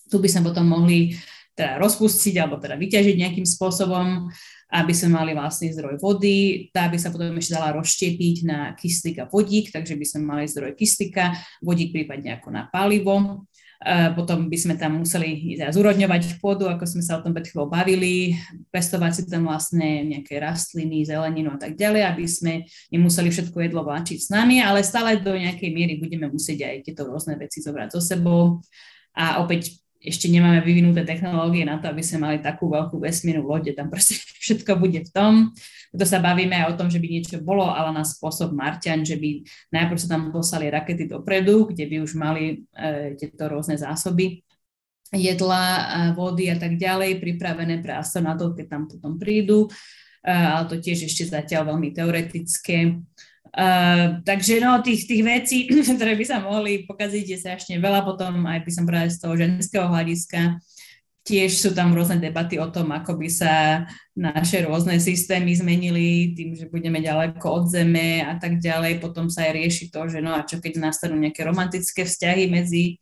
Tu 0.10 0.18
by 0.18 0.26
sme 0.26 0.50
potom 0.50 0.66
mohli 0.66 1.14
teda 1.54 1.78
rozpustiť 1.78 2.42
alebo 2.42 2.58
teda 2.58 2.74
vyťažiť 2.74 3.16
nejakým 3.22 3.46
spôsobom 3.46 4.34
aby 4.72 4.96
sme 4.96 5.20
mali 5.20 5.32
vlastný 5.36 5.76
zdroj 5.76 6.00
vody, 6.00 6.72
tá 6.72 6.88
by 6.88 6.96
sa 6.96 7.12
potom 7.12 7.36
ešte 7.36 7.60
dala 7.60 7.76
rozštiepiť 7.76 8.38
na 8.48 8.72
kyslík 8.80 9.20
a 9.20 9.28
vodík, 9.28 9.76
takže 9.76 10.00
by 10.00 10.06
sme 10.08 10.22
mali 10.24 10.48
zdroj 10.48 10.80
kyslíka, 10.80 11.36
vodík 11.60 11.92
prípadne 11.92 12.40
ako 12.40 12.50
na 12.56 12.72
palivo. 12.72 13.44
Potom 14.14 14.46
by 14.46 14.58
sme 14.62 14.78
tam 14.78 15.02
museli 15.02 15.58
zúrodňovať 15.58 16.38
pôdu, 16.38 16.70
ako 16.70 16.86
sme 16.86 17.02
sa 17.02 17.18
o 17.18 17.24
tom 17.26 17.34
pred 17.34 17.50
chvíľou 17.50 17.66
bavili, 17.66 18.38
pestovať 18.70 19.12
si 19.12 19.22
tam 19.26 19.50
vlastne 19.50 20.06
nejaké 20.06 20.38
rastliny, 20.38 21.02
zeleninu 21.02 21.50
a 21.50 21.58
tak 21.58 21.74
ďalej, 21.74 22.14
aby 22.14 22.26
sme 22.30 22.54
nemuseli 22.94 23.34
všetko 23.34 23.58
jedlo 23.58 23.82
vláčiť 23.82 24.22
s 24.22 24.30
nami, 24.30 24.62
ale 24.62 24.86
stále 24.86 25.18
do 25.18 25.34
nejakej 25.34 25.74
miery 25.74 25.98
budeme 25.98 26.30
musieť 26.30 26.62
aj 26.62 26.76
tieto 26.86 27.10
rôzne 27.10 27.34
veci 27.42 27.58
zobrať 27.58 27.98
so 27.98 28.02
sebou. 28.06 28.62
A 29.18 29.42
opäť 29.42 29.81
ešte 30.02 30.26
nemáme 30.34 30.66
vyvinuté 30.66 31.06
technológie 31.06 31.62
na 31.62 31.78
to, 31.78 31.94
aby 31.94 32.02
sme 32.02 32.26
mali 32.26 32.38
takú 32.42 32.66
veľkú 32.74 32.98
vesmírnu 32.98 33.46
loď, 33.46 33.78
tam 33.78 33.94
proste 33.94 34.18
všetko 34.44 34.82
bude 34.82 35.06
v 35.06 35.10
tom. 35.14 35.34
To 35.94 36.06
sa 36.08 36.18
bavíme 36.18 36.58
aj 36.58 36.74
o 36.74 36.78
tom, 36.80 36.88
že 36.90 36.98
by 36.98 37.08
niečo 37.08 37.38
bolo, 37.46 37.70
ale 37.70 37.94
na 37.94 38.02
spôsob 38.02 38.56
Marťan, 38.56 39.06
že 39.06 39.20
by 39.22 39.46
najprv 39.70 40.00
sa 40.02 40.18
tam 40.18 40.34
poslali 40.34 40.74
rakety 40.74 41.06
dopredu, 41.06 41.70
kde 41.70 41.86
by 41.86 41.96
už 42.02 42.12
mali 42.18 42.66
e, 42.74 43.14
tieto 43.20 43.46
rôzne 43.46 43.78
zásoby 43.78 44.42
jedla, 45.12 46.16
vody 46.16 46.48
a 46.48 46.56
tak 46.56 46.80
ďalej 46.80 47.20
pripravené 47.20 47.84
pre 47.84 48.00
astronautov, 48.00 48.56
keď 48.56 48.66
tam 48.72 48.84
potom 48.88 49.20
prídu. 49.20 49.68
E, 50.24 50.32
ale 50.32 50.66
to 50.72 50.80
tiež 50.80 51.06
ešte 51.06 51.28
zatiaľ 51.28 51.76
veľmi 51.76 51.92
teoretické. 51.92 52.98
Uh, 53.52 54.24
takže 54.24 54.64
no, 54.64 54.80
tých, 54.80 55.04
tých 55.04 55.24
vecí, 55.28 55.58
ktoré 56.00 56.16
by 56.16 56.24
sa 56.24 56.40
mohli 56.40 56.88
pokaziť, 56.88 57.26
je 57.36 57.38
strašne 57.38 57.76
veľa. 57.84 58.08
Potom 58.08 58.48
aj 58.48 58.64
by 58.64 58.72
som 58.72 58.88
povedala 58.88 59.12
z 59.12 59.20
toho 59.20 59.34
ženského 59.36 59.86
hľadiska. 59.92 60.62
Tiež 61.22 61.54
sú 61.54 61.70
tam 61.78 61.94
rôzne 61.94 62.18
debaty 62.18 62.58
o 62.58 62.66
tom, 62.74 62.90
ako 62.90 63.14
by 63.14 63.30
sa 63.30 63.86
naše 64.18 64.66
rôzne 64.66 64.98
systémy 64.98 65.54
zmenili 65.54 66.34
tým, 66.34 66.58
že 66.58 66.66
budeme 66.66 66.98
ďaleko 66.98 67.46
od 67.46 67.66
Zeme 67.70 68.26
a 68.26 68.40
tak 68.42 68.58
ďalej. 68.58 69.04
Potom 69.04 69.30
sa 69.30 69.46
aj 69.46 69.54
rieši 69.54 69.94
to, 69.94 70.10
že 70.10 70.18
no 70.24 70.34
a 70.34 70.42
čo 70.48 70.58
keď 70.58 70.82
nastanú 70.82 71.20
nejaké 71.20 71.46
romantické 71.46 72.08
vzťahy 72.08 72.50
medzi 72.50 72.98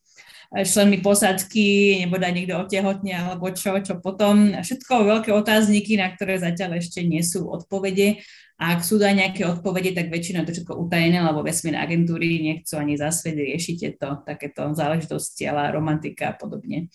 eh, 0.52 0.66
členmi 0.68 1.00
posádky, 1.00 2.02
nebo 2.04 2.20
dá 2.20 2.28
niekto 2.34 2.60
otehotne, 2.60 3.16
alebo 3.16 3.54
čo, 3.56 3.80
čo 3.80 4.02
potom. 4.02 4.52
Všetko 4.52 5.08
veľké 5.08 5.30
otázniky, 5.32 5.96
na 5.96 6.12
ktoré 6.12 6.42
zatiaľ 6.42 6.82
ešte 6.82 7.06
nie 7.06 7.24
sú 7.24 7.48
odpovede. 7.48 8.20
A 8.60 8.76
ak 8.76 8.84
sú 8.84 9.00
aj 9.00 9.16
nejaké 9.16 9.48
odpovede, 9.48 9.96
tak 9.96 10.12
väčšinou 10.12 10.44
to 10.44 10.52
všetko 10.52 10.76
utajené, 10.76 11.24
lebo 11.24 11.40
vesmírne 11.40 11.80
agentúry 11.80 12.44
nechcú 12.44 12.76
ani 12.76 13.00
za 13.00 13.08
svet 13.08 13.40
riešiť 13.40 13.76
tieto 13.80 14.20
takéto 14.28 14.76
záležitosti, 14.76 15.48
ale 15.48 15.72
romantika 15.72 16.36
a 16.36 16.38
podobne. 16.38 16.92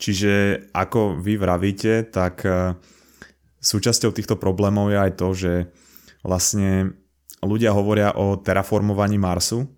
Čiže 0.00 0.64
ako 0.72 1.20
vy 1.20 1.36
vravíte, 1.36 2.08
tak 2.08 2.40
e, 2.48 2.72
súčasťou 3.60 4.16
týchto 4.16 4.40
problémov 4.40 4.88
je 4.88 4.98
aj 4.98 5.12
to, 5.20 5.28
že 5.36 5.52
vlastne 6.24 6.96
ľudia 7.44 7.76
hovoria 7.76 8.16
o 8.16 8.40
terraformovaní 8.40 9.20
Marsu, 9.20 9.68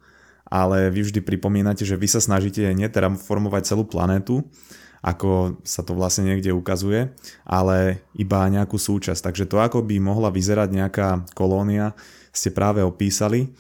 ale 0.47 0.95
vy 0.95 1.11
vždy 1.11 1.21
pripomínate, 1.27 1.83
že 1.83 1.99
vy 1.99 2.07
sa 2.07 2.23
snažíte 2.23 2.63
neterraformovať 2.71 3.63
celú 3.67 3.83
planétu, 3.83 4.47
ako 5.01 5.61
sa 5.65 5.81
to 5.81 5.97
vlastne 5.97 6.29
niekde 6.29 6.53
ukazuje, 6.53 7.13
ale 7.49 8.05
iba 8.13 8.45
nejakú 8.49 8.77
súčasť. 8.77 9.33
Takže 9.33 9.49
to, 9.49 9.57
ako 9.61 9.81
by 9.81 9.97
mohla 9.97 10.29
vyzerať 10.29 10.69
nejaká 10.73 11.09
kolónia, 11.33 11.97
ste 12.31 12.53
práve 12.53 12.85
opísali, 12.85 13.53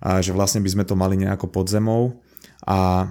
a 0.00 0.20
že 0.22 0.30
vlastne 0.30 0.62
by 0.62 0.70
sme 0.70 0.84
to 0.86 0.94
mali 0.94 1.18
nejako 1.18 1.50
pod 1.50 1.66
zemou. 1.66 2.22
A 2.62 3.10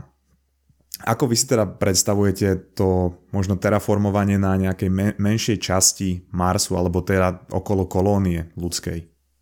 ako 1.03 1.27
vy 1.27 1.35
si 1.35 1.45
teda 1.45 1.67
predstavujete 1.67 2.77
to 2.77 3.19
možno 3.35 3.59
terraformovanie 3.59 4.39
na 4.39 4.55
nejakej 4.55 4.89
me- 4.89 5.17
menšej 5.19 5.59
časti 5.59 6.23
Marsu 6.31 6.79
alebo 6.79 7.03
teda 7.03 7.45
okolo 7.51 7.83
kolónie 7.85 8.49
ľudskej? 8.55 8.99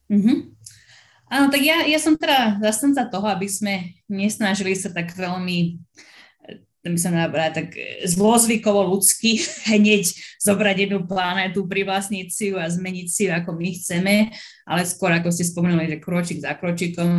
Mm-hmm. 0.10 0.38
Áno, 1.34 1.49
tak 1.49 1.62
ja, 1.66 1.86
ja 1.86 1.97
som 1.97 2.18
teda 2.18 2.62
zastanca 2.62 3.10
toho, 3.10 3.26
aby 3.30 3.49
sme 3.49 3.97
nesnažili 4.05 4.78
sa 4.78 4.93
tak 4.93 5.14
veľmi 5.18 5.82
by 6.92 7.00
som 7.00 7.16
nabrala 7.16 7.56
tak 7.56 7.72
zlozvykovo 8.04 8.92
ľudsky 8.92 9.40
hneď 9.72 10.12
zobrať 10.44 10.76
jednu 10.88 11.08
planetu, 11.08 11.64
privlastniť 11.64 12.28
si 12.28 12.52
ju 12.52 12.60
a 12.60 12.68
zmeniť 12.68 13.08
si 13.08 13.22
ju, 13.28 13.32
ako 13.32 13.56
my 13.56 13.70
chceme, 13.80 14.16
ale 14.68 14.82
skôr, 14.84 15.16
ako 15.16 15.32
ste 15.32 15.48
spomenuli, 15.48 15.96
že 15.96 16.04
kročík 16.04 16.44
za 16.44 16.60
kročíkom 16.60 17.10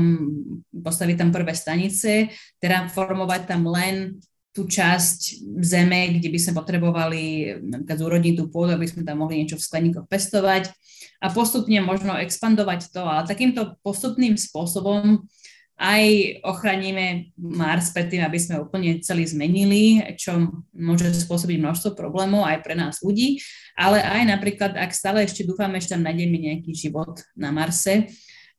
postaviť 0.85 1.17
tam 1.17 1.31
prvé 1.33 1.57
stanice, 1.57 2.29
teda 2.61 2.93
formovať 2.93 3.49
tam 3.49 3.65
len 3.73 4.21
tú 4.55 4.71
časť 4.71 5.51
zeme, 5.67 6.15
kde 6.15 6.31
by 6.31 6.39
sme 6.39 6.53
potrebovali 6.55 7.23
napríklad 7.59 7.99
zúrodniť 7.99 8.35
tú 8.39 8.45
pôdu, 8.55 8.79
aby 8.79 8.87
sme 8.87 9.03
tam 9.03 9.25
mohli 9.25 9.43
niečo 9.43 9.59
v 9.59 9.67
skleníkoch 9.67 10.07
pestovať 10.07 10.71
a 11.19 11.27
postupne 11.33 11.83
možno 11.83 12.15
expandovať 12.15 12.95
to, 12.95 13.03
ale 13.03 13.27
takýmto 13.27 13.75
postupným 13.83 14.39
spôsobom 14.39 15.27
aj 15.75 16.03
ochránime 16.47 17.35
Mars 17.35 17.91
pred 17.91 18.07
tým, 18.07 18.23
aby 18.23 18.39
sme 18.39 18.63
úplne 18.63 19.03
celý 19.03 19.27
zmenili, 19.27 19.99
čo 20.15 20.63
môže 20.71 21.11
spôsobiť 21.11 21.59
množstvo 21.59 21.99
problémov 21.99 22.47
aj 22.47 22.63
pre 22.63 22.79
nás 22.79 23.03
ľudí, 23.03 23.43
ale 23.75 23.99
aj 23.99 24.23
napríklad, 24.39 24.79
ak 24.79 24.95
stále 24.95 25.27
ešte 25.27 25.43
dúfame, 25.43 25.83
že 25.83 25.91
tam 25.91 26.07
nájdeme 26.07 26.39
nejaký 26.39 26.71
život 26.71 27.27
na 27.35 27.51
Marse, 27.51 28.07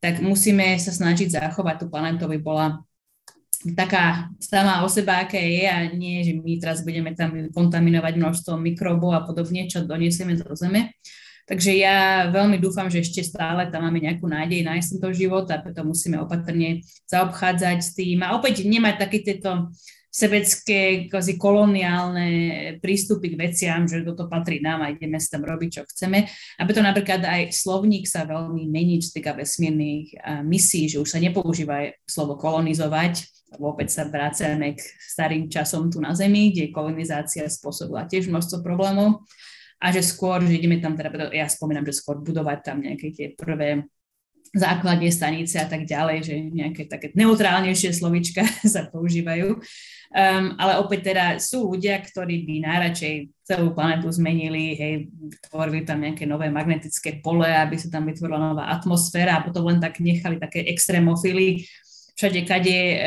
tak 0.03 0.19
musíme 0.19 0.75
sa 0.75 0.91
snažiť 0.91 1.39
zachovať 1.39 1.75
tú 1.81 1.85
planetu, 1.87 2.27
aby 2.27 2.37
bola 2.37 2.83
taká 3.73 4.29
sama 4.37 4.83
o 4.83 4.91
seba, 4.91 5.25
aká 5.25 5.39
je 5.39 5.65
a 5.65 5.87
nie, 5.89 6.21
že 6.21 6.37
my 6.37 6.61
teraz 6.61 6.85
budeme 6.85 7.15
tam 7.17 7.49
kontaminovať 7.49 8.13
množstvo 8.19 8.59
mikrobov 8.59 9.15
a 9.17 9.25
podobne, 9.25 9.65
čo 9.65 9.87
doniesieme 9.87 10.37
zo 10.37 10.51
Zeme. 10.53 10.93
Takže 11.45 11.77
ja 11.77 12.25
veľmi 12.33 12.57
dúfam, 12.57 12.89
že 12.89 13.05
ešte 13.05 13.21
stále 13.21 13.69
tam 13.69 13.85
máme 13.85 14.01
nejakú 14.01 14.25
nádej 14.25 14.65
nájsť 14.65 14.97
tento 14.97 15.09
život 15.13 15.45
a 15.53 15.61
preto 15.61 15.85
musíme 15.85 16.17
opatrne 16.17 16.81
zaobchádzať 17.05 17.77
s 17.85 17.93
tým 17.93 18.25
a 18.25 18.33
opäť 18.33 18.65
nemať 18.65 18.95
také 18.97 19.21
tieto 19.21 19.69
sebecké, 20.09 21.11
kvázi 21.11 21.35
koloniálne 21.35 22.29
prístupy 22.79 23.35
k 23.35 23.39
veciam, 23.45 23.83
že 23.83 23.99
toto 24.01 24.31
patrí 24.31 24.63
nám 24.63 24.87
a 24.87 24.95
ideme 24.95 25.19
si 25.19 25.27
tam 25.27 25.43
robiť, 25.43 25.69
čo 25.69 25.81
chceme. 25.91 26.23
A 26.55 26.61
preto 26.63 26.79
napríklad 26.79 27.19
aj 27.19 27.51
slovník 27.51 28.07
sa 28.07 28.23
veľmi 28.23 28.63
mení, 28.63 29.03
čo 29.03 29.11
týka 29.11 29.35
vesmírnych 29.35 30.15
misií, 30.47 30.87
že 30.87 31.03
už 31.03 31.11
sa 31.11 31.19
nepoužíva 31.19 31.93
slovo 32.07 32.39
kolonizovať, 32.39 33.27
opäť 33.59 34.01
sa 34.01 34.07
vracame 34.07 34.79
k 34.79 34.81
starým 35.03 35.51
časom 35.51 35.91
tu 35.91 35.99
na 35.99 36.15
Zemi, 36.15 36.55
kde 36.55 36.71
kolonizácia 36.71 37.43
spôsobila 37.51 38.07
tiež 38.07 38.31
množstvo 38.31 38.63
problémov 38.63 39.19
a 39.85 39.93
že 39.93 40.01
skôr, 40.01 40.41
že 40.41 40.57
ideme 40.57 40.81
tam 40.81 40.97
teda, 40.97 41.29
ja 41.29 41.45
spomínam, 41.45 41.85
že 41.85 42.01
skôr 42.01 42.17
budovať 42.17 42.59
tam 42.65 42.81
nejaké 42.81 43.13
tie 43.13 43.27
prvé 43.37 43.85
základne 44.55 45.11
stanice 45.13 45.61
a 45.61 45.67
tak 45.69 45.85
ďalej, 45.85 46.17
že 46.25 46.35
nejaké 46.49 46.89
také 46.89 47.13
neutrálnejšie 47.13 47.93
slovička 47.93 48.41
sa 48.73 48.89
používajú. 48.89 49.61
Um, 50.15 50.55
ale 50.55 50.79
opäť 50.79 51.11
teda 51.11 51.25
sú 51.43 51.75
ľudia, 51.75 51.99
ktorí 51.99 52.47
by 52.47 52.55
najradšej 52.63 53.15
celú 53.43 53.75
planetu 53.75 54.07
zmenili, 54.09 54.73
hej, 54.73 54.93
tvorili 55.51 55.83
tam 55.83 56.01
nejaké 56.01 56.23
nové 56.23 56.47
magnetické 56.47 57.19
pole, 57.19 57.45
aby 57.45 57.75
sa 57.75 57.91
tam 57.91 58.07
vytvorila 58.07 58.55
nová 58.55 58.71
atmosféra 58.71 59.37
a 59.37 59.43
potom 59.43 59.67
len 59.67 59.83
tak 59.83 59.99
nechali 59.99 60.39
také 60.39 60.65
extrémofily 60.71 61.67
všade 62.15 62.47
kade 62.47 62.79
e, 62.95 62.97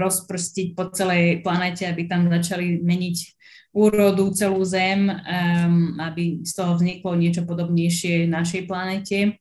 rozprstiť 0.00 0.72
po 0.72 0.88
celej 0.88 1.44
planete, 1.44 1.84
aby 1.84 2.08
tam 2.08 2.24
začali 2.32 2.80
meniť 2.80 3.35
úrodu 3.76 4.32
celú 4.32 4.64
Zem, 4.64 5.12
um, 5.12 6.00
aby 6.00 6.40
z 6.40 6.52
toho 6.56 6.80
vzniklo 6.80 7.12
niečo 7.12 7.44
podobnejšie 7.44 8.24
našej 8.24 8.64
planete. 8.64 9.36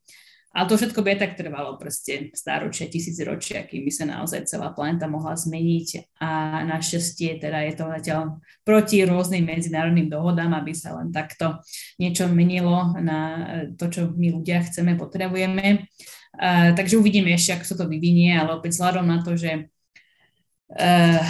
Ale 0.56 0.72
to 0.72 0.80
všetko 0.80 1.04
by 1.04 1.16
aj 1.16 1.20
tak 1.20 1.34
trvalo 1.36 1.76
proste 1.76 2.32
stáročia, 2.32 2.88
tisícročia, 2.88 3.68
kým 3.68 3.84
by 3.84 3.92
sa 3.92 4.08
naozaj 4.08 4.48
celá 4.48 4.72
planeta 4.72 5.04
mohla 5.04 5.36
zmeniť 5.36 6.16
a 6.24 6.64
našťastie 6.64 7.44
teda 7.44 7.68
je 7.68 7.74
to 7.76 7.86
zatiaľ 7.92 8.40
proti 8.64 9.04
rôznym 9.04 9.44
medzinárodným 9.44 10.08
dohodám, 10.08 10.56
aby 10.56 10.72
sa 10.72 10.96
len 10.96 11.12
takto 11.12 11.60
niečo 12.00 12.32
menilo 12.32 12.96
na 13.04 13.20
to, 13.76 13.92
čo 13.92 14.02
my 14.16 14.32
ľudia 14.32 14.64
chceme, 14.64 14.96
potrebujeme. 14.96 15.92
Uh, 16.40 16.72
takže 16.72 17.00
uvidíme 17.04 17.36
ešte, 17.36 17.60
ako 17.60 17.66
sa 17.68 17.76
to 17.76 17.92
vyvinie, 17.92 18.32
ale 18.40 18.56
opäť 18.56 18.80
vzhľadom 18.80 19.04
na 19.08 19.20
to, 19.28 19.36
že 19.36 19.75
Uh, 20.66 21.22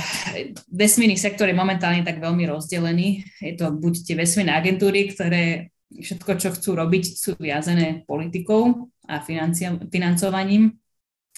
vesmírny 0.71 1.19
sektor 1.19 1.43
je 1.51 1.57
momentálne 1.57 2.01
tak 2.07 2.23
veľmi 2.23 2.47
rozdelený. 2.47 3.27
Je 3.43 3.53
to 3.59 3.75
buď 3.75 3.93
tie 4.07 4.15
vesmírne 4.15 4.55
agentúry, 4.55 5.11
ktoré 5.11 5.75
všetko, 5.91 6.31
čo 6.39 6.49
chcú 6.55 6.75
robiť, 6.79 7.03
sú 7.15 7.31
viazené 7.35 8.07
politikou 8.07 8.89
a 9.05 9.21
financovaním. 9.91 10.79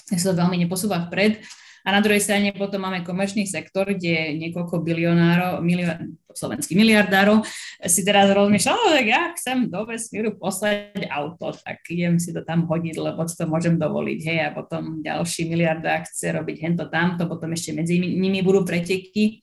sa 0.07 0.31
to 0.31 0.39
veľmi 0.39 0.65
neposúva 0.65 1.09
vpred. 1.09 1.41
A 1.87 1.95
na 1.95 2.03
druhej 2.03 2.19
strane 2.19 2.51
potom 2.51 2.83
máme 2.83 3.07
komerčný 3.07 3.47
sektor, 3.47 3.87
kde 3.87 4.35
niekoľko 4.35 4.83
bilionárov, 4.83 5.63
miliard, 5.63 6.03
slovenských 6.35 6.75
miliardárov 6.75 7.47
si 7.87 8.03
teraz 8.03 8.27
rozmýšľa, 8.29 8.75
tak 8.93 9.07
ja 9.07 9.21
chcem 9.33 9.71
do 9.71 9.87
vesmíru 9.87 10.35
poslať 10.35 11.07
auto, 11.07 11.55
tak 11.55 11.81
idem 11.87 12.19
si 12.19 12.35
to 12.35 12.43
tam 12.43 12.69
hodiť, 12.69 12.99
lebo 12.99 13.23
to 13.23 13.47
môžem 13.47 13.79
dovoliť. 13.79 14.19
Hej, 14.19 14.39
a 14.45 14.49
potom 14.51 14.99
ďalší 14.99 15.47
miliardár 15.47 16.05
chce 16.05 16.35
robiť 16.35 16.57
hento 16.59 16.85
tamto, 16.91 17.23
potom 17.25 17.55
ešte 17.55 17.71
medzi 17.71 17.97
nimi 17.97 18.43
budú 18.43 18.67
preteky. 18.67 19.39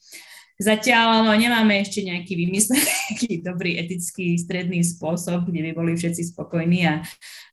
Zatiaľ 0.54 1.26
no, 1.26 1.34
nemáme 1.34 1.82
ešte 1.82 2.06
nejaký 2.06 2.38
vymyslený 2.38 3.42
dobrý 3.48 3.74
etický 3.80 4.38
stredný 4.38 4.86
spôsob, 4.86 5.50
kde 5.50 5.66
by 5.66 5.70
boli 5.74 5.98
všetci 5.98 6.30
spokojní 6.30 6.86
a 6.86 7.02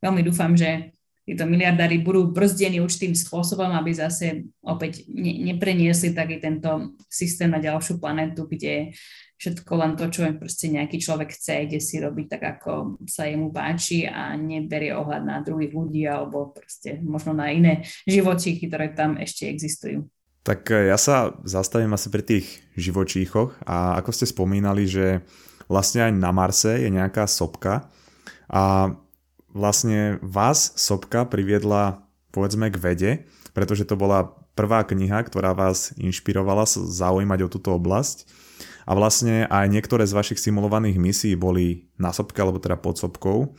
veľmi 0.05 0.21
dúfam, 0.21 0.53
že 0.53 0.93
títo 1.21 1.45
miliardári 1.45 2.01
budú 2.01 2.33
brzdení 2.33 2.81
určitým 2.81 3.13
spôsobom, 3.13 3.69
aby 3.77 3.93
zase 3.93 4.49
opäť 4.65 5.05
ne, 5.07 5.53
nepreniesli 5.53 6.17
taký 6.17 6.41
tento 6.41 6.97
systém 7.07 7.53
na 7.53 7.61
ďalšiu 7.61 8.01
planetu, 8.01 8.49
kde 8.49 8.91
všetko 9.41 9.71
len 9.73 9.91
to, 9.97 10.05
čo 10.13 10.29
proste 10.37 10.69
nejaký 10.69 11.01
človek 11.01 11.33
chce, 11.33 11.65
ide 11.65 11.79
si 11.81 11.97
robiť 11.97 12.25
tak, 12.37 12.43
ako 12.57 13.01
sa 13.09 13.25
jemu 13.25 13.49
páči 13.49 14.05
a 14.05 14.37
neberie 14.37 14.93
ohľad 14.93 15.25
na 15.25 15.41
druhých 15.41 15.73
ľudí 15.73 16.05
alebo 16.05 16.53
proste 16.53 17.01
možno 17.01 17.33
na 17.33 17.49
iné 17.49 17.81
živočíchy, 18.05 18.69
ktoré 18.69 18.93
tam 18.93 19.17
ešte 19.17 19.49
existujú. 19.49 20.05
Tak 20.41 20.69
e, 20.69 20.93
ja 20.93 20.97
sa 20.97 21.37
zastavím 21.45 21.93
asi 21.97 22.13
pri 22.13 22.21
tých 22.21 22.45
živočíchoch 22.77 23.65
a 23.65 23.97
ako 23.97 24.09
ste 24.13 24.29
spomínali, 24.29 24.85
že 24.85 25.25
vlastne 25.65 26.09
aj 26.09 26.11
na 26.17 26.29
Marse 26.29 26.77
je 26.77 26.89
nejaká 26.89 27.25
sopka 27.25 27.89
a 28.45 28.93
vlastne 29.51 30.19
vás 30.23 30.73
sopka 30.75 31.27
priviedla 31.27 32.03
povedzme 32.31 32.71
k 32.71 32.77
vede, 32.79 33.11
pretože 33.51 33.83
to 33.83 33.99
bola 33.99 34.31
prvá 34.55 34.83
kniha, 34.87 35.23
ktorá 35.27 35.51
vás 35.55 35.91
inšpirovala 35.99 36.67
zaujímať 36.67 37.39
o 37.47 37.51
túto 37.51 37.75
oblasť. 37.75 38.27
A 38.87 38.97
vlastne 38.97 39.45
aj 39.47 39.69
niektoré 39.69 40.03
z 40.09 40.17
vašich 40.17 40.39
simulovaných 40.41 40.97
misií 40.97 41.35
boli 41.37 41.91
na 42.01 42.09
sopke, 42.11 42.41
alebo 42.41 42.57
teda 42.57 42.75
pod 42.81 42.97
sopkou. 42.97 43.53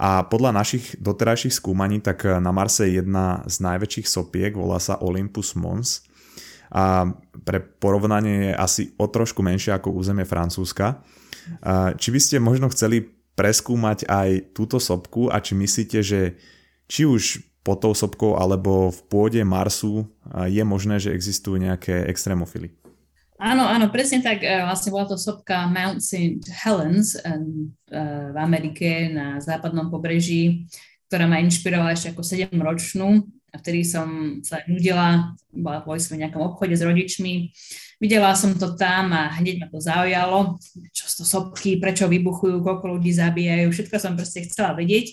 A 0.00 0.24
podľa 0.24 0.52
našich 0.56 0.96
doterajších 1.00 1.52
skúmaní, 1.52 2.00
tak 2.00 2.24
na 2.24 2.52
Marse 2.52 2.88
je 2.88 3.00
jedna 3.00 3.44
z 3.48 3.60
najväčších 3.60 4.06
sopiek, 4.08 4.52
volá 4.52 4.80
sa 4.80 5.00
Olympus 5.00 5.56
Mons. 5.56 6.04
A 6.70 7.10
pre 7.42 7.58
porovnanie 7.58 8.52
je 8.52 8.54
asi 8.54 8.82
o 8.96 9.10
trošku 9.10 9.42
menšia 9.42 9.76
ako 9.76 9.90
územie 9.90 10.22
Francúzska. 10.22 11.02
Či 11.98 12.08
by 12.14 12.20
ste 12.22 12.36
možno 12.38 12.70
chceli 12.70 13.19
preskúmať 13.40 14.04
aj 14.04 14.52
túto 14.52 14.76
sopku 14.76 15.32
a 15.32 15.40
či 15.40 15.56
myslíte, 15.56 16.04
že 16.04 16.36
či 16.84 17.08
už 17.08 17.40
pod 17.64 17.80
tou 17.80 17.96
sopkou 17.96 18.36
alebo 18.36 18.92
v 18.92 19.00
pôde 19.08 19.40
Marsu 19.40 20.04
je 20.44 20.60
možné, 20.60 21.00
že 21.00 21.16
existujú 21.16 21.56
nejaké 21.56 22.04
extrémofily. 22.04 22.76
Áno, 23.40 23.64
áno, 23.64 23.88
presne 23.88 24.20
tak. 24.20 24.44
E, 24.44 24.52
vlastne 24.68 24.92
bola 24.92 25.08
to 25.08 25.16
sopka 25.16 25.64
Mount 25.64 26.04
St. 26.04 26.44
Helens 26.60 27.16
e, 27.16 27.24
v 28.28 28.36
Amerike 28.36 29.08
na 29.08 29.40
západnom 29.40 29.88
pobreží, 29.88 30.68
ktorá 31.08 31.24
ma 31.24 31.40
inšpirovala 31.40 31.96
ešte 31.96 32.12
ako 32.12 32.20
7-ročnú. 32.20 33.24
A 33.50 33.58
vtedy 33.58 33.82
som 33.82 34.38
sa 34.46 34.62
nudila, 34.70 35.34
bola 35.50 35.82
v 35.82 36.20
nejakom 36.22 36.42
obchode 36.42 36.78
s 36.78 36.86
rodičmi. 36.86 37.50
Videla 37.98 38.32
som 38.38 38.54
to 38.54 38.78
tam 38.78 39.10
a 39.12 39.28
hneď 39.36 39.60
ma 39.60 39.66
to 39.68 39.82
zaujalo, 39.82 40.56
čo 40.94 41.04
to 41.20 41.24
sopky, 41.26 41.76
prečo 41.76 42.08
vybuchujú, 42.08 42.62
koľko 42.64 42.96
ľudí 42.96 43.12
zabíjajú, 43.12 43.68
všetko 43.74 43.96
som 44.00 44.16
proste 44.16 44.46
chcela 44.46 44.72
vedieť. 44.72 45.12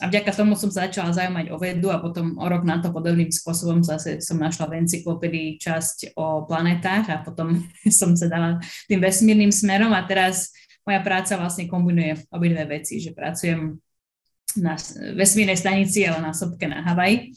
A 0.00 0.08
vďaka 0.08 0.32
tomu 0.32 0.56
som 0.56 0.72
začala 0.72 1.12
zaujímať 1.12 1.52
o 1.52 1.60
vedu 1.60 1.92
a 1.92 2.00
potom 2.00 2.32
o 2.40 2.46
rok 2.48 2.64
na 2.64 2.80
to 2.80 2.88
podobným 2.88 3.28
spôsobom 3.28 3.84
zase 3.84 4.24
som 4.24 4.40
našla 4.40 4.72
v 4.72 4.80
encyklopédii 4.80 5.60
časť 5.60 6.16
o 6.16 6.48
planetách 6.48 7.06
a 7.12 7.16
potom 7.20 7.60
som 8.00 8.16
sa 8.16 8.26
dala 8.26 8.56
tým 8.88 9.00
vesmírnym 9.00 9.52
smerom. 9.52 9.92
A 9.92 10.00
teraz 10.08 10.56
moja 10.88 11.04
práca 11.04 11.36
vlastne 11.36 11.68
kombinuje 11.68 12.16
obidve 12.32 12.80
veci, 12.80 12.96
že 12.96 13.12
pracujem 13.12 13.76
na 14.58 14.74
vesmírnej 15.14 15.58
stanici, 15.58 16.02
ale 16.02 16.18
na 16.24 16.32
sopke 16.34 16.66
na 16.66 16.82
Havaj 16.82 17.30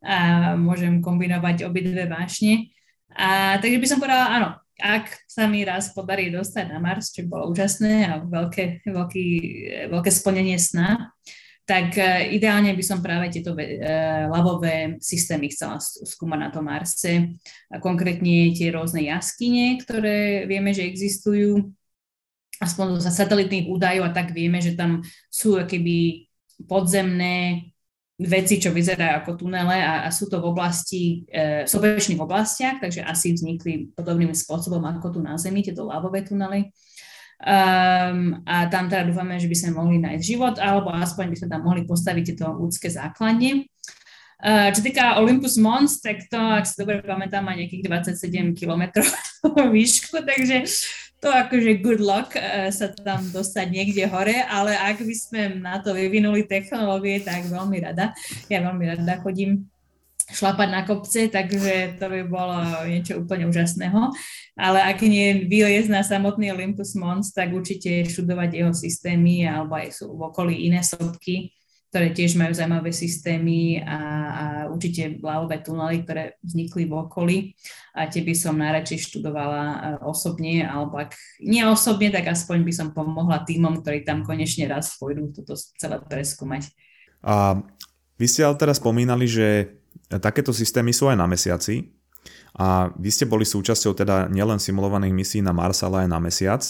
a 0.00 0.52
môžem 0.56 1.02
kombinovať 1.02 1.66
obidve 1.66 2.08
vášne 2.08 2.70
a 3.14 3.58
takže 3.58 3.82
by 3.82 3.86
som 3.88 3.98
povedala, 3.98 4.26
áno, 4.38 4.48
ak 4.80 5.28
sa 5.28 5.44
mi 5.50 5.66
raz 5.66 5.92
podarí 5.92 6.30
dostať 6.32 6.64
na 6.70 6.78
Mars, 6.80 7.12
čo 7.12 7.26
bolo 7.26 7.50
úžasné 7.50 8.06
a 8.06 8.12
veľké, 8.22 8.86
veľký, 8.86 9.26
veľké 9.92 10.10
splnenie 10.10 10.56
sna, 10.56 11.12
tak 11.68 11.94
e, 12.00 12.34
ideálne 12.34 12.72
by 12.72 12.84
som 12.84 13.04
práve 13.04 13.30
tieto 13.30 13.52
e, 13.54 13.76
lavové 14.26 14.96
systémy 14.98 15.52
chcela 15.52 15.78
skúmať 15.82 16.38
na 16.40 16.50
tom 16.50 16.66
Marse. 16.66 17.36
A 17.70 17.78
konkrétne 17.78 18.50
tie 18.56 18.72
rôzne 18.72 19.06
jaskyne, 19.06 19.78
ktoré 19.78 20.48
vieme, 20.48 20.72
že 20.72 20.88
existujú, 20.88 21.70
aspoň 22.58 23.04
za 23.04 23.12
satelitných 23.12 23.68
údajov 23.70 24.10
a 24.10 24.14
tak 24.16 24.32
vieme, 24.32 24.58
že 24.64 24.74
tam 24.74 25.04
sú 25.28 25.60
keby 25.62 26.29
podzemné 26.68 27.68
veci, 28.20 28.60
čo 28.60 28.68
vyzerajú 28.68 29.24
ako 29.24 29.32
tunele 29.40 29.80
a, 29.80 30.04
a 30.04 30.08
sú 30.12 30.28
to 30.28 30.44
v 30.44 30.48
oblasti, 30.52 31.24
e, 31.24 31.64
v 31.64 31.68
sopečných 31.68 32.20
oblastiach, 32.20 32.76
takže 32.76 33.00
asi 33.00 33.32
vznikli 33.32 33.96
podobným 33.96 34.36
spôsobom 34.36 34.84
ako 34.84 35.16
tu 35.16 35.20
na 35.24 35.40
Zemi, 35.40 35.64
tieto 35.64 35.88
lavové 35.88 36.20
tunely. 36.20 36.68
Um, 37.40 38.44
a 38.44 38.68
tam 38.68 38.92
teda 38.92 39.08
dúfame, 39.08 39.40
že 39.40 39.48
by 39.48 39.56
sme 39.56 39.70
mohli 39.72 39.96
nájsť 39.96 40.20
život, 40.20 40.60
alebo 40.60 40.92
aspoň 40.92 41.32
by 41.32 41.36
sme 41.40 41.48
tam 41.48 41.64
mohli 41.64 41.88
postaviť 41.88 42.24
tieto 42.36 42.52
ľudské 42.52 42.92
základne. 42.92 43.64
Uh, 44.40 44.68
čo 44.76 44.84
týka 44.84 45.16
Olympus 45.16 45.56
Mons, 45.56 46.04
tak 46.04 46.28
to, 46.28 46.36
ak 46.36 46.68
si 46.68 46.76
dobre 46.76 47.00
pamätám, 47.00 47.40
má 47.40 47.56
nejakých 47.56 47.88
27 48.12 48.52
km 48.52 49.00
výšku, 49.76 50.20
takže 50.20 50.68
to 51.20 51.28
akože 51.28 51.84
good 51.84 52.00
luck 52.00 52.32
uh, 52.32 52.72
sa 52.72 52.88
tam 52.90 53.20
dostať 53.28 53.66
niekde 53.68 54.08
hore, 54.08 54.40
ale 54.48 54.72
ak 54.74 55.04
by 55.04 55.14
sme 55.14 55.40
na 55.60 55.78
to 55.78 55.92
vyvinuli 55.92 56.48
technológie, 56.48 57.20
tak 57.20 57.46
veľmi 57.46 57.76
rada. 57.80 58.16
Ja 58.48 58.64
veľmi 58.64 58.84
rada 58.96 59.20
chodím 59.20 59.68
šlapať 60.30 60.68
na 60.70 60.82
kopce, 60.86 61.26
takže 61.26 61.98
to 61.98 62.06
by 62.06 62.22
bolo 62.22 62.56
niečo 62.86 63.18
úplne 63.18 63.50
úžasného. 63.50 64.14
Ale 64.54 64.78
ak 64.78 65.02
nie 65.02 65.46
vyliezť 65.46 65.90
na 65.90 66.02
samotný 66.06 66.54
Olympus 66.54 66.94
Mons, 66.94 67.34
tak 67.34 67.50
určite 67.50 68.06
študovať 68.06 68.62
jeho 68.62 68.72
systémy 68.72 69.44
alebo 69.46 69.74
aj 69.76 69.90
sú 69.90 70.14
v 70.14 70.30
okolí 70.30 70.54
iné 70.70 70.86
sopky, 70.86 71.50
ktoré 71.90 72.14
tiež 72.14 72.38
majú 72.38 72.54
zaujímavé 72.54 72.94
systémy 72.94 73.82
a, 73.82 73.98
a 74.30 74.44
určite 74.70 75.18
lavové 75.18 75.58
tunely, 75.58 76.06
ktoré 76.06 76.38
vznikli 76.40 76.86
v 76.86 76.94
okolí. 76.94 77.38
A 77.98 78.06
tie 78.06 78.22
by 78.22 78.34
som 78.38 78.54
najradšej 78.56 79.10
študovala 79.10 79.62
e, 79.66 79.76
osobne, 80.06 80.62
alebo 80.62 81.02
ak 81.02 81.18
nie 81.42 81.66
osobne, 81.66 82.14
tak 82.14 82.30
aspoň 82.30 82.62
by 82.62 82.72
som 82.72 82.88
pomohla 82.94 83.42
týmom, 83.42 83.82
ktorí 83.82 84.06
tam 84.06 84.22
konečne 84.22 84.70
raz 84.70 84.94
pôjdu 84.96 85.34
toto 85.34 85.58
celé 85.58 85.98
preskúmať. 85.98 86.70
A 87.26 87.58
vy 88.16 88.26
ste 88.30 88.46
ale 88.46 88.54
teraz 88.54 88.78
spomínali, 88.78 89.26
že 89.26 89.80
Takéto 90.10 90.50
systémy 90.50 90.90
sú 90.90 91.06
aj 91.06 91.14
na 91.14 91.30
mesiaci 91.30 91.86
a 92.58 92.90
vy 92.98 93.10
ste 93.14 93.30
boli 93.30 93.46
súčasťou 93.46 93.94
teda 93.94 94.26
nielen 94.26 94.58
simulovaných 94.58 95.14
misí 95.14 95.38
na 95.38 95.54
Mars, 95.54 95.86
ale 95.86 96.06
aj 96.06 96.08
na 96.10 96.18
mesiac. 96.18 96.62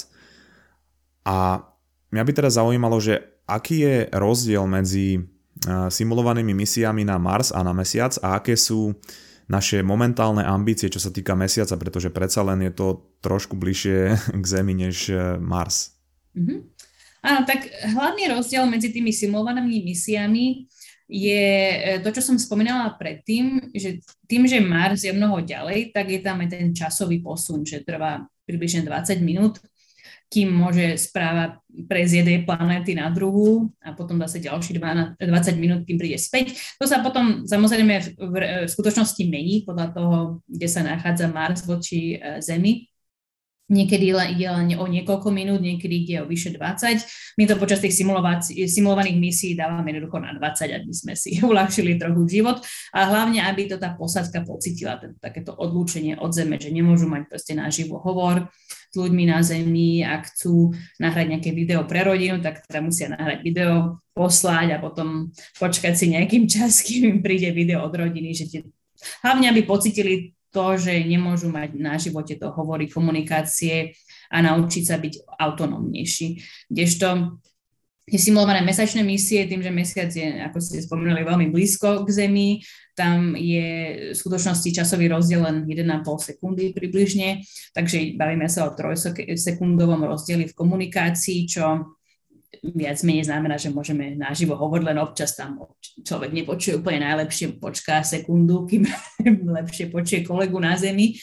A 1.24 1.64
mňa 2.12 2.22
by 2.28 2.32
teda 2.36 2.50
zaujímalo, 2.52 3.00
že 3.00 3.39
aký 3.51 3.82
je 3.82 3.96
rozdiel 4.14 4.64
medzi 4.70 5.20
simulovanými 5.68 6.57
misiami 6.57 7.05
na 7.05 7.20
Mars 7.20 7.53
a 7.53 7.61
na 7.61 7.76
mesiac 7.76 8.16
a 8.24 8.40
aké 8.40 8.57
sú 8.57 8.96
naše 9.51 9.82
momentálne 9.82 10.46
ambície, 10.46 10.86
čo 10.86 11.03
sa 11.03 11.11
týka 11.11 11.34
mesiaca, 11.34 11.74
pretože 11.74 12.09
predsa 12.09 12.46
len 12.46 12.62
je 12.64 12.72
to 12.72 13.03
trošku 13.20 13.59
bližšie 13.59 14.14
k 14.40 14.44
Zemi 14.46 14.78
než 14.78 15.11
e, 15.11 15.36
Mars. 15.42 15.98
Mm-hmm. 16.38 16.59
Áno, 17.20 17.40
tak 17.44 17.66
hlavný 17.68 18.30
rozdiel 18.30 18.64
medzi 18.70 18.94
tými 18.94 19.11
simulovanými 19.11 19.82
misiami 19.84 20.70
je 21.11 21.51
e, 21.76 21.98
to, 21.98 22.14
čo 22.14 22.22
som 22.22 22.38
spomínala 22.38 22.94
predtým, 22.94 23.74
že 23.74 23.98
tým, 24.30 24.46
že 24.46 24.62
Mars 24.62 25.03
je 25.03 25.11
mnoho 25.11 25.42
ďalej, 25.42 25.90
tak 25.90 26.09
je 26.14 26.22
tam 26.22 26.40
aj 26.46 26.48
ten 26.55 26.70
časový 26.70 27.18
posun, 27.18 27.66
že 27.66 27.82
trvá 27.82 28.22
približne 28.46 28.86
20 28.86 29.18
minút, 29.20 29.59
kým 30.30 30.54
môže 30.54 30.94
správa 30.94 31.58
prejsť 31.66 32.10
z 32.10 32.18
jednej 32.22 32.38
planéty 32.46 32.94
na 32.94 33.10
druhú 33.10 33.66
a 33.82 33.90
potom 33.90 34.22
zase 34.22 34.38
ďalší 34.38 34.78
20 34.78 35.18
minút, 35.58 35.82
kým 35.82 35.98
príde 35.98 36.22
späť. 36.22 36.54
To 36.78 36.86
sa 36.86 37.02
potom 37.02 37.42
samozrejme 37.42 37.94
v, 37.98 38.08
v, 38.14 38.34
v 38.66 38.70
skutočnosti 38.70 39.22
mení 39.26 39.66
podľa 39.66 39.90
toho, 39.90 40.16
kde 40.46 40.68
sa 40.70 40.86
nachádza 40.86 41.26
Mars 41.26 41.66
voči 41.66 42.14
e, 42.14 42.38
Zemi. 42.38 42.86
Niekedy 43.70 44.10
ide 44.34 44.50
len 44.50 44.74
o 44.78 44.86
niekoľko 44.86 45.30
minút, 45.30 45.62
niekedy 45.62 46.02
ide 46.02 46.16
o 46.22 46.26
vyše 46.26 46.54
20. 46.58 47.38
My 47.38 47.46
to 47.46 47.54
počas 47.54 47.78
tých 47.78 47.94
simulovaných 48.66 49.18
misií 49.18 49.54
dávame 49.54 49.94
jednoducho 49.94 50.18
na 50.18 50.34
20, 50.34 50.74
aby 50.74 50.90
sme 50.94 51.14
si 51.14 51.38
uľahčili 51.50 51.98
trochu 51.98 52.22
život 52.26 52.62
a 52.94 53.06
hlavne, 53.06 53.42
aby 53.46 53.70
to 53.70 53.78
tá 53.78 53.94
posadka 53.94 54.42
pocitila, 54.42 54.98
takéto 55.18 55.54
odlúčenie 55.54 56.18
od 56.18 56.30
zeme, 56.34 56.58
že 56.58 56.70
nemôžu 56.70 57.10
mať 57.10 57.30
proste 57.30 57.54
naživo 57.54 57.98
hovor 58.02 58.50
s 58.91 58.95
ľuďmi 58.99 59.24
na 59.30 59.38
zemi, 59.47 60.03
ak 60.03 60.34
chcú 60.34 60.74
nahrať 60.99 61.26
nejaké 61.30 61.51
video 61.55 61.86
pre 61.86 62.03
rodinu, 62.03 62.43
tak 62.43 62.66
teda 62.66 62.82
musia 62.82 63.07
nahrať 63.07 63.38
video, 63.47 64.03
poslať 64.11 64.76
a 64.76 64.82
potom 64.82 65.30
počkať 65.57 65.95
si 65.95 66.11
nejakým 66.11 66.45
čas, 66.55 66.82
kým 66.82 67.07
im 67.07 67.18
príde 67.22 67.55
video 67.55 67.86
od 67.86 67.95
rodiny, 67.95 68.34
že 68.34 68.51
tie, 68.51 68.61
hlavne 69.22 69.49
aby 69.49 69.62
pocitili 69.62 70.34
to, 70.51 70.74
že 70.74 71.07
nemôžu 71.07 71.47
mať 71.47 71.78
na 71.78 71.95
živote 71.95 72.34
to 72.34 72.51
hovory 72.51 72.91
komunikácie 72.91 73.95
a 74.34 74.43
naučiť 74.43 74.82
sa 74.82 74.99
byť 74.99 75.38
autonómnejší. 75.38 76.43
Kdežto 76.66 77.38
tie 78.07 78.18
simulované 78.18 78.64
mesačné 78.64 79.05
misie, 79.07 79.46
tým, 79.46 79.62
že 79.62 79.70
mesiac 79.70 80.11
je, 80.11 80.42
ako 80.42 80.59
ste 80.59 80.82
spomínali, 80.82 81.22
veľmi 81.22 81.53
blízko 81.53 82.03
k 82.07 82.09
Zemi, 82.11 82.62
tam 82.98 83.32
je 83.38 83.68
v 84.12 84.16
skutočnosti 84.16 84.76
časový 84.76 85.09
rozdiel 85.09 85.40
len 85.40 85.57
1,5 85.64 86.05
sekundy 86.05 86.76
približne, 86.76 87.40
takže 87.72 88.18
bavíme 88.18 88.51
sa 88.51 88.68
o 88.68 88.74
trojsekundovom 88.74 90.05
rozdieli 90.05 90.51
v 90.51 90.57
komunikácii, 90.59 91.48
čo 91.48 91.96
viac 92.61 92.98
menej 93.07 93.30
znamená, 93.30 93.57
že 93.57 93.72
môžeme 93.72 94.18
naživo 94.18 94.59
hovoriť, 94.59 94.84
len 94.84 94.98
občas 95.01 95.32
tam 95.38 95.64
človek 96.03 96.34
nepočuje 96.34 96.76
úplne 96.76 97.07
najlepšie, 97.07 97.57
počká 97.62 98.03
sekundu, 98.05 98.66
kým 98.66 98.84
lepšie 99.59 99.88
počuje 99.88 100.26
kolegu 100.26 100.59
na 100.61 100.76
zemi. 100.76 101.16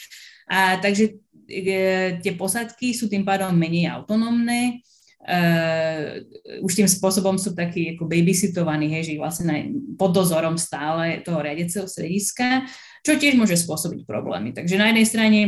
A 0.48 0.80
takže 0.80 1.20
e, 1.46 2.18
tie 2.24 2.34
posadky 2.34 2.96
sú 2.96 3.12
tým 3.12 3.28
pádom 3.28 3.52
menej 3.54 3.92
autonómne, 3.92 4.82
Uh, 5.28 6.24
už 6.64 6.80
tým 6.80 6.88
spôsobom 6.88 7.36
sú 7.36 7.52
takí 7.52 8.00
ako 8.00 8.08
babysitovaní, 8.08 8.88
hej, 8.96 9.12
že 9.12 9.20
vlastne 9.20 9.76
pod 10.00 10.16
dozorom 10.16 10.56
stále 10.56 11.20
toho 11.20 11.44
riadeceho 11.44 11.84
strediska, 11.84 12.64
čo 13.04 13.20
tiež 13.20 13.36
môže 13.36 13.60
spôsobiť 13.60 14.08
problémy. 14.08 14.56
Takže 14.56 14.80
na 14.80 14.88
jednej 14.88 15.04
strane 15.04 15.40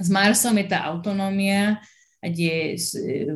s 0.00 0.08
Marsom 0.08 0.56
je 0.56 0.72
tá 0.72 0.88
autonómia, 0.88 1.84
kde 2.24 2.80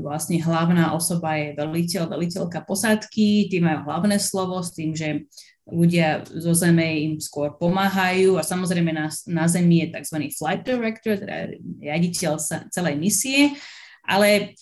vlastne 0.01 0.43
hlavná 0.43 0.97
osoba 0.97 1.39
je 1.39 1.55
veliteľ, 1.55 2.09
veliteľka 2.11 2.65
posádky, 2.65 3.53
tí 3.53 3.57
majú 3.61 3.87
hlavné 3.87 4.17
slovo 4.19 4.59
s 4.59 4.75
tým, 4.75 4.97
že 4.97 5.29
ľudia 5.69 6.27
zo 6.27 6.51
zeme 6.51 7.07
im 7.07 7.15
skôr 7.23 7.55
pomáhajú 7.55 8.35
a 8.35 8.43
samozrejme 8.43 8.91
na, 8.91 9.07
na 9.31 9.45
zemi 9.47 9.87
je 9.87 9.95
tzv. 9.95 10.17
flight 10.35 10.67
director, 10.67 11.15
teda 11.15 11.55
riaditeľ 11.79 12.33
celej 12.75 12.97
misie, 12.99 13.55
ale 14.03 14.59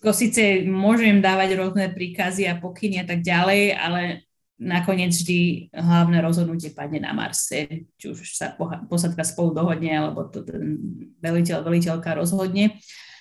ako 0.00 0.16
síce 0.16 0.64
môžem 0.64 1.20
dávať 1.20 1.60
rôzne 1.60 1.92
príkazy 1.92 2.48
a 2.48 2.56
pokyny 2.56 3.04
a 3.04 3.06
tak 3.06 3.20
ďalej, 3.20 3.76
ale 3.76 4.24
nakoniec 4.56 5.12
vždy 5.12 5.72
hlavné 5.76 6.24
rozhodnutie 6.24 6.72
padne 6.72 7.04
na 7.04 7.12
Marse, 7.12 7.88
či 8.00 8.04
už 8.08 8.24
sa 8.32 8.56
posadka 8.88 9.24
spolu 9.24 9.52
dohodne, 9.52 9.92
alebo 9.92 10.24
to 10.28 10.40
ten 10.40 10.80
veliteľ, 11.20 11.64
veliteľka 11.64 12.16
rozhodne. 12.16 12.80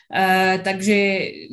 Uh, 0.09 0.57
takže 0.65 0.97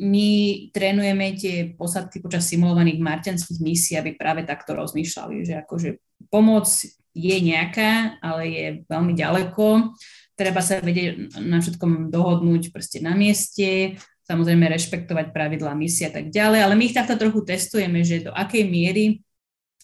my 0.01 0.27
trénujeme 0.73 1.37
tie 1.37 1.77
posadky 1.77 2.23
počas 2.23 2.49
simulovaných 2.49 2.97
marťanských 2.97 3.59
misií, 3.61 3.95
aby 3.99 4.17
práve 4.17 4.47
takto 4.47 4.73
rozmýšľali, 4.73 5.45
že 5.45 5.53
akože 5.61 5.89
pomoc 6.31 6.65
je 7.13 7.37
nejaká, 7.37 8.17
ale 8.23 8.43
je 8.49 8.65
veľmi 8.89 9.13
ďaleko. 9.13 9.93
Treba 10.33 10.61
sa 10.65 10.81
vedieť 10.81 11.37
na 11.43 11.61
všetkom 11.61 12.09
dohodnúť 12.09 12.73
proste 12.73 12.97
na 12.97 13.13
mieste, 13.13 14.01
samozrejme 14.27 14.67
rešpektovať 14.67 15.31
pravidlá 15.31 15.71
misie 15.73 16.11
a 16.11 16.13
tak 16.13 16.29
ďalej, 16.29 16.59
ale 16.67 16.73
my 16.75 16.83
ich 16.91 16.95
takto 16.95 17.15
trochu 17.15 17.47
testujeme, 17.47 18.03
že 18.03 18.27
do 18.27 18.31
akej 18.35 18.67
miery 18.67 19.23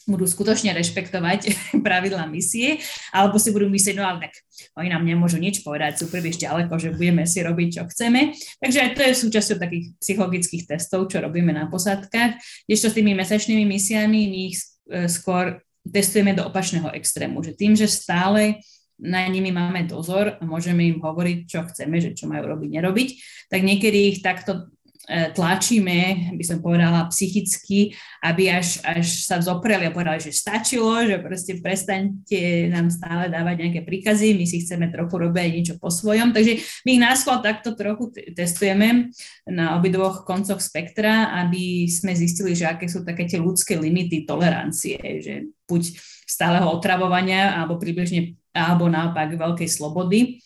budú 0.04 0.28
skutočne 0.28 0.76
rešpektovať 0.76 1.56
pravidlá 1.88 2.28
misie, 2.28 2.84
alebo 3.16 3.40
si 3.40 3.56
budú 3.56 3.72
myslieť, 3.72 3.96
no 3.96 4.04
ale 4.04 4.28
tak 4.28 4.34
oni 4.76 4.92
nám 4.92 5.04
nemôžu 5.08 5.40
nič 5.40 5.64
povedať, 5.64 6.04
sú 6.04 6.12
príliš 6.12 6.40
ďaleko, 6.44 6.76
že 6.76 6.92
budeme 6.92 7.24
si 7.24 7.40
robiť, 7.40 7.70
čo 7.80 7.84
chceme. 7.88 8.36
Takže 8.60 8.80
aj 8.84 8.90
to 9.00 9.02
je 9.08 9.22
súčasťou 9.24 9.58
takých 9.64 9.86
psychologických 10.04 10.64
testov, 10.68 11.08
čo 11.08 11.24
robíme 11.24 11.56
na 11.56 11.72
posádkach. 11.72 12.36
Ešte 12.68 12.88
s 12.92 12.98
tými 13.00 13.16
mesačnými 13.16 13.64
misiami 13.64 14.20
my 14.28 14.40
ich 14.52 14.60
e, 14.60 15.08
skôr 15.08 15.64
testujeme 15.88 16.36
do 16.36 16.48
opačného 16.48 16.92
extrému, 16.96 17.44
že 17.44 17.56
tým, 17.56 17.76
že 17.76 17.88
stále 17.92 18.64
na 19.04 19.28
nimi 19.28 19.52
máme 19.52 19.84
dozor 19.84 20.40
a 20.40 20.44
môžeme 20.48 20.88
im 20.88 21.04
hovoriť, 21.04 21.38
čo 21.44 21.68
chceme, 21.68 22.00
že 22.00 22.16
čo 22.16 22.32
majú 22.32 22.56
robiť, 22.56 22.70
nerobiť, 22.72 23.10
tak 23.52 23.62
niekedy 23.62 24.16
ich 24.16 24.20
takto 24.24 24.72
tlačíme, 25.08 26.32
by 26.40 26.44
som 26.48 26.64
povedala, 26.64 27.12
psychicky, 27.12 27.92
aby 28.24 28.48
až, 28.48 28.80
až 28.88 29.28
sa 29.28 29.44
zopreli 29.44 29.84
a 29.84 29.92
povedali, 29.92 30.24
že 30.24 30.32
stačilo, 30.32 31.04
že 31.04 31.20
proste 31.20 31.60
prestaňte 31.60 32.72
nám 32.72 32.88
stále 32.88 33.28
dávať 33.28 33.56
nejaké 33.68 33.82
príkazy, 33.84 34.32
my 34.40 34.48
si 34.48 34.64
chceme 34.64 34.88
trochu 34.88 35.20
robiť 35.20 35.52
niečo 35.52 35.76
po 35.76 35.92
svojom. 35.92 36.32
Takže 36.32 36.64
my 36.88 36.90
ich 36.96 37.04
náskôr 37.04 37.44
takto 37.44 37.76
trochu 37.76 38.16
testujeme 38.32 39.12
na 39.44 39.76
obidvoch 39.76 40.24
koncoch 40.24 40.64
spektra, 40.64 41.36
aby 41.44 41.84
sme 41.92 42.16
zistili, 42.16 42.56
že 42.56 42.72
aké 42.72 42.88
sú 42.88 43.04
také 43.04 43.28
tie 43.28 43.44
ľudské 43.44 43.76
limity 43.76 44.24
tolerancie, 44.24 44.96
že 45.20 45.52
buď 45.68 46.00
stáleho 46.24 46.72
otravovania 46.72 47.60
alebo 47.60 47.76
približne 47.76 48.40
alebo 48.54 48.86
naopak 48.88 49.34
veľkej 49.34 49.70
slobody 49.70 50.40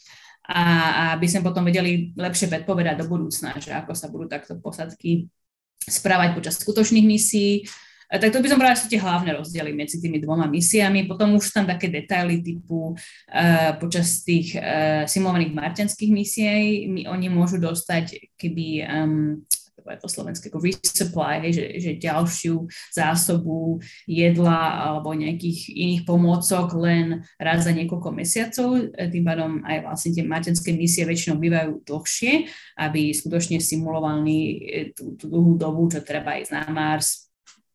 a, 0.47 1.13
aby 1.19 1.27
sme 1.27 1.43
potom 1.43 1.67
vedeli 1.67 2.15
lepšie 2.15 2.47
predpovedať 2.47 3.03
do 3.03 3.05
budúcna, 3.11 3.59
že 3.59 3.75
ako 3.75 3.91
sa 3.91 4.07
budú 4.07 4.31
takto 4.31 4.55
posadky 4.57 5.27
správať 5.83 6.39
počas 6.39 6.55
skutočných 6.59 7.03
misií. 7.03 7.67
Tak 8.07 8.31
to 8.31 8.39
by 8.39 8.47
som 8.47 8.55
brala 8.55 8.79
sú 8.79 8.87
tie 8.87 9.03
hlavné 9.03 9.35
rozdiely 9.35 9.75
medzi 9.75 9.99
tými 9.99 10.23
dvoma 10.23 10.47
misiami. 10.47 11.03
Potom 11.11 11.35
už 11.35 11.51
tam 11.51 11.67
také 11.67 11.91
detaily 11.91 12.39
typu 12.39 12.95
uh, 12.95 13.71
počas 13.83 14.23
tých 14.23 14.55
uh, 14.55 15.03
simulovaných 15.03 15.51
marťanských 15.51 16.11
misií 16.15 16.87
my, 16.87 17.11
oni 17.11 17.27
môžu 17.27 17.59
dostať 17.59 18.39
keby 18.39 18.67
um, 18.87 19.43
povedať 19.87 20.03
po 20.03 20.11
slovensky, 20.11 20.51
ako 20.51 20.59
resupply, 20.59 21.47
hej, 21.47 21.51
že, 21.55 21.65
že 21.79 21.91
ďalšiu 22.03 22.67
zásobu 22.91 23.79
jedla 24.03 24.91
alebo 24.91 25.15
nejakých 25.15 25.71
iných 25.71 26.03
pomôcok 26.03 26.75
len 26.75 27.23
raz 27.39 27.63
za 27.63 27.71
niekoľko 27.71 28.11
mesiacov. 28.11 28.91
Tým 28.91 29.23
pádom 29.23 29.63
aj 29.63 29.87
vlastne 29.87 30.11
tie 30.11 30.27
materské 30.27 30.75
misie 30.75 31.07
väčšinou 31.07 31.39
bývajú 31.39 31.87
dlhšie, 31.87 32.51
aby 32.83 33.15
skutočne 33.15 33.63
simulovali 33.63 34.37
eh, 34.67 34.87
tú, 34.91 35.15
tú 35.15 35.31
dlhú 35.31 35.55
dobu, 35.55 35.87
čo 35.87 36.03
treba 36.03 36.35
ísť 36.35 36.51
na 36.51 36.67
Mars, 36.67 37.27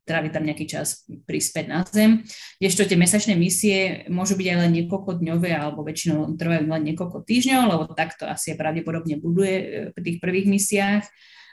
tráviť 0.02 0.30
tam 0.34 0.44
nejaký 0.50 0.66
čas 0.66 1.06
prispäť 1.24 1.70
na 1.70 1.86
Zem. 1.86 2.26
Ešte 2.58 2.90
tie 2.90 2.98
mesačné 2.98 3.38
misie 3.38 4.02
môžu 4.10 4.34
byť 4.34 4.46
aj 4.50 4.58
len 4.66 4.72
niekoľko 4.82 5.22
dňové 5.22 5.50
alebo 5.54 5.86
väčšinou 5.86 6.34
trvajú 6.34 6.66
len 6.66 6.82
niekoľko 6.90 7.22
týždňov, 7.22 7.62
lebo 7.70 7.84
takto 7.94 8.26
asi 8.26 8.58
pravdepodobne 8.58 9.22
buduje 9.22 9.54
eh, 9.54 9.64
pri 9.94 10.02
tých 10.02 10.18
prvých 10.18 10.46
misiách. 10.50 11.04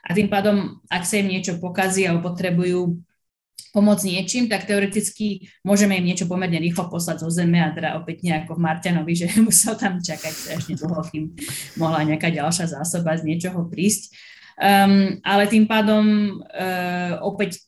A 0.07 0.15
tým 0.15 0.31
pádom, 0.31 0.79
ak 0.87 1.03
sa 1.03 1.19
im 1.19 1.31
niečo 1.31 1.59
pokazí 1.59 2.07
alebo 2.07 2.31
potrebujú 2.31 2.99
pomôcť 3.69 4.05
niečím, 4.09 4.43
tak 4.49 4.65
teoreticky 4.65 5.45
môžeme 5.61 5.93
im 5.97 6.05
niečo 6.09 6.25
pomerne 6.25 6.57
rýchlo 6.57 6.89
poslať 6.89 7.21
zo 7.21 7.29
zeme 7.29 7.61
a 7.61 7.69
teda 7.69 8.01
opäť 8.01 8.25
nejako 8.25 8.57
v 8.57 8.63
Marťanovi, 8.65 9.13
že 9.19 9.27
musel 9.41 9.77
tam 9.77 10.01
čakať 10.01 10.33
strašne 10.33 10.73
dlho, 10.79 11.01
kým 11.05 11.23
mohla 11.77 12.01
nejaká 12.05 12.33
ďalšia 12.33 12.81
zásoba 12.81 13.17
z 13.17 13.25
niečoho 13.29 13.69
prísť. 13.69 14.15
Um, 14.59 15.23
ale 15.23 15.47
tým 15.47 15.71
pádom 15.71 16.35
uh, 16.43 17.15
opäť 17.23 17.63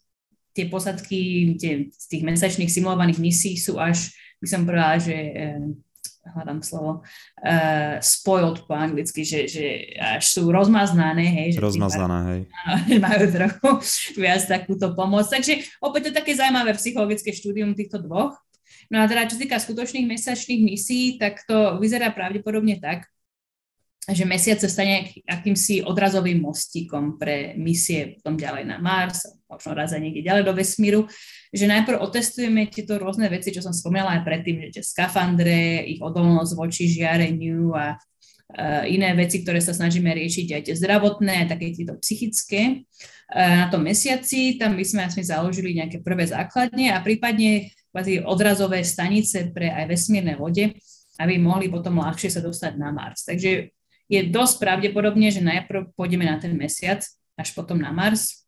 tie 0.52 0.68
posadky 0.68 1.56
tie, 1.56 1.88
z 1.88 2.06
tých 2.12 2.24
mesačných 2.28 2.68
simulovaných 2.68 3.24
misií 3.24 3.56
sú 3.56 3.80
až, 3.80 4.12
by 4.44 4.48
som 4.52 4.68
povedala, 4.68 5.00
že 5.00 5.16
um, 5.16 5.80
hľadám 6.22 6.62
slovo, 6.62 7.02
uh, 7.42 7.98
spoiled 8.02 8.62
po 8.70 8.74
anglicky, 8.78 9.26
že, 9.26 9.50
že 9.50 9.98
až 9.98 10.24
sú 10.30 10.54
rozmaznané, 10.54 11.26
hej. 11.26 11.50
Že 11.58 11.62
rozmaznané, 11.66 12.18
hej. 12.30 12.42
Majú 13.02 13.26
trochu 13.38 13.70
viac 14.22 14.46
takúto 14.46 14.94
pomoc. 14.94 15.26
Takže 15.26 15.66
opäť 15.82 16.12
je 16.12 16.18
také 16.18 16.38
zaujímavé 16.38 16.78
psychologické 16.78 17.34
štúdium 17.34 17.74
týchto 17.74 17.98
dvoch. 18.02 18.38
No 18.92 19.02
a 19.02 19.08
teda, 19.08 19.26
čo 19.26 19.40
sa 19.40 19.44
týka 19.48 19.58
skutočných 19.58 20.08
mesačných 20.08 20.62
misií, 20.62 21.16
tak 21.16 21.48
to 21.48 21.80
vyzerá 21.80 22.12
pravdepodobne 22.12 22.78
tak, 22.78 23.08
že 24.10 24.26
mesiac 24.26 24.58
sa 24.58 24.66
stane 24.66 25.14
akýmsi 25.30 25.86
odrazovým 25.86 26.42
mostíkom 26.42 27.22
pre 27.22 27.54
misie 27.56 28.18
potom 28.20 28.34
ďalej 28.34 28.66
na 28.66 28.82
Mars, 28.82 29.30
možno 29.46 29.78
raz 29.78 29.94
aj 29.94 30.02
niekde 30.02 30.26
ďalej 30.26 30.44
do 30.44 30.54
vesmíru, 30.58 31.02
že 31.52 31.68
najprv 31.68 32.00
otestujeme 32.00 32.72
tieto 32.72 32.96
rôzne 32.96 33.28
veci, 33.28 33.52
čo 33.52 33.60
som 33.60 33.76
spomínala 33.76 34.20
aj 34.20 34.24
predtým, 34.24 34.56
že 34.68 34.80
tie 34.80 34.84
skafandre, 34.88 35.84
ich 35.84 36.00
odolnosť 36.00 36.56
voči 36.56 36.88
žiareniu 36.88 37.76
a 37.76 38.00
uh, 38.00 38.84
iné 38.88 39.12
veci, 39.20 39.44
ktoré 39.44 39.60
sa 39.60 39.76
snažíme 39.76 40.08
riešiť, 40.16 40.48
aj 40.56 40.62
tie 40.72 40.76
zdravotné, 40.80 41.44
aj 41.44 41.48
také 41.52 41.76
tieto 41.76 42.00
psychické. 42.00 42.88
Uh, 43.28 43.64
na 43.64 43.68
tom 43.68 43.84
mesiaci 43.84 44.56
tam 44.56 44.80
by 44.80 44.86
sme 44.88 45.02
asi 45.12 45.28
založili 45.28 45.76
nejaké 45.76 46.00
prvé 46.00 46.24
základne 46.24 46.96
a 46.96 47.04
prípadne 47.04 47.68
odrazové 48.24 48.88
stanice 48.88 49.52
pre 49.52 49.68
aj 49.68 49.92
vesmírne 49.92 50.40
lode, 50.40 50.72
aby 51.20 51.36
mohli 51.36 51.68
potom 51.68 52.00
ľahšie 52.00 52.32
sa 52.32 52.40
dostať 52.40 52.80
na 52.80 52.96
Mars. 52.96 53.28
Takže 53.28 53.76
je 54.12 54.20
dosť 54.28 54.56
pravdepodobne, 54.60 55.28
že 55.32 55.44
najprv 55.44 55.92
pôjdeme 56.00 56.24
na 56.24 56.40
ten 56.40 56.56
mesiac, 56.56 57.04
až 57.36 57.50
potom 57.52 57.80
na 57.80 57.92
Mars, 57.92 58.41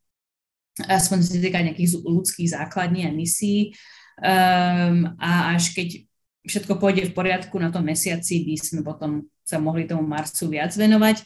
aspoň 0.82 1.18
sa 1.22 1.38
týka 1.38 1.62
nejakých 1.62 2.02
ľudských 2.02 2.50
základní 2.50 3.06
a 3.06 3.12
misií. 3.14 3.78
Um, 4.18 5.14
a 5.22 5.54
až 5.58 5.74
keď 5.74 6.06
všetko 6.46 6.82
pôjde 6.82 7.10
v 7.10 7.16
poriadku 7.16 7.56
na 7.62 7.70
tom 7.70 7.86
mesiaci, 7.86 8.46
by 8.46 8.56
sme 8.58 8.82
potom 8.82 9.30
sa 9.46 9.60
mohli 9.60 9.86
tomu 9.86 10.04
Marsu 10.04 10.50
viac 10.50 10.74
venovať. 10.74 11.22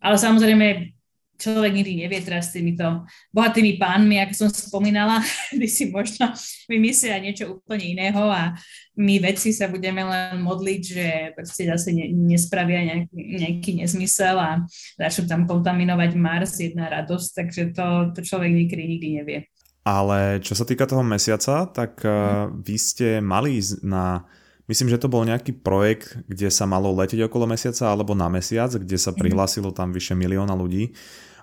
Ale 0.00 0.16
samozrejme, 0.16 0.95
človek 1.36 1.72
nikdy 1.72 2.04
nevie 2.04 2.20
teraz 2.24 2.50
s 2.50 2.56
týmito 2.56 3.04
bohatými 3.30 3.76
pánmi, 3.76 4.20
ako 4.20 4.32
som 4.34 4.48
spomínala, 4.50 5.20
by 5.60 5.68
si 5.68 5.92
možno 5.92 6.32
vymyslia 6.66 7.20
niečo 7.20 7.60
úplne 7.60 7.96
iného 7.96 8.24
a 8.28 8.56
my 8.96 9.20
vedci 9.20 9.52
sa 9.52 9.68
budeme 9.68 10.00
len 10.02 10.40
modliť, 10.40 10.82
že 10.82 11.06
proste 11.36 11.68
zase 11.68 11.92
ne, 11.92 12.08
nespravia 12.08 12.80
nejaký, 12.82 13.12
nejaký 13.14 13.70
nezmysel 13.84 14.36
a 14.40 14.64
začnú 14.96 15.28
tam 15.28 15.44
kontaminovať 15.44 16.10
Mars, 16.16 16.56
jedna 16.56 16.88
radosť, 16.88 17.28
takže 17.36 17.62
to, 17.76 17.86
to 18.16 18.20
človek 18.24 18.50
nikdy, 18.50 18.82
nikdy 18.96 19.08
nevie. 19.20 19.40
Ale 19.86 20.42
čo 20.42 20.58
sa 20.58 20.66
týka 20.66 20.82
toho 20.88 21.06
mesiaca, 21.06 21.70
tak 21.70 22.02
hmm. 22.02 22.58
vy 22.66 22.74
ste 22.74 23.08
mali 23.22 23.62
na 23.86 24.26
Myslím, 24.66 24.90
že 24.90 24.98
to 24.98 25.06
bol 25.06 25.22
nejaký 25.22 25.54
projekt, 25.54 26.18
kde 26.26 26.50
sa 26.50 26.66
malo 26.66 26.90
letieť 26.90 27.30
okolo 27.30 27.46
mesiaca 27.46 27.86
alebo 27.86 28.18
na 28.18 28.26
mesiac, 28.26 28.74
kde 28.74 28.98
sa 28.98 29.14
mhm. 29.14 29.18
prihlásilo 29.22 29.70
tam 29.70 29.94
vyše 29.94 30.18
milióna 30.18 30.54
ľudí. 30.54 30.94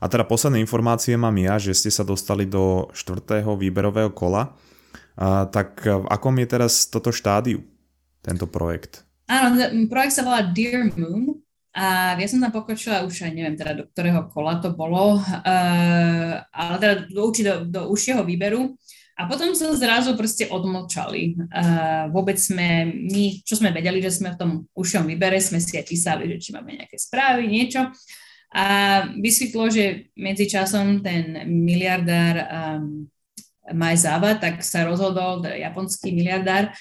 A 0.04 0.12
teda 0.12 0.28
posledné 0.28 0.60
informácie 0.60 1.16
mám 1.16 1.36
ja, 1.40 1.56
že 1.56 1.72
ste 1.72 1.88
sa 1.88 2.04
dostali 2.04 2.44
do 2.44 2.92
štvrtého 2.92 3.56
výberového 3.56 4.12
kola. 4.12 4.52
A, 5.16 5.48
tak 5.48 5.80
v 5.88 6.04
akom 6.12 6.36
je 6.44 6.48
teraz 6.52 6.92
toto 6.92 7.16
štádiu, 7.16 7.64
tento 8.20 8.44
projekt? 8.44 9.08
Áno, 9.32 9.56
projekt 9.88 10.20
sa 10.20 10.28
volá 10.28 10.44
Dear 10.44 10.92
Moon 11.00 11.40
a 11.74 12.14
ja 12.20 12.28
som 12.30 12.44
tam 12.44 12.54
pokročila 12.54 13.02
už 13.08 13.26
aj 13.26 13.34
neviem 13.34 13.58
teda 13.58 13.74
do 13.74 13.84
ktorého 13.90 14.30
kola 14.30 14.62
to 14.62 14.76
bolo, 14.78 15.18
uh, 15.18 16.34
ale 16.54 16.76
teda 16.78 16.96
do, 17.10 17.32
do, 17.34 17.54
do 17.66 17.82
užšieho 17.90 18.22
výberu. 18.28 18.78
A 19.14 19.30
potom 19.30 19.54
sa 19.54 19.70
zrazu 19.78 20.18
proste 20.18 20.50
odmlčali. 20.50 21.38
Uh, 21.54 22.10
vôbec 22.10 22.42
sme, 22.42 22.90
my, 22.90 23.46
čo 23.46 23.62
sme 23.62 23.70
vedeli, 23.70 24.02
že 24.02 24.10
sme 24.10 24.34
v 24.34 24.40
tom 24.40 24.52
užšom 24.74 25.06
výbere, 25.06 25.38
sme 25.38 25.62
si 25.62 25.78
aj 25.78 25.86
písali, 25.86 26.26
že 26.34 26.42
či 26.42 26.50
máme 26.50 26.74
nejaké 26.74 26.98
správy, 26.98 27.46
niečo. 27.46 27.94
A 28.54 28.66
vysvetlo, 29.18 29.70
že 29.70 30.14
medzičasom 30.18 31.06
ten 31.06 31.46
miliardár 31.46 32.36
um, 32.42 33.06
Majzava, 33.72 34.36
tak 34.38 34.60
sa 34.66 34.84
rozhodol, 34.84 35.46
japonský 35.46 36.12
miliardár, 36.12 36.74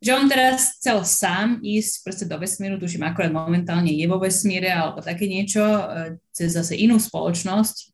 že 0.00 0.16
on 0.16 0.24
teraz 0.32 0.80
chcel 0.80 1.04
sám 1.04 1.60
ísť 1.60 1.94
proste 2.00 2.24
do 2.24 2.40
vesmíru, 2.40 2.80
tuším 2.80 3.04
akorát 3.04 3.28
momentálne 3.28 3.92
je 3.92 4.08
vo 4.08 4.16
vesmíre 4.16 4.72
alebo 4.72 5.04
také 5.04 5.28
niečo, 5.28 5.60
e, 5.60 6.16
cez 6.32 6.56
zase 6.56 6.72
inú 6.80 6.96
spoločnosť. 6.96 7.92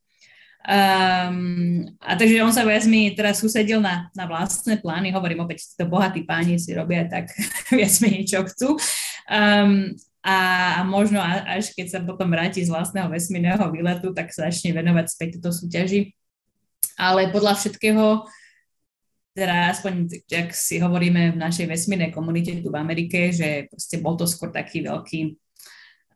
Um, 0.67 1.87
a 2.03 2.19
takže 2.19 2.43
on 2.43 2.51
sa 2.51 2.67
viac 2.67 2.83
mi 2.91 3.15
teraz 3.15 3.39
susedil 3.39 3.79
na, 3.79 4.11
na 4.11 4.27
vlastné 4.27 4.83
plány, 4.83 5.15
hovorím 5.15 5.47
opäť, 5.47 5.63
to 5.79 5.87
bohatí 5.87 6.27
páni 6.27 6.59
si 6.59 6.75
robia 6.75 7.07
tak 7.07 7.31
viac 7.71 7.95
menej 8.03 8.27
čo 8.27 8.43
chcú. 8.43 8.75
Um, 9.31 9.95
a, 10.19 10.37
a 10.75 10.79
možno 10.83 11.23
až 11.23 11.71
keď 11.71 11.87
sa 11.87 11.99
potom 12.03 12.27
vráti 12.27 12.59
z 12.59 12.67
vlastného 12.67 13.07
vesmírneho 13.07 13.63
výletu, 13.71 14.11
tak 14.11 14.35
sa 14.35 14.51
začne 14.51 14.75
venovať 14.75 15.07
späť 15.07 15.39
túto 15.39 15.55
súťaži. 15.55 16.11
Ale 16.99 17.31
podľa 17.31 17.55
všetkého, 17.55 18.27
teda 19.31 19.71
aspoň, 19.71 20.19
ak 20.27 20.51
si 20.51 20.83
hovoríme 20.83 21.31
v 21.31 21.39
našej 21.39 21.71
vesmírnej 21.71 22.11
komunite 22.11 22.59
tu 22.59 22.67
v 22.67 22.75
Amerike, 22.75 23.31
že 23.31 23.71
proste 23.71 24.03
bol 24.03 24.19
to 24.19 24.27
skôr 24.27 24.51
taký 24.51 24.83
veľký 24.83 25.31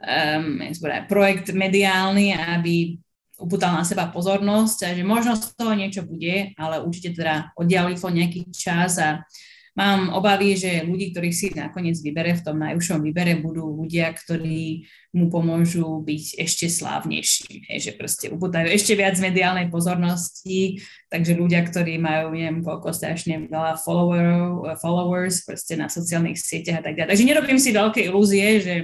um, 0.04 0.60
projekt 1.08 1.56
mediálny, 1.56 2.36
aby 2.36 3.00
upútal 3.42 3.74
na 3.74 3.82
seba 3.82 4.08
pozornosť 4.14 4.94
že 4.94 5.04
možno 5.04 5.34
z 5.34 5.52
toho 5.58 5.74
niečo 5.74 6.06
bude, 6.06 6.54
ale 6.56 6.80
určite 6.86 7.18
teda 7.18 7.52
oddiali 7.58 7.98
to 7.98 8.08
nejaký 8.08 8.48
čas 8.54 9.02
a 9.02 9.26
Mám 9.72 10.12
obavy, 10.12 10.60
že 10.60 10.84
ľudí, 10.84 11.16
ktorých 11.16 11.36
si 11.36 11.48
nakoniec 11.56 11.96
vybere 12.04 12.36
v 12.36 12.44
tom 12.44 12.60
najúžšom 12.60 13.08
výbere, 13.08 13.40
budú 13.40 13.72
ľudia, 13.72 14.12
ktorí 14.12 14.84
mu 15.16 15.32
pomôžu 15.32 16.04
byť 16.04 16.44
ešte 16.44 16.68
slávnejší, 16.68 17.72
hej, 17.72 17.80
že 17.80 17.92
proste 17.96 18.28
upútajú 18.28 18.68
ešte 18.68 19.00
viac 19.00 19.16
mediálnej 19.24 19.72
pozornosti, 19.72 20.84
takže 21.08 21.40
ľudia, 21.40 21.64
ktorí 21.64 21.96
majú, 22.04 22.36
neviem, 22.36 22.60
koľko 22.60 22.92
strašne 22.92 23.48
veľa 23.48 23.80
follower, 23.80 24.28
followers 24.76 25.48
proste 25.48 25.80
na 25.80 25.88
sociálnych 25.88 26.36
sieťach 26.36 26.84
a 26.84 26.92
tak 26.92 27.00
ďalej. 27.00 27.16
Takže 27.16 27.28
nerobím 27.32 27.60
si 27.60 27.72
veľké 27.72 28.12
ilúzie, 28.12 28.60
že 28.60 28.76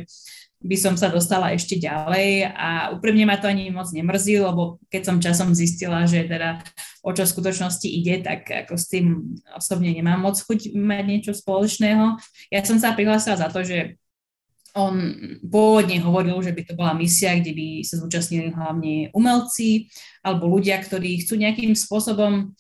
by 0.68 0.78
som 0.78 0.94
sa 1.00 1.08
dostala 1.08 1.56
ešte 1.56 1.80
ďalej 1.80 2.52
a 2.52 2.92
úprimne 2.92 3.24
ma 3.24 3.40
to 3.40 3.48
ani 3.48 3.72
moc 3.72 3.88
nemrzí, 3.96 4.36
lebo 4.36 4.84
keď 4.92 5.02
som 5.08 5.24
časom 5.24 5.56
zistila, 5.56 6.04
že 6.04 6.28
teda 6.28 6.60
o 7.08 7.16
čo 7.16 7.24
v 7.24 7.34
skutočnosti 7.34 7.88
ide, 7.88 8.20
tak 8.20 8.44
ako 8.52 8.76
s 8.76 8.86
tým 8.92 9.40
osobne 9.56 9.96
nemám 9.96 10.20
moc 10.20 10.36
chuť 10.36 10.76
mať 10.76 11.04
niečo 11.08 11.32
spoločného. 11.32 12.20
Ja 12.52 12.60
som 12.68 12.76
sa 12.78 12.92
prihlásila 12.92 13.40
za 13.40 13.48
to, 13.48 13.64
že 13.64 13.96
on 14.78 14.94
pôvodne 15.42 15.98
hovoril, 16.06 16.38
že 16.46 16.54
by 16.54 16.62
to 16.62 16.74
bola 16.78 16.94
misia, 16.94 17.34
kde 17.34 17.58
by 17.58 17.68
sa 17.82 17.98
zúčastnili 17.98 18.54
hlavne 18.54 19.10
umelci 19.10 19.90
alebo 20.22 20.46
ľudia, 20.46 20.78
ktorí 20.78 21.26
chcú 21.26 21.42
nejakým 21.42 21.74
spôsobom 21.74 22.54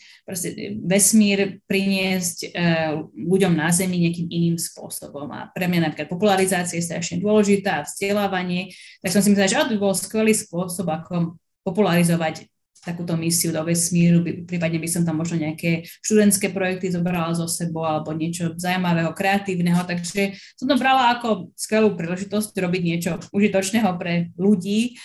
vesmír 0.82 1.61
priniesť 1.70 2.38
e, 2.43 2.47
ľuďom 3.13 3.53
na 3.53 3.70
Zemi 3.70 4.01
nejakým 4.01 4.34
iným 4.34 4.57
spôsobom. 4.57 5.30
A 5.30 5.53
pre 5.53 5.70
mňa 5.70 5.93
napríklad 5.93 6.09
popularizácia 6.09 6.82
je 6.82 6.89
strašne 6.89 7.22
dôležitá 7.22 7.84
a 7.84 7.86
vzdelávanie, 7.86 8.74
tak 9.05 9.13
som 9.13 9.22
si 9.22 9.30
myslela, 9.30 9.51
že 9.51 9.61
to 9.61 9.72
by 9.76 9.78
bol 9.78 9.93
skvelý 9.93 10.34
spôsob, 10.34 10.89
ako 10.89 11.38
popularizovať 11.61 12.49
takúto 12.88 13.20
misiu 13.20 13.52
do 13.52 13.60
vesmíru, 13.68 14.24
prípadne 14.48 14.80
by 14.80 14.88
som 14.88 15.04
tam 15.04 15.20
možno 15.20 15.44
nejaké 15.44 15.84
študentské 16.00 16.56
projekty 16.56 16.88
zobrala 16.88 17.36
zo 17.36 17.52
sebou 17.52 17.84
alebo 17.84 18.16
niečo 18.16 18.56
zaujímavého, 18.56 19.12
kreatívneho, 19.12 19.84
takže 19.84 20.40
som 20.56 20.72
to 20.72 20.80
brala 20.80 21.20
ako 21.20 21.52
skvelú 21.60 22.00
príležitosť 22.00 22.56
robiť 22.56 22.82
niečo 22.82 23.12
užitočného 23.36 23.92
pre 24.00 24.32
ľudí, 24.40 24.96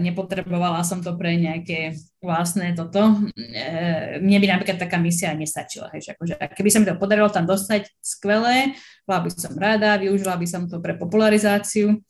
nepotrebovala 0.00 0.80
som 0.80 1.04
to 1.04 1.12
pre 1.12 1.36
nejaké 1.36 1.92
vlastné 2.24 2.72
toto. 2.72 3.20
E, 3.36 4.16
mne 4.16 4.38
by 4.40 4.46
napríklad 4.48 4.80
taká 4.80 4.96
misia 4.96 5.36
nestačila. 5.36 5.92
Hej, 5.92 6.16
akože, 6.16 6.40
keby 6.56 6.68
sa 6.72 6.80
mi 6.80 6.88
to 6.88 6.96
podarilo 6.96 7.28
tam 7.28 7.44
dostať 7.44 7.84
skvelé, 8.00 8.72
bola 9.04 9.28
by 9.28 9.30
som 9.30 9.52
rada, 9.60 10.00
využila 10.00 10.40
by 10.40 10.46
som 10.48 10.64
to 10.64 10.80
pre 10.80 10.96
popularizáciu, 10.96 12.00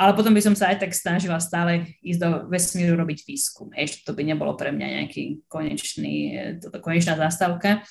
ale 0.00 0.16
potom 0.16 0.32
by 0.32 0.40
som 0.40 0.56
sa 0.56 0.72
aj 0.72 0.80
tak 0.80 0.96
snažila 0.96 1.36
stále 1.36 1.92
ísť 2.00 2.20
do 2.24 2.30
vesmíru 2.48 2.96
robiť 2.96 3.28
výskum. 3.28 3.68
Ešte 3.76 4.08
to 4.08 4.16
by 4.16 4.24
nebolo 4.24 4.56
pre 4.56 4.72
mňa 4.72 5.04
nejaký 5.04 5.44
konečný, 5.44 6.32
toto 6.64 6.80
konečná 6.80 7.20
zástavka. 7.20 7.84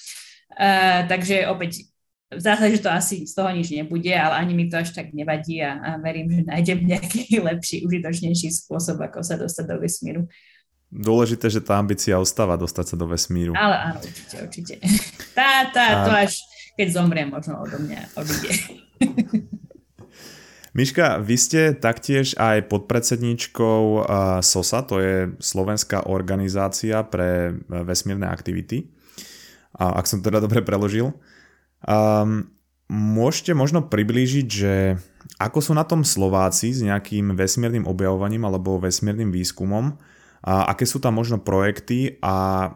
Uh, 0.50 1.06
takže 1.06 1.46
opäť 1.46 1.86
v 2.34 2.42
zásade, 2.42 2.78
že 2.78 2.86
to 2.86 2.90
asi 2.90 3.30
z 3.30 3.34
toho 3.38 3.54
nič 3.54 3.70
nebude, 3.70 4.10
ale 4.10 4.42
ani 4.42 4.58
mi 4.58 4.66
to 4.66 4.82
až 4.82 4.94
tak 4.94 5.14
nevadí 5.14 5.62
a, 5.62 5.78
a 5.78 5.90
verím, 6.02 6.34
že 6.34 6.42
nájdem 6.50 6.80
nejaký 6.98 7.46
lepší, 7.46 7.86
užitočnejší 7.86 8.50
spôsob, 8.66 8.98
ako 8.98 9.22
sa 9.22 9.38
dostať 9.38 9.66
do 9.70 9.78
vesmíru. 9.78 10.26
Dôležité, 10.90 11.54
že 11.54 11.62
tá 11.62 11.78
ambícia 11.78 12.18
ostáva 12.18 12.58
dostať 12.58 12.94
sa 12.94 12.96
do 12.98 13.06
vesmíru. 13.06 13.54
Ale 13.54 13.94
áno, 13.94 14.02
určite, 14.02 14.36
určite. 14.42 14.74
Tá, 15.38 15.72
tá, 15.72 15.86
a... 15.86 16.04
to 16.04 16.12
až 16.12 16.34
keď 16.80 16.96
zomriem, 16.96 17.28
možno 17.28 17.60
odo 17.60 17.76
mňa 17.76 18.02
odíde. 18.16 18.52
Miška, 20.78 21.18
vy 21.18 21.36
ste 21.36 21.62
taktiež 21.74 22.38
aj 22.38 22.70
podpredsedničkou 22.70 24.06
SOSA, 24.46 24.80
to 24.86 24.96
je 25.02 25.16
Slovenská 25.42 26.06
organizácia 26.06 27.02
pre 27.02 27.58
vesmírne 27.66 28.30
aktivity, 28.30 28.94
ak 29.74 30.06
som 30.06 30.22
teda 30.22 30.38
dobre 30.38 30.62
preložil. 30.62 31.18
Um, 31.82 32.54
môžete 32.92 33.58
možno 33.58 33.90
priblížiť, 33.90 34.48
že 34.48 34.74
ako 35.42 35.60
sú 35.62 35.72
na 35.74 35.86
tom 35.88 36.06
Slováci 36.06 36.70
s 36.70 36.86
nejakým 36.86 37.34
vesmírnym 37.34 37.90
objavovaním 37.90 38.46
alebo 38.46 38.78
vesmírnym 38.78 39.34
výskumom, 39.34 39.98
a 40.40 40.72
aké 40.72 40.88
sú 40.88 41.04
tam 41.04 41.20
možno 41.20 41.42
projekty 41.42 42.16
a 42.24 42.70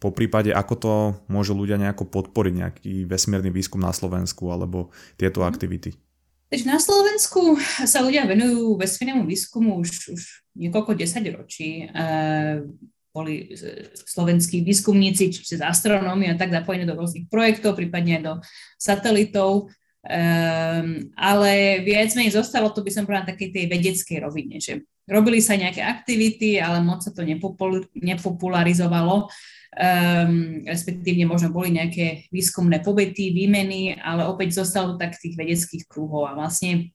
po 0.00 0.12
prípade, 0.12 0.52
ako 0.52 0.74
to 0.76 0.94
môžu 1.32 1.56
ľudia 1.56 1.80
nejako 1.80 2.08
podporiť, 2.08 2.54
nejaký 2.60 2.92
vesmírny 3.08 3.48
výskum 3.48 3.80
na 3.80 3.92
Slovensku 3.92 4.52
alebo 4.52 4.92
tieto 5.16 5.40
mhm. 5.40 5.48
aktivity? 5.48 5.90
Takže 6.54 6.70
na 6.70 6.78
Slovensku 6.78 7.58
sa 7.82 7.98
ľudia 7.98 8.30
venujú 8.30 8.78
vesmírnemu 8.78 9.26
výskumu 9.26 9.82
už, 9.82 10.14
už 10.14 10.22
niekoľko 10.54 10.94
desaťročí. 10.94 11.90
Boli 13.10 13.58
slovenskí 14.06 14.62
výskumníci, 14.62 15.34
či 15.34 15.42
cez 15.42 15.58
astronómiu 15.58 16.30
a 16.30 16.38
tak 16.38 16.54
zapojení 16.54 16.86
do 16.86 16.94
rôznych 16.94 17.26
projektov, 17.26 17.74
prípadne 17.74 18.22
do 18.22 18.32
satelitov. 18.78 19.66
Um, 20.06 21.10
ale 21.18 21.82
viac 21.82 22.14
menej 22.14 22.38
zostalo 22.38 22.70
to 22.70 22.86
by 22.86 22.90
som 22.94 23.02
povedala 23.02 23.34
takej 23.34 23.50
tej 23.50 23.64
vedeckej 23.74 24.18
rovine, 24.22 24.62
že 24.62 24.86
robili 25.10 25.42
sa 25.42 25.58
nejaké 25.58 25.82
aktivity, 25.82 26.62
ale 26.62 26.78
moc 26.86 27.02
sa 27.02 27.10
to 27.10 27.26
nepopularizovalo 27.98 29.26
um, 29.74 30.62
respektívne 30.64 31.26
možno 31.26 31.50
boli 31.50 31.74
nejaké 31.74 32.30
výskumné 32.30 32.80
pobyty, 32.80 33.34
výmeny, 33.34 33.98
ale 33.98 34.26
opäť 34.26 34.62
zostalo 34.62 34.94
tak 34.94 35.18
tých 35.18 35.34
vedeckých 35.34 35.84
kruhov 35.90 36.30
a 36.30 36.38
vlastne 36.38 36.94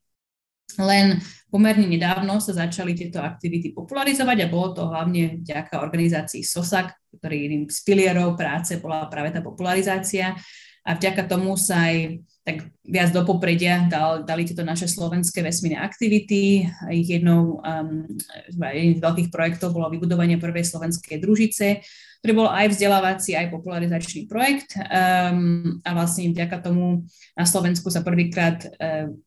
len 0.78 1.18
pomerne 1.50 1.90
nedávno 1.90 2.38
sa 2.38 2.54
začali 2.54 2.94
tieto 2.94 3.18
aktivity 3.18 3.74
popularizovať 3.74 4.38
a 4.46 4.52
bolo 4.52 4.70
to 4.78 4.84
hlavne 4.86 5.42
vďaka 5.42 5.82
organizácii 5.82 6.46
SOSAK, 6.46 7.18
ktorý 7.18 7.36
jedným 7.50 7.64
z 7.66 7.80
pilierov 7.82 8.38
práce 8.38 8.78
bola 8.78 9.10
práve 9.10 9.34
tá 9.34 9.42
popularizácia 9.42 10.38
a 10.86 10.96
vďaka 10.96 11.28
tomu 11.28 11.56
sa 11.60 11.92
aj 11.92 12.24
tak 12.50 12.58
viac 12.82 13.14
do 13.14 13.22
popredia 13.28 13.86
dal, 13.86 14.26
dali 14.26 14.42
tieto 14.42 14.66
naše 14.66 14.90
slovenské 14.90 15.46
vesmírne 15.46 15.78
aktivity. 15.78 16.66
Ich 16.90 17.08
jednou, 17.08 17.62
um, 17.62 18.10
jedným 18.50 18.98
z 18.98 19.04
veľkých 19.04 19.30
projektov 19.30 19.76
bolo 19.76 19.92
vybudovanie 19.94 20.42
prvej 20.42 20.66
slovenskej 20.66 21.22
družice, 21.22 21.86
ktorý 22.24 22.32
bol 22.34 22.50
aj 22.50 22.74
vzdelávací, 22.74 23.38
aj 23.38 23.54
popularizačný 23.54 24.26
projekt. 24.26 24.74
Um, 24.82 25.78
a 25.86 25.94
vlastne 25.94 26.34
vďaka 26.34 26.58
tomu 26.64 27.06
na 27.38 27.46
Slovensku 27.46 27.94
sa 27.94 28.02
prvýkrát 28.02 28.66
um, 28.66 29.20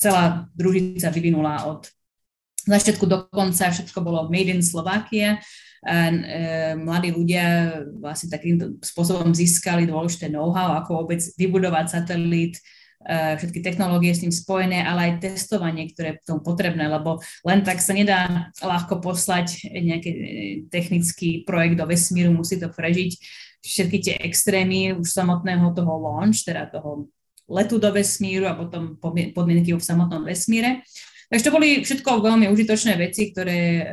celá 0.00 0.48
družica 0.56 1.12
vyvinula 1.12 1.68
od 1.68 1.90
začiatku 2.64 3.04
do 3.04 3.28
konca, 3.28 3.68
všetko 3.68 4.00
bolo 4.00 4.32
made 4.32 4.48
in 4.48 4.64
Slovakia. 4.64 5.36
A, 5.84 6.08
um, 6.08 6.88
mladí 6.88 7.12
ľudia 7.12 7.76
vlastne 8.00 8.32
takým 8.32 8.80
spôsobom 8.80 9.36
získali 9.36 9.84
dôležité 9.84 10.32
know-how, 10.32 10.80
ako 10.80 11.04
vôbec 11.04 11.20
vybudovať 11.36 11.86
satelít, 11.92 12.56
Eh, 13.04 13.36
všetky 13.36 13.60
technológie 13.60 14.16
s 14.16 14.24
tým 14.24 14.32
spojené, 14.32 14.80
ale 14.80 15.12
aj 15.12 15.28
testovanie, 15.28 15.92
ktoré 15.92 16.16
je 16.16 16.24
tomu 16.24 16.40
potrebné, 16.40 16.88
lebo 16.88 17.20
len 17.44 17.60
tak 17.60 17.84
sa 17.84 17.92
nedá 17.92 18.48
ľahko 18.64 19.04
poslať 19.04 19.68
nejaký 19.68 20.10
eh, 20.10 20.24
technický 20.72 21.44
projekt 21.44 21.76
do 21.76 21.84
vesmíru, 21.84 22.32
musí 22.32 22.56
to 22.56 22.72
prežiť 22.72 23.12
všetky 23.60 23.98
tie 24.00 24.14
extrémy 24.24 24.96
už 24.96 25.04
samotného 25.04 25.76
toho 25.76 25.92
launch, 26.00 26.48
teda 26.48 26.72
toho 26.72 27.12
letu 27.44 27.76
do 27.76 27.92
vesmíru 27.92 28.48
a 28.48 28.56
potom 28.56 28.96
podmienky 29.36 29.76
v 29.76 29.84
samotnom 29.84 30.24
vesmíre. 30.24 30.80
Takže 31.32 31.44
to 31.44 31.54
boli 31.54 31.68
všetko 31.80 32.20
veľmi 32.20 32.46
užitočné 32.52 33.00
veci, 33.00 33.32
ktoré 33.32 33.60
e, 33.80 33.84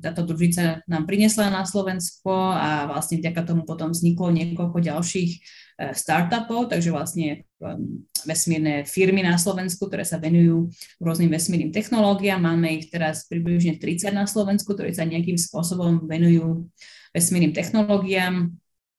táto 0.00 0.24
družica 0.24 0.80
nám 0.88 1.04
priniesla 1.04 1.52
na 1.52 1.66
Slovensko 1.68 2.32
a 2.56 2.88
vlastne 2.88 3.20
vďaka 3.20 3.44
tomu 3.44 3.68
potom 3.68 3.92
vzniklo 3.92 4.32
niekoľko 4.32 4.78
ďalších 4.80 5.32
E, 5.78 5.94
startupov, 5.94 6.66
takže 6.66 6.90
vlastne 6.90 7.46
um, 7.62 8.02
vesmírne 8.26 8.82
firmy 8.82 9.22
na 9.22 9.38
Slovensku, 9.38 9.86
ktoré 9.86 10.02
sa 10.02 10.18
venujú 10.18 10.74
rôznym 10.98 11.30
vesmírnym 11.30 11.70
technológiám. 11.70 12.42
Máme 12.42 12.82
ich 12.82 12.90
teraz 12.90 13.30
približne 13.30 13.78
30 13.78 14.10
na 14.10 14.26
Slovensku, 14.26 14.74
ktorí 14.74 14.90
sa 14.90 15.06
nejakým 15.06 15.38
spôsobom 15.38 16.10
venujú 16.10 16.66
vesmírnym 17.14 17.54
technológiám. 17.54 18.50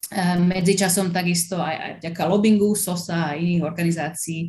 E, 0.07 0.23
medzičasom 0.39 1.11
takisto 1.11 1.59
aj, 1.59 1.75
aj 1.75 1.91
vďaka 1.99 2.21
lobbingu 2.31 2.71
SOSA 2.71 3.35
a 3.35 3.35
iných 3.35 3.67
organizácií 3.67 4.47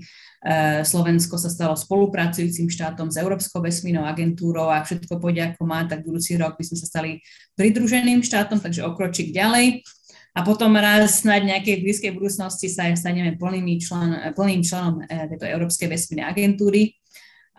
Slovensko 0.89 1.37
sa 1.37 1.53
stalo 1.53 1.77
spolupracujúcim 1.77 2.73
štátom 2.73 3.13
s 3.13 3.21
Európskou 3.21 3.61
vesmírnou 3.61 4.09
agentúrou 4.09 4.73
a 4.73 4.81
všetko 4.81 5.21
pôjde 5.21 5.53
ako 5.53 5.69
má, 5.69 5.85
tak 5.85 6.01
budúci 6.01 6.41
rok 6.41 6.57
by 6.57 6.65
sme 6.65 6.77
sa 6.81 6.87
stali 6.89 7.21
pridruženým 7.61 8.25
štátom, 8.25 8.57
takže 8.57 8.89
okročík 8.89 9.37
ďalej 9.37 9.85
a 10.31 10.41
potom 10.47 10.79
raz 10.79 11.27
snáď 11.27 11.59
nejakej 11.59 11.83
blízkej 11.83 12.13
budúcnosti 12.15 12.71
sa 12.71 12.89
staneme 12.95 13.35
plným, 13.35 13.83
člen, 13.83 14.33
plným 14.33 14.63
členom 14.63 15.03
eh, 15.05 15.27
tejto 15.29 15.45
Európskej 15.45 15.91
vesmírnej 15.91 16.27
agentúry. 16.27 16.97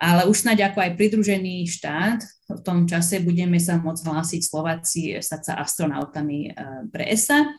Ale 0.02 0.26
už 0.26 0.50
snáď 0.50 0.74
ako 0.74 0.82
aj 0.82 0.98
pridružený 0.98 1.70
štát, 1.70 2.26
v 2.50 2.62
tom 2.66 2.90
čase 2.90 3.22
budeme 3.22 3.62
sa 3.62 3.78
môcť 3.78 4.02
hlásiť 4.02 4.42
Slováci 4.42 5.22
stať 5.22 5.42
sa 5.46 5.54
astronautami 5.62 6.50
pre 6.90 7.06
ESA, 7.06 7.54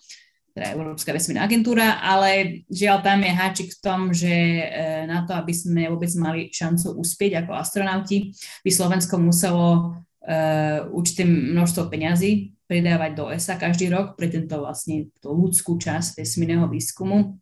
teda 0.52 0.76
Európska 0.76 1.16
vesmírna 1.16 1.48
agentúra, 1.48 2.00
ale 2.04 2.62
žiaľ 2.68 3.00
tam 3.00 3.24
je 3.24 3.32
háčik 3.32 3.68
v 3.72 3.80
tom, 3.80 4.00
že 4.12 4.32
eh, 4.32 5.04
na 5.08 5.24
to, 5.24 5.32
aby 5.32 5.52
sme 5.52 5.88
vôbec 5.88 6.12
mali 6.20 6.52
šancu 6.52 6.96
uspieť 7.00 7.44
ako 7.44 7.56
astronauti, 7.56 8.36
by 8.60 8.70
Slovensko 8.70 9.16
muselo 9.16 9.96
uh, 10.22 10.86
určité 10.92 11.26
množstvo 11.26 11.90
peňazí 11.90 12.54
pridávať 12.70 13.10
do 13.12 13.24
ESA 13.28 13.60
každý 13.60 13.92
rok 13.92 14.14
pre 14.16 14.30
tento 14.32 14.56
vlastne 14.62 15.12
tú 15.20 15.34
ľudskú 15.34 15.76
časť 15.76 16.20
vesmírneho 16.20 16.64
výskumu 16.70 17.36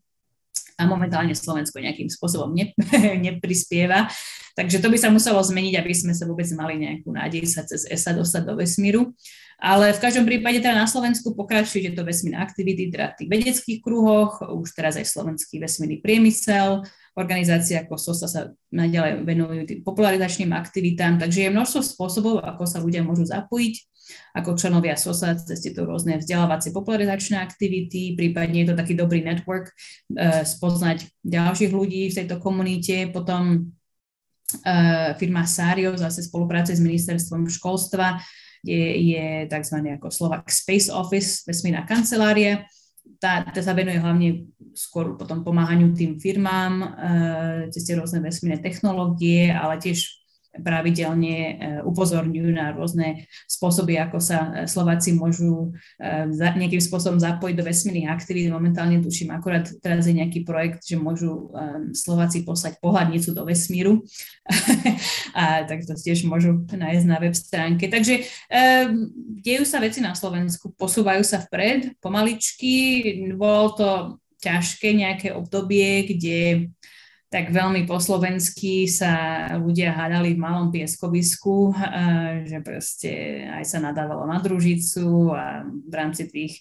a 0.80 0.82
momentálne 0.88 1.36
Slovensko 1.36 1.76
nejakým 1.76 2.08
spôsobom 2.08 2.56
ne, 2.56 2.72
neprispieva. 3.26 4.08
Takže 4.56 4.80
to 4.80 4.88
by 4.88 4.98
sa 4.98 5.12
muselo 5.12 5.38
zmeniť, 5.38 5.76
aby 5.76 5.92
sme 5.92 6.16
sa 6.16 6.24
vôbec 6.24 6.48
mali 6.56 6.80
nejakú 6.80 7.12
nádej 7.12 7.44
sa 7.46 7.62
cez 7.68 7.84
ESA 7.86 8.16
dostať 8.16 8.42
do 8.48 8.54
vesmíru. 8.56 9.12
Ale 9.60 9.92
v 9.92 10.00
každom 10.00 10.24
prípade 10.24 10.64
teda 10.64 10.72
na 10.72 10.88
Slovensku 10.88 11.36
pokračujú 11.36 11.84
tieto 11.84 12.00
vesmírne 12.00 12.40
aktivity, 12.40 12.88
teda 12.88 13.12
v 13.12 13.16
tých 13.20 13.28
vedeckých 13.28 13.78
kruhoch, 13.84 14.40
už 14.40 14.72
teraz 14.72 14.96
aj 14.96 15.04
slovenský 15.04 15.60
vesmírny 15.60 16.00
priemysel, 16.00 16.80
organizácie 17.12 17.76
ako 17.76 18.00
SOSA 18.00 18.28
sa 18.32 18.42
naďalej 18.72 19.20
venujú 19.20 19.62
tým 19.68 19.80
popularizačným 19.84 20.56
aktivitám, 20.56 21.20
takže 21.20 21.44
je 21.44 21.52
množstvo 21.52 21.80
spôsobov, 21.92 22.40
ako 22.40 22.64
sa 22.64 22.80
ľudia 22.80 23.04
môžu 23.04 23.28
zapojiť. 23.28 23.74
Ako 24.34 24.58
členovia 24.58 24.98
SOSA 24.98 25.38
cez 25.38 25.60
tieto 25.62 25.86
rôzne 25.86 26.18
vzdelávacie 26.18 26.74
popularizačné 26.74 27.38
aktivity, 27.38 28.18
prípadne 28.18 28.64
je 28.64 28.68
to 28.72 28.74
taký 28.74 28.96
dobrý 28.96 29.22
network, 29.22 29.70
uh, 29.70 30.42
spoznať 30.42 31.04
ďalších 31.22 31.70
ľudí 31.70 32.08
v 32.10 32.16
tejto 32.16 32.40
komunite, 32.40 33.12
potom 33.12 33.70
uh, 34.66 35.14
firma 35.20 35.46
Sario 35.46 35.94
zase 35.94 36.26
spolupráce 36.26 36.74
s 36.74 36.82
ministerstvom 36.82 37.46
školstva, 37.46 38.18
je, 38.64 38.84
je 39.14 39.26
tzv. 39.48 39.76
ako 39.96 40.08
Slovak 40.12 40.48
Space 40.52 40.92
Office, 40.92 41.44
vesmírna 41.48 41.88
kancelária. 41.88 42.68
Tá, 43.20 43.44
tá 43.44 43.60
sa 43.60 43.72
venuje 43.72 44.00
hlavne 44.00 44.48
skôr 44.76 45.16
potom 45.16 45.44
pomáhaniu 45.44 45.92
tým 45.96 46.20
firmám 46.20 46.74
e, 46.80 46.88
cez 47.72 47.84
tie 47.88 47.96
rôzne 47.96 48.20
vesmírne 48.24 48.60
technológie, 48.60 49.50
ale 49.50 49.80
tiež 49.80 50.19
pravidelne 50.50 51.36
e, 51.38 51.52
upozorňujú 51.86 52.50
na 52.50 52.74
rôzne 52.74 53.30
spôsoby, 53.46 54.02
ako 54.02 54.18
sa 54.18 54.38
e, 54.50 54.66
Slováci 54.66 55.14
môžu 55.14 55.70
e, 55.96 56.26
nejakým 56.30 56.82
spôsobom 56.82 57.22
zapojiť 57.22 57.54
do 57.54 57.62
vesmírnych 57.62 58.10
aktivít. 58.10 58.50
Momentálne 58.50 58.98
tuším, 58.98 59.30
akorát 59.30 59.70
teraz 59.78 60.10
je 60.10 60.18
nejaký 60.18 60.42
projekt, 60.42 60.82
že 60.82 60.98
môžu 60.98 61.54
Slováci 61.94 62.42
poslať 62.42 62.82
pohľadnicu 62.82 63.30
do 63.30 63.46
vesmíru. 63.46 64.02
a 65.38 65.62
tak 65.64 65.86
to 65.86 65.94
tiež 65.94 66.26
môžu 66.26 66.66
nájsť 66.66 67.06
na 67.06 67.18
web 67.22 67.34
stránke. 67.34 67.86
Takže 67.86 68.26
dejú 69.40 69.62
sa 69.62 69.78
veci 69.78 70.02
na 70.02 70.18
Slovensku, 70.18 70.74
posúvajú 70.74 71.22
sa 71.22 71.38
vpred 71.42 72.00
pomaličky. 72.02 72.72
Bolo 73.38 73.66
to 73.78 73.88
ťažké 74.40 74.96
nejaké 74.96 75.28
obdobie, 75.36 76.08
kde 76.08 76.70
tak 77.30 77.54
veľmi 77.54 77.86
po 77.86 78.02
slovensky 78.02 78.90
sa 78.90 79.46
ľudia 79.54 79.94
hádali 79.94 80.34
v 80.34 80.42
malom 80.42 80.74
pieskovisku, 80.74 81.70
že 82.42 82.58
proste 82.58 83.46
aj 83.54 83.64
sa 83.70 83.78
nadávalo 83.78 84.26
na 84.26 84.42
družicu 84.42 85.30
a 85.30 85.62
v 85.62 85.94
rámci 85.94 86.26
tých 86.26 86.58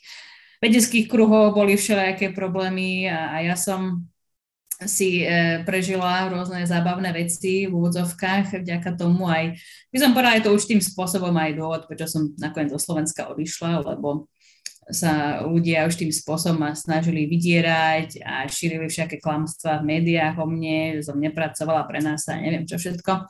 vedeckých 0.62 1.10
kruhov 1.10 1.58
boli 1.58 1.74
všelijaké 1.74 2.38
problémy 2.38 3.10
a, 3.10 3.42
ja 3.42 3.58
som 3.58 4.06
si 4.80 5.28
e, 5.28 5.60
prežila 5.68 6.32
rôzne 6.32 6.64
zábavné 6.64 7.12
veci 7.12 7.68
v 7.68 7.76
úvodzovkách, 7.76 8.64
vďaka 8.64 8.96
tomu 8.96 9.28
aj, 9.28 9.60
by 9.92 9.98
som 10.00 10.16
povedala, 10.16 10.40
je 10.40 10.46
to 10.48 10.56
už 10.56 10.64
tým 10.72 10.80
spôsobom 10.80 11.36
aj 11.36 11.52
dôvod, 11.60 11.84
prečo 11.84 12.08
som 12.08 12.32
nakoniec 12.40 12.72
do 12.72 12.80
Slovenska 12.80 13.28
odišla, 13.28 13.84
lebo 13.84 14.32
sa 14.90 15.46
ľudia 15.46 15.86
už 15.86 16.02
tým 16.02 16.10
spôsobom 16.10 16.66
snažili 16.74 17.30
vydierať 17.30 18.26
a 18.26 18.50
šírili 18.50 18.90
všetké 18.90 19.22
klamstvá 19.22 19.82
v 19.82 19.88
médiách 19.98 20.36
o 20.42 20.46
mne, 20.50 21.00
že 21.00 21.10
som 21.10 21.18
nepracovala 21.22 21.86
pre 21.86 22.02
nás 22.02 22.26
a 22.30 22.38
neviem 22.42 22.66
čo 22.66 22.82
všetko. 22.82 23.30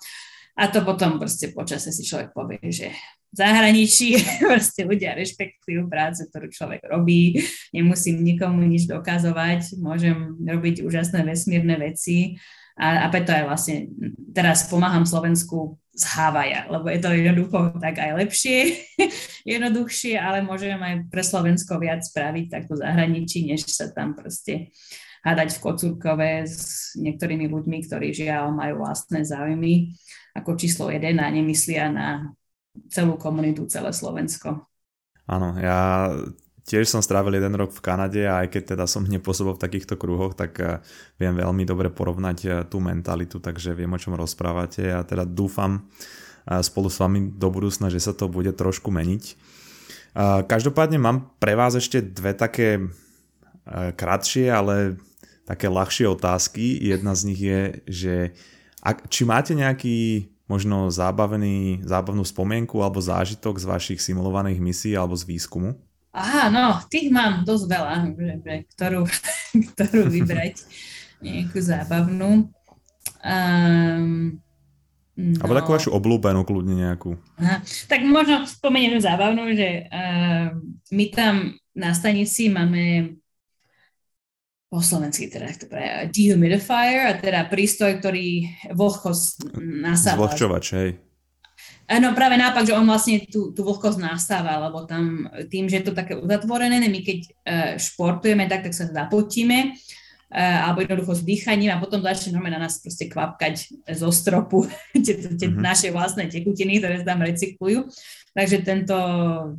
A 0.60 0.64
to 0.68 0.84
potom 0.84 1.20
proste 1.20 1.56
počase 1.56 1.96
si 1.96 2.04
človek 2.04 2.36
povie, 2.36 2.60
že 2.68 2.92
v 3.32 3.36
zahraničí 3.36 4.20
proste 4.52 4.84
ľudia 4.84 5.16
rešpektujú 5.16 5.88
prácu, 5.88 6.28
ktorú 6.28 6.48
človek 6.52 6.82
robí, 6.90 7.40
nemusím 7.72 8.24
nikomu 8.26 8.66
nič 8.68 8.90
dokazovať, 8.90 9.80
môžem 9.80 10.36
robiť 10.42 10.84
úžasné 10.84 11.24
vesmírne 11.24 11.80
veci 11.80 12.36
a, 12.80 13.06
a 13.06 13.06
preto 13.12 13.36
aj 13.36 13.44
vlastne 13.44 13.92
teraz 14.32 14.72
pomáham 14.72 15.04
Slovensku 15.04 15.76
z 15.92 16.04
Havaja, 16.16 16.72
lebo 16.72 16.88
je 16.88 17.00
to 17.04 17.12
jednoducho 17.12 17.76
tak 17.84 18.00
aj 18.00 18.16
lepšie, 18.24 18.88
jednoduchšie, 19.54 20.16
ale 20.16 20.40
môžem 20.40 20.80
aj 20.80 21.12
pre 21.12 21.20
Slovensko 21.20 21.76
viac 21.76 22.08
spraviť 22.08 22.46
takto 22.48 22.80
zahraničí, 22.80 23.44
než 23.44 23.68
sa 23.68 23.92
tam 23.92 24.16
proste 24.16 24.72
hádať 25.28 25.60
v 25.60 25.64
Kocúrkove 25.68 26.32
s 26.48 26.96
niektorými 26.96 27.52
ľuďmi, 27.52 27.78
ktorí 27.84 28.16
žiaľ 28.16 28.56
majú 28.56 28.88
vlastné 28.88 29.28
záujmy 29.28 29.92
ako 30.32 30.56
číslo 30.56 30.88
jeden 30.88 31.20
a 31.20 31.28
nemyslia 31.28 31.92
na 31.92 32.32
celú 32.88 33.20
komunitu, 33.20 33.68
celé 33.68 33.92
Slovensko. 33.92 34.64
Áno, 35.28 35.54
ja 35.60 36.10
tiež 36.66 36.90
som 36.90 37.04
strávil 37.04 37.38
jeden 37.38 37.56
rok 37.56 37.72
v 37.72 37.84
Kanade 37.84 38.24
a 38.28 38.44
aj 38.44 38.52
keď 38.52 38.76
teda 38.76 38.86
som 38.90 39.06
nepôsobil 39.06 39.56
v 39.56 39.64
takýchto 39.64 39.96
kruhoch, 39.96 40.36
tak 40.36 40.58
eh, 40.60 40.80
viem 41.22 41.36
veľmi 41.36 41.64
dobre 41.64 41.88
porovnať 41.94 42.38
eh, 42.46 42.52
tú 42.68 42.84
mentalitu, 42.84 43.40
takže 43.40 43.76
viem 43.78 43.92
o 43.92 44.02
čom 44.02 44.16
rozprávate 44.16 44.92
a 44.92 45.06
teda 45.06 45.24
dúfam 45.24 45.86
eh, 46.48 46.60
spolu 46.60 46.92
s 46.92 47.00
vami 47.00 47.32
do 47.32 47.48
budúcna, 47.52 47.88
že 47.88 48.02
sa 48.02 48.12
to 48.12 48.28
bude 48.28 48.52
trošku 48.56 48.90
meniť. 48.90 49.58
Každopádne 50.50 50.98
mám 50.98 51.38
pre 51.38 51.54
vás 51.54 51.78
ešte 51.78 52.02
dve 52.02 52.34
také 52.34 52.82
kratšie, 53.94 54.50
ale 54.50 54.98
také 55.46 55.70
ľahšie 55.70 56.10
otázky. 56.10 56.82
Jedna 56.82 57.14
z 57.14 57.22
nich 57.30 57.42
je, 57.46 57.62
že 57.86 58.16
či 59.14 59.22
máte 59.22 59.54
nejaký 59.54 60.28
možno 60.50 60.90
zábavný, 60.90 61.86
zábavnú 61.86 62.26
spomienku 62.26 62.82
alebo 62.82 62.98
zážitok 62.98 63.62
z 63.62 63.66
vašich 63.70 64.00
simulovaných 64.02 64.58
misií 64.58 64.98
alebo 64.98 65.14
z 65.14 65.30
výskumu? 65.30 65.78
Aha, 66.10 66.50
no, 66.50 66.82
tých 66.90 67.14
mám 67.14 67.46
dosť 67.46 67.66
veľa, 67.70 67.96
že, 68.18 68.34
že, 68.42 68.56
ktorú, 68.74 69.02
ktorú 69.74 70.02
vybrať 70.10 70.66
nejakú 71.26 71.60
zábavnú. 71.62 72.50
Um, 73.22 74.40
no. 75.14 75.38
Alebo 75.44 75.54
takú 75.54 75.70
vašu 75.76 75.90
obľúbenú 75.94 76.42
kľudne 76.48 76.76
nejakú. 76.88 77.14
Aha, 77.38 77.62
tak 77.86 78.02
možno 78.08 78.50
spomeniem 78.50 78.98
zábavnú, 78.98 79.54
že 79.54 79.86
uh, 79.86 80.56
my 80.90 81.06
tam 81.14 81.54
na 81.78 81.94
stanici 81.94 82.50
máme 82.50 83.16
po 84.70 84.86
slovensky 84.86 85.34
teda 85.34 85.50
to 85.58 85.66
pre 85.66 86.06
dehumidifier, 86.14 87.10
a 87.10 87.14
teda 87.18 87.50
prístroj, 87.50 87.98
ktorý 87.98 88.46
vlhkosť 88.70 89.58
nasáva. 89.58 90.30
Zvlhčovač, 90.30 90.66
hej. 90.78 90.90
No 91.90 92.14
práve 92.14 92.38
naopak, 92.38 92.70
že 92.70 92.78
on 92.78 92.86
vlastne 92.86 93.26
tú, 93.26 93.50
tú 93.50 93.66
vlhkosť 93.66 93.98
nastáva, 93.98 94.62
lebo 94.62 94.86
tam 94.86 95.26
tým, 95.50 95.66
že 95.66 95.82
je 95.82 95.86
to 95.90 95.98
také 95.98 96.14
uzatvorené, 96.14 96.78
my 96.86 97.02
keď 97.02 97.20
uh, 97.26 97.74
športujeme 97.82 98.46
tak, 98.46 98.70
tak 98.70 98.78
sa 98.78 98.86
zapotíme 98.86 99.74
uh, 99.74 100.60
alebo 100.70 100.86
jednoducho 100.86 101.18
s 101.18 101.26
dýchaním 101.26 101.74
a 101.74 101.82
potom 101.82 102.06
začne 102.06 102.38
normálne 102.38 102.62
na 102.62 102.70
nás 102.70 102.78
proste 102.78 103.10
kvapkať 103.10 103.82
zo 103.98 104.14
stropu 104.14 104.70
tie, 104.94 105.18
tie 105.18 105.50
mm-hmm. 105.50 105.66
naše 105.66 105.90
vlastné 105.90 106.30
tekutiny, 106.30 106.78
ktoré 106.78 107.02
sa 107.02 107.18
tam 107.18 107.26
recyklujú. 107.26 107.90
Takže 108.38 108.62
tento 108.62 108.98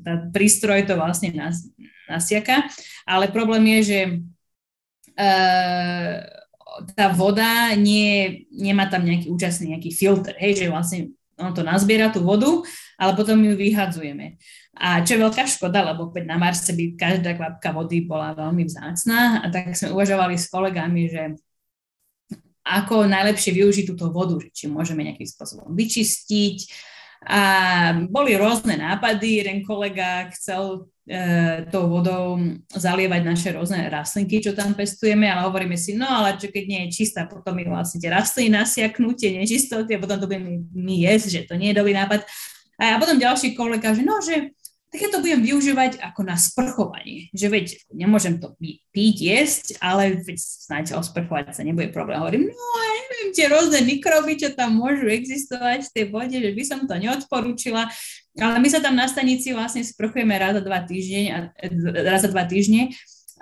tá 0.07 0.13
prístroj 0.31 0.87
to 0.87 0.95
vlastne 0.95 1.35
nas, 1.35 1.67
nasiaka. 2.07 2.71
Ale 3.11 3.35
problém 3.35 3.67
je, 3.75 3.81
že 3.83 4.01
uh, 5.19 6.23
tá 6.95 7.11
voda 7.11 7.75
nie, 7.75 8.47
nemá 8.55 8.87
tam 8.87 9.03
nejaký 9.03 9.27
účastný 9.35 9.75
nejaký 9.75 9.91
filter, 9.91 10.39
hej, 10.39 10.63
že 10.63 10.71
vlastne 10.71 11.11
ono 11.41 11.57
to 11.57 11.65
nazbiera 11.65 12.13
tú 12.13 12.21
vodu, 12.21 12.61
ale 13.01 13.17
potom 13.17 13.41
ju 13.41 13.57
vyhadzujeme. 13.57 14.37
A 14.77 15.01
čo 15.01 15.17
je 15.17 15.25
veľká 15.25 15.49
škoda, 15.49 15.83
lebo 15.83 16.13
na 16.23 16.37
Marse 16.37 16.71
by 16.77 16.95
každá 16.95 17.35
kvapka 17.35 17.73
vody 17.73 18.05
bola 18.05 18.37
veľmi 18.37 18.69
vzácná 18.69 19.43
a 19.43 19.47
tak 19.49 19.73
sme 19.73 19.97
uvažovali 19.97 20.37
s 20.37 20.47
kolegami, 20.53 21.03
že 21.09 21.23
ako 22.61 23.09
najlepšie 23.09 23.57
využiť 23.57 23.85
túto 23.89 24.13
vodu, 24.15 24.39
či 24.53 24.71
môžeme 24.71 25.03
nejakým 25.03 25.27
spôsobom 25.27 25.75
vyčistiť. 25.75 26.59
A 27.21 27.43
boli 28.09 28.33
rôzne 28.33 28.81
nápady, 28.81 29.45
jeden 29.45 29.61
kolega 29.61 30.33
chcel 30.33 30.89
e, 31.05 31.69
tou 31.69 31.85
vodou 31.93 32.41
zalievať 32.73 33.21
naše 33.21 33.49
rôzne 33.53 33.93
rastlinky, 33.93 34.41
čo 34.41 34.57
tam 34.57 34.73
pestujeme, 34.73 35.29
ale 35.29 35.45
hovoríme 35.45 35.77
si, 35.77 35.93
no 35.93 36.09
ale 36.09 36.41
čo 36.41 36.49
keď 36.49 36.65
nie 36.65 36.81
je 36.89 37.05
čistá, 37.05 37.29
potom 37.29 37.53
my 37.53 37.69
vlastne 37.69 38.01
tie 38.01 38.09
rastliny 38.09 38.57
nasiaknú, 38.57 39.13
tie 39.13 39.37
nečistoty 39.37 39.93
a 39.93 40.01
potom 40.01 40.17
to 40.17 40.25
budeme 40.33 40.65
my 40.73 40.95
jesť, 40.97 41.29
že 41.29 41.41
to 41.45 41.61
nie 41.61 41.77
je 41.77 41.79
dobrý 41.85 41.93
nápad. 41.93 42.25
A 42.81 42.97
potom 42.97 43.21
ďalší 43.21 43.53
kolega, 43.53 43.93
že 43.93 44.01
no, 44.01 44.17
že 44.25 44.57
tak 44.91 44.99
ja 45.07 45.09
to 45.15 45.23
budem 45.23 45.47
využívať 45.47 46.03
ako 46.03 46.27
na 46.27 46.35
sprchovanie. 46.35 47.31
Že 47.31 47.47
veď, 47.47 47.67
nemôžem 47.95 48.43
to 48.43 48.59
piť, 48.91 49.17
jesť, 49.23 49.67
ale 49.79 50.19
veď 50.19 50.39
snáď 50.39 50.99
osprchovať 50.99 51.55
sa 51.55 51.63
nebude 51.63 51.95
problém. 51.95 52.19
Hovorím, 52.19 52.45
no 52.51 52.67
ja 52.83 52.95
neviem, 53.07 53.29
tie 53.31 53.47
rôzne 53.47 53.81
mikroby, 53.87 54.35
čo 54.35 54.51
tam 54.51 54.83
môžu 54.83 55.07
existovať 55.07 55.87
v 55.87 55.93
tej 55.95 56.05
vode, 56.11 56.35
že 56.35 56.51
by 56.51 56.63
som 56.67 56.91
to 56.91 56.95
neodporúčila. 56.99 57.87
Ale 58.35 58.57
my 58.59 58.69
sa 58.71 58.83
tam 58.83 58.99
na 58.99 59.07
stanici 59.07 59.55
vlastne 59.55 59.87
sprchujeme 59.87 60.35
raz 60.35 60.59
za 60.59 60.63
dva 60.67 60.83
týždne, 60.83 61.55
raz 62.03 62.27
za 62.27 62.31
dva 62.31 62.43
týždne 62.51 62.91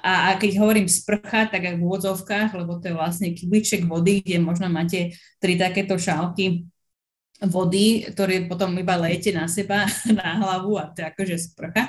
a, 0.03 0.32
a 0.32 0.38
keď 0.38 0.62
hovorím 0.62 0.86
sprcha, 0.86 1.51
tak 1.51 1.66
aj 1.66 1.74
v 1.74 1.84
úvodzovkách, 1.84 2.55
lebo 2.55 2.78
to 2.78 2.92
je 2.92 2.94
vlastne 2.94 3.28
kybliček 3.34 3.82
vody, 3.86 4.22
kde 4.22 4.38
možno 4.38 4.70
máte 4.70 5.18
tri 5.42 5.59
takéto 5.59 5.99
šálky 5.99 6.70
vody, 7.47 8.03
ktoré 8.11 8.51
potom 8.51 8.74
iba 8.74 8.99
lejete 8.99 9.30
na 9.30 9.47
seba, 9.47 9.86
na 10.18 10.43
hlavu 10.43 10.74
a 10.74 10.91
to 10.91 11.03
je 11.03 11.07
akože 11.07 11.36
sprcha. 11.39 11.86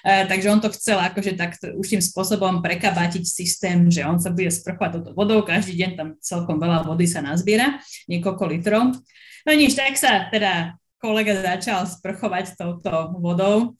Uh, 0.00 0.24
takže 0.24 0.48
on 0.48 0.60
to 0.64 0.72
chcel 0.72 0.96
akože 0.96 1.36
tak 1.36 1.60
už 1.60 1.86
tým 1.92 2.00
spôsobom 2.00 2.64
prekabatiť 2.64 3.24
systém, 3.24 3.88
že 3.92 4.04
on 4.08 4.16
sa 4.16 4.32
bude 4.32 4.48
sprchovať 4.48 5.00
toto 5.00 5.10
vodou, 5.12 5.44
každý 5.44 5.76
deň 5.76 5.90
tam 5.96 6.08
celkom 6.24 6.56
veľa 6.56 6.88
vody 6.88 7.04
sa 7.04 7.20
nazbiera, 7.20 7.80
niekoľko 8.08 8.44
litrov. 8.48 8.96
No 9.44 9.50
nič, 9.52 9.76
tak 9.76 10.00
sa 10.00 10.28
teda 10.32 10.80
kolega 11.00 11.36
začal 11.36 11.88
sprchovať 11.88 12.56
touto 12.60 13.16
vodou 13.20 13.76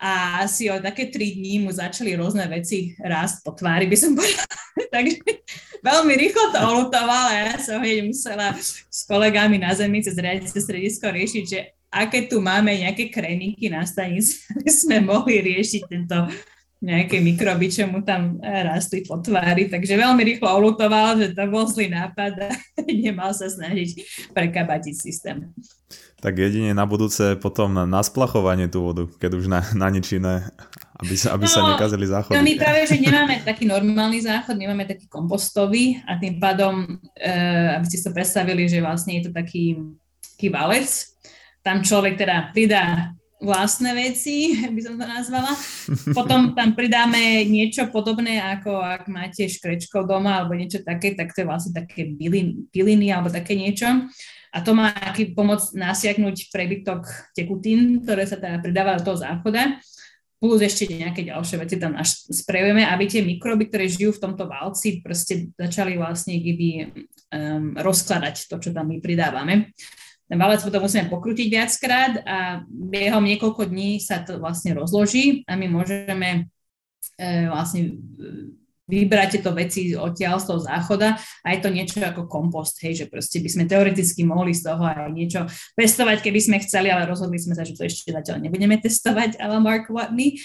a 0.00 0.40
asi 0.48 0.72
o 0.72 0.80
také 0.80 1.12
tri 1.12 1.36
dní 1.36 1.60
mu 1.60 1.68
začali 1.68 2.16
rôzne 2.16 2.48
veci 2.48 2.96
rásť 2.96 3.44
po 3.44 3.52
tvári, 3.52 3.84
by 3.84 3.96
som 4.00 4.16
povedala. 4.16 4.56
Takže 4.96 5.16
veľmi 5.84 6.14
rýchlo 6.16 6.44
to 6.56 6.58
olutoval 6.58 7.24
a 7.28 7.34
ja 7.36 7.54
som 7.60 7.84
hneď 7.84 8.08
musela 8.08 8.56
s 8.64 9.04
kolegami 9.04 9.60
na 9.60 9.76
Zemi 9.76 10.00
cez 10.00 10.16
riadiace 10.16 10.56
stredisko 10.56 11.12
riešiť, 11.12 11.44
že 11.44 11.76
aké 11.92 12.32
tu 12.32 12.40
máme 12.40 12.72
nejaké 12.72 13.12
kreniky 13.12 13.68
na 13.68 13.84
stanici, 13.84 14.40
aby 14.56 14.70
sme 14.72 15.04
mohli 15.04 15.44
riešiť 15.44 15.82
tento 15.84 16.16
nejaké 16.80 17.20
mikroby, 17.20 17.68
čo 17.68 17.84
mu 17.84 18.00
tam 18.00 18.40
rastli 18.40 19.04
po 19.04 19.20
tvári. 19.20 19.68
Takže 19.68 20.00
veľmi 20.00 20.24
rýchlo 20.24 20.48
olutoval, 20.48 21.20
že 21.20 21.36
to 21.36 21.44
bol 21.52 21.68
zlý 21.68 21.92
nápad 21.92 22.32
a 22.40 22.48
nemal 23.04 23.36
sa 23.36 23.52
snažiť 23.52 24.00
prekabatiť 24.32 24.94
systém. 24.96 25.52
Tak 26.20 26.36
jedine 26.36 26.76
na 26.76 26.84
budúce 26.84 27.36
potom 27.40 27.72
na 27.88 28.00
splachovanie 28.04 28.68
tú 28.68 28.84
vodu, 28.84 29.04
keď 29.20 29.30
už 29.40 29.46
na, 29.48 29.60
na 29.72 29.88
nič 29.88 30.12
iné, 30.16 30.48
aby 31.00 31.16
sa, 31.16 31.32
aby 31.32 31.48
no, 31.48 31.52
sa 31.52 31.60
nekazili 31.64 32.04
záchody. 32.04 32.36
No 32.36 32.44
my 32.44 32.52
práve, 32.60 32.84
že 32.84 33.00
nemáme 33.00 33.40
taký 33.40 33.64
normálny 33.64 34.20
záchod, 34.20 34.56
nemáme 34.56 34.84
taký 34.84 35.08
kompostový 35.08 35.96
a 36.04 36.20
tým 36.20 36.36
pádom, 36.36 37.00
e, 37.16 37.32
aby 37.72 37.86
ste 37.88 38.04
sa 38.04 38.12
predstavili, 38.12 38.68
že 38.68 38.84
vlastne 38.84 39.16
je 39.16 39.28
to 39.28 39.32
taký, 39.32 39.80
taký 40.36 40.52
valec, 40.52 40.88
tam 41.64 41.80
človek 41.80 42.20
teda 42.20 42.52
pridá 42.52 43.16
vlastné 43.40 43.96
veci, 43.96 44.54
by 44.76 44.80
som 44.84 44.94
to 45.00 45.06
nazvala. 45.08 45.52
Potom 46.12 46.52
tam 46.52 46.76
pridáme 46.76 47.48
niečo 47.48 47.88
podobné, 47.88 48.38
ako 48.38 48.78
ak 48.78 49.08
máte 49.08 49.48
škrečko 49.48 50.04
doma 50.04 50.44
alebo 50.44 50.54
niečo 50.54 50.84
také, 50.84 51.16
tak 51.16 51.32
to 51.32 51.42
je 51.42 51.48
vlastne 51.48 51.72
také 51.72 52.06
byliny 52.70 53.08
alebo 53.10 53.32
také 53.32 53.56
niečo. 53.56 53.88
A 54.50 54.66
to 54.66 54.74
má 54.74 54.90
aký 54.90 55.30
pomoc 55.32 55.62
nasiaknúť 55.72 56.50
prebytok 56.50 57.06
tekutín, 57.32 58.02
ktoré 58.02 58.26
sa 58.26 58.36
teda 58.36 58.58
pridáva 58.58 58.98
do 58.98 59.06
toho 59.10 59.18
záchoda. 59.22 59.78
Plus 60.40 60.58
ešte 60.64 60.88
nejaké 60.88 61.22
ďalšie 61.28 61.56
veci 61.60 61.76
tam 61.76 61.94
až 62.00 62.26
sprejujeme, 62.32 62.82
aby 62.82 63.04
tie 63.04 63.20
mikroby, 63.20 63.68
ktoré 63.68 63.86
žijú 63.86 64.16
v 64.16 64.22
tomto 64.24 64.48
válci, 64.48 65.04
proste 65.04 65.52
začali 65.52 66.00
vlastne 66.00 66.40
keby 66.40 66.68
um, 67.30 67.76
rozkladať 67.76 68.48
to, 68.48 68.56
čo 68.58 68.70
tam 68.72 68.88
my 68.88 68.98
pridávame. 69.04 69.70
Ten 70.30 70.38
valec 70.38 70.62
potom 70.62 70.86
musíme 70.86 71.10
pokrútiť 71.10 71.48
viackrát 71.50 72.12
a 72.22 72.38
behom 72.70 73.26
niekoľko 73.26 73.66
dní 73.66 73.98
sa 73.98 74.22
to 74.22 74.38
vlastne 74.38 74.78
rozloží 74.78 75.42
a 75.50 75.58
my 75.58 75.66
môžeme 75.66 76.46
e, 77.18 77.50
vlastne 77.50 77.98
vybrať 78.90 79.28
tieto 79.38 79.50
veci 79.54 79.94
odtiaľ 79.94 80.42
z 80.42 80.46
toho 80.50 80.60
záchoda 80.62 81.18
a 81.18 81.46
je 81.50 81.58
to 81.58 81.70
niečo 81.70 81.98
ako 82.02 82.26
kompost, 82.26 82.82
hej, 82.82 82.94
že 82.94 83.06
proste 83.06 83.38
by 83.38 83.48
sme 83.50 83.64
teoreticky 83.70 84.26
mohli 84.26 84.54
z 84.54 84.66
toho 84.66 84.82
aj 84.82 85.10
niečo 85.14 85.46
pestovať, 85.78 86.22
keby 86.22 86.40
sme 86.42 86.62
chceli, 86.62 86.90
ale 86.90 87.06
rozhodli 87.06 87.38
sme 87.38 87.54
sa, 87.54 87.62
že 87.62 87.78
to 87.78 87.86
ešte 87.86 88.10
zatiaľ 88.10 88.42
nebudeme 88.42 88.78
testovať, 88.82 89.38
ale 89.38 89.62
Mark 89.62 89.86
Watney. 89.90 90.38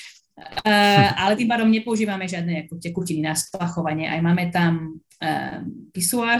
Uh, 0.68 1.16
ale 1.16 1.40
tým 1.40 1.48
pádom 1.48 1.72
nepoužívame 1.72 2.28
žiadne 2.28 2.68
ako 2.68 2.76
tekutiny 2.84 3.24
na 3.24 3.40
splachovanie. 3.40 4.12
Aj 4.12 4.20
máme 4.20 4.52
tam 4.52 5.00
uh, 5.22 5.64
pisuár 5.92 6.40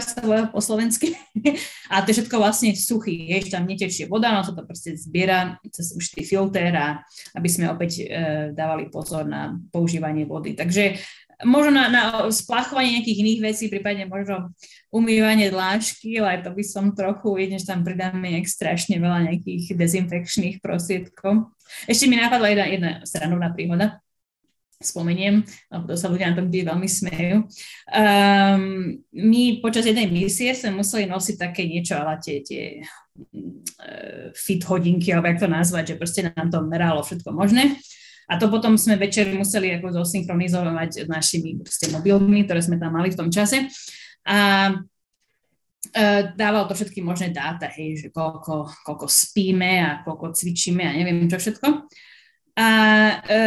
po 0.52 0.60
slovensky. 0.60 1.16
a 1.92 2.02
to 2.02 2.10
je 2.12 2.22
všetko 2.22 2.36
vlastne 2.36 2.72
suchý, 2.76 3.32
je, 3.32 3.52
tam 3.52 3.64
netečie 3.64 4.08
voda, 4.10 4.32
no 4.32 4.44
sa 4.44 4.52
to 4.52 4.64
proste 4.64 4.96
zbiera 4.96 5.56
cez 5.68 5.94
už 5.96 6.12
filter 6.24 6.72
a 6.74 7.00
aby 7.36 7.48
sme 7.48 7.70
opäť 7.72 8.04
uh, 8.04 8.06
dávali 8.52 8.88
pozor 8.92 9.24
na 9.24 9.56
používanie 9.72 10.24
vody. 10.24 10.56
Takže 10.56 11.00
možno 11.44 11.76
na, 11.76 11.84
na 11.92 12.02
splachovanie 12.32 12.96
nejakých 12.96 13.20
iných 13.20 13.40
vecí, 13.44 13.64
prípadne 13.68 14.08
možno 14.08 14.56
umývanie 14.88 15.52
dlášky, 15.52 16.16
ale 16.16 16.40
to 16.40 16.54
by 16.54 16.64
som 16.64 16.96
trochu, 16.96 17.36
jedne, 17.36 17.60
že 17.60 17.68
tam 17.68 17.84
pridáme 17.84 18.32
nejak 18.32 18.48
strašne 18.48 18.96
veľa 18.96 19.28
nejakých 19.28 19.76
dezinfekčných 19.76 20.64
prostriedkov. 20.64 21.52
Ešte 21.84 22.08
mi 22.08 22.16
napadla 22.16 22.48
jedna, 22.54 22.66
jedna 22.70 22.92
stranovná 23.04 23.52
príhoda, 23.52 24.00
spomeniem, 24.76 25.40
lebo 25.72 25.84
to 25.88 25.96
sa 25.96 26.12
ľudia 26.12 26.32
na 26.32 26.36
tom 26.36 26.52
veľmi 26.52 26.88
smejú. 26.88 27.48
Um, 27.88 29.00
my 29.16 29.42
počas 29.64 29.88
jednej 29.88 30.08
misie 30.12 30.52
sme 30.52 30.84
museli 30.84 31.08
nosiť 31.08 31.36
také 31.40 31.64
niečo, 31.64 31.96
ale 31.96 32.20
tie, 32.20 32.44
tie 32.44 32.84
uh, 32.84 34.28
fit 34.36 34.60
hodinky, 34.68 35.16
alebo 35.16 35.32
jak 35.32 35.40
to 35.40 35.48
nazvať, 35.48 35.84
že 35.94 35.98
proste 36.00 36.20
nám 36.28 36.52
to 36.52 36.60
meralo 36.60 37.00
všetko 37.00 37.32
možné. 37.32 37.80
A 38.26 38.42
to 38.42 38.50
potom 38.50 38.74
sme 38.74 38.98
večer 38.98 39.30
museli 39.30 39.70
ako 39.78 40.02
zosynchronizovať 40.02 41.06
s 41.06 41.08
našimi 41.08 41.62
mobilmi, 41.94 42.42
ktoré 42.42 42.58
sme 42.58 42.76
tam 42.76 42.98
mali 42.98 43.14
v 43.14 43.18
tom 43.22 43.30
čase. 43.30 43.70
A 44.26 44.74
e, 45.94 46.34
dával 46.34 46.66
to 46.66 46.74
všetky 46.74 47.06
možné 47.06 47.30
dáta, 47.30 47.70
hej, 47.70 48.02
že 48.02 48.08
koľko, 48.10 48.82
koľko 48.82 49.06
spíme 49.06 49.78
a 49.78 49.90
koľko 50.02 50.34
cvičíme 50.34 50.82
a 50.82 50.90
neviem 50.98 51.30
čo 51.30 51.38
všetko. 51.38 51.86
A 52.56 52.68
e, 53.20 53.40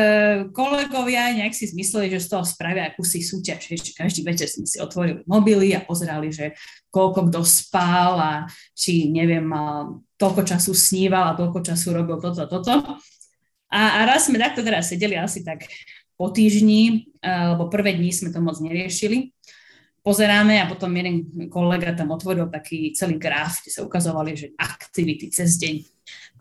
kolegovia 0.53 1.33
nejak 1.33 1.57
si 1.57 1.65
zmysleli, 1.65 2.13
že 2.13 2.29
z 2.29 2.29
toho 2.29 2.45
spravia 2.45 2.93
akúsi 2.93 3.25
súťaž, 3.25 3.73
že 3.73 3.97
každý 3.97 4.21
večer 4.21 4.45
sme 4.45 4.69
si 4.69 4.77
otvorili 4.77 5.25
mobily 5.25 5.73
a 5.73 5.81
pozerali, 5.81 6.29
že 6.29 6.53
koľko 6.93 7.33
kto 7.33 7.41
spal 7.41 8.21
a 8.21 8.33
či, 8.77 9.09
neviem, 9.09 9.41
mal 9.41 10.05
toľko 10.13 10.45
času 10.45 10.77
sníval 10.77 11.33
a 11.33 11.37
toľko 11.41 11.59
času 11.65 11.87
robil 11.89 12.21
toto, 12.21 12.45
toto. 12.45 13.01
A, 13.73 13.81
a 13.97 13.99
raz 14.05 14.29
sme 14.29 14.37
takto 14.37 14.61
teraz 14.61 14.93
sedeli 14.93 15.17
asi 15.17 15.41
tak 15.41 15.65
po 16.13 16.29
týždni, 16.29 17.09
uh, 17.25 17.57
lebo 17.57 17.65
prvé 17.65 17.97
dní 17.97 18.13
sme 18.13 18.29
to 18.29 18.43
moc 18.43 18.61
neriešili. 18.61 19.33
Pozeráme 20.05 20.61
a 20.61 20.69
potom 20.69 20.93
jeden 20.93 21.47
kolega 21.49 21.97
tam 21.97 22.13
otvoril 22.13 22.45
taký 22.51 22.91
celý 22.93 23.17
graf, 23.17 23.61
kde 23.61 23.71
sa 23.73 23.81
ukazovali, 23.85 24.31
že 24.35 24.47
aktivity 24.57 25.33
cez 25.33 25.57
deň. 25.57 25.75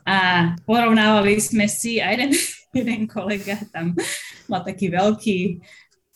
A 0.06 0.52
porovnávali 0.66 1.38
sme 1.38 1.66
si 1.66 1.98
a 2.02 2.12
jeden, 2.12 2.34
jeden 2.78 3.06
kolega 3.06 3.58
tam 3.72 3.94
mal 4.46 4.62
taký 4.62 4.92
veľký 4.92 5.38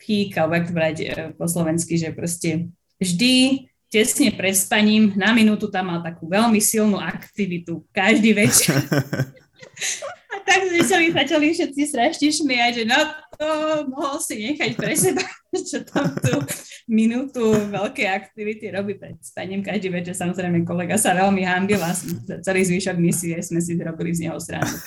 pík, 0.02 0.34
alebo 0.38 0.58
jak 0.58 0.66
to 0.66 0.74
brať 0.74 0.96
e, 0.98 1.06
po 1.38 1.46
slovensky, 1.46 1.94
že 1.94 2.10
proste 2.10 2.74
vždy 2.98 3.66
tesne 3.92 4.32
pred 4.32 4.56
spaním 4.56 5.12
na 5.14 5.36
minútu 5.36 5.68
tam 5.68 5.92
mal 5.92 6.00
takú 6.00 6.26
veľmi 6.26 6.58
silnú 6.58 6.96
aktivitu 6.98 7.84
každý 7.92 8.32
večer. 8.32 8.80
A 10.32 10.40
tak 10.40 10.64
sme 10.64 10.80
sa 10.80 10.96
mi 10.96 11.12
začali 11.12 11.52
všetci 11.52 11.82
strašne 11.84 12.28
šmiať, 12.32 12.72
že 12.80 12.84
no 12.88 12.96
to 13.36 13.48
mohol 13.92 14.16
si 14.16 14.40
nechať 14.40 14.70
pre 14.80 14.96
seba, 14.96 15.20
čo 15.68 15.84
tam 15.84 16.08
tú 16.16 16.40
minútu 16.88 17.52
veľkej 17.68 18.08
aktivity 18.08 18.72
robí 18.72 18.96
pred 18.96 19.20
spaním 19.20 19.60
každý 19.60 19.92
večer. 19.92 20.16
Samozrejme, 20.16 20.64
kolega 20.64 20.96
sa 20.96 21.12
veľmi 21.12 21.44
hambil 21.44 21.84
a 21.84 21.92
celý 22.40 22.64
zvyšok 22.64 22.96
misie 22.96 23.36
sme 23.44 23.60
si 23.60 23.76
robili 23.76 24.16
z 24.16 24.28
neho 24.28 24.40
stranu. 24.40 24.72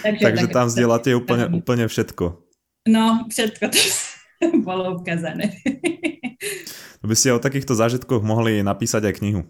Takže, 0.00 0.24
Takže 0.26 0.46
tak, 0.50 0.56
tam 0.56 0.66
zdieľate 0.66 1.10
úplne, 1.14 1.46
úplne 1.54 1.84
všetko. 1.86 2.42
No, 2.90 3.28
všetko 3.28 3.64
to 3.70 3.80
bolo 4.66 4.98
ukázané. 4.98 5.60
By 7.00 7.14
ste 7.16 7.36
o 7.36 7.40
takýchto 7.40 7.76
zážitkoch 7.76 8.24
mohli 8.24 8.64
napísať 8.64 9.12
aj 9.12 9.16
knihu. 9.20 9.40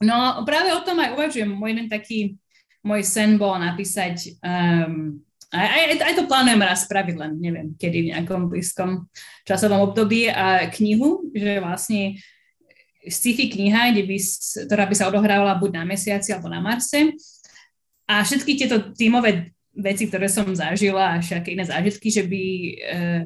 No, 0.00 0.42
práve 0.48 0.72
o 0.72 0.80
tom 0.80 0.96
aj 1.00 1.12
uvažujem. 1.12 1.48
Môj 1.52 1.76
jeden 1.76 1.86
taký 1.92 2.40
môj 2.86 3.02
sen 3.04 3.36
bol 3.36 3.56
napísať, 3.60 4.40
um, 4.40 5.20
aj, 5.50 5.66
aj, 5.66 5.84
aj 6.00 6.14
to 6.16 6.24
plánujem 6.30 6.62
raz 6.62 6.86
spraviť, 6.86 7.14
len 7.18 7.32
neviem, 7.42 7.68
kedy 7.74 7.98
v 8.06 8.10
nejakom 8.14 8.48
blízkom 8.48 9.10
časovom 9.44 9.90
období, 9.90 10.30
a 10.30 10.70
knihu, 10.70 11.28
že 11.34 11.60
vlastne 11.60 12.22
sci-fi 13.04 13.48
kniha, 13.48 13.92
kde 13.92 14.04
by, 14.04 14.16
ktorá 14.68 14.84
by 14.84 14.94
sa 14.94 15.08
odohrávala 15.08 15.56
buď 15.56 15.70
na 15.80 15.84
mesiaci 15.88 16.36
alebo 16.36 16.52
na 16.52 16.60
Marse. 16.60 17.16
A 18.04 18.20
všetky 18.20 18.58
tieto 18.58 18.92
tímové 18.92 19.54
veci, 19.70 20.10
ktoré 20.10 20.26
som 20.28 20.50
zažila 20.50 21.16
a 21.16 21.22
všetky 21.22 21.54
iné 21.54 21.64
zážitky, 21.64 22.10
že 22.10 22.26
by 22.26 22.42
e, 22.42 22.72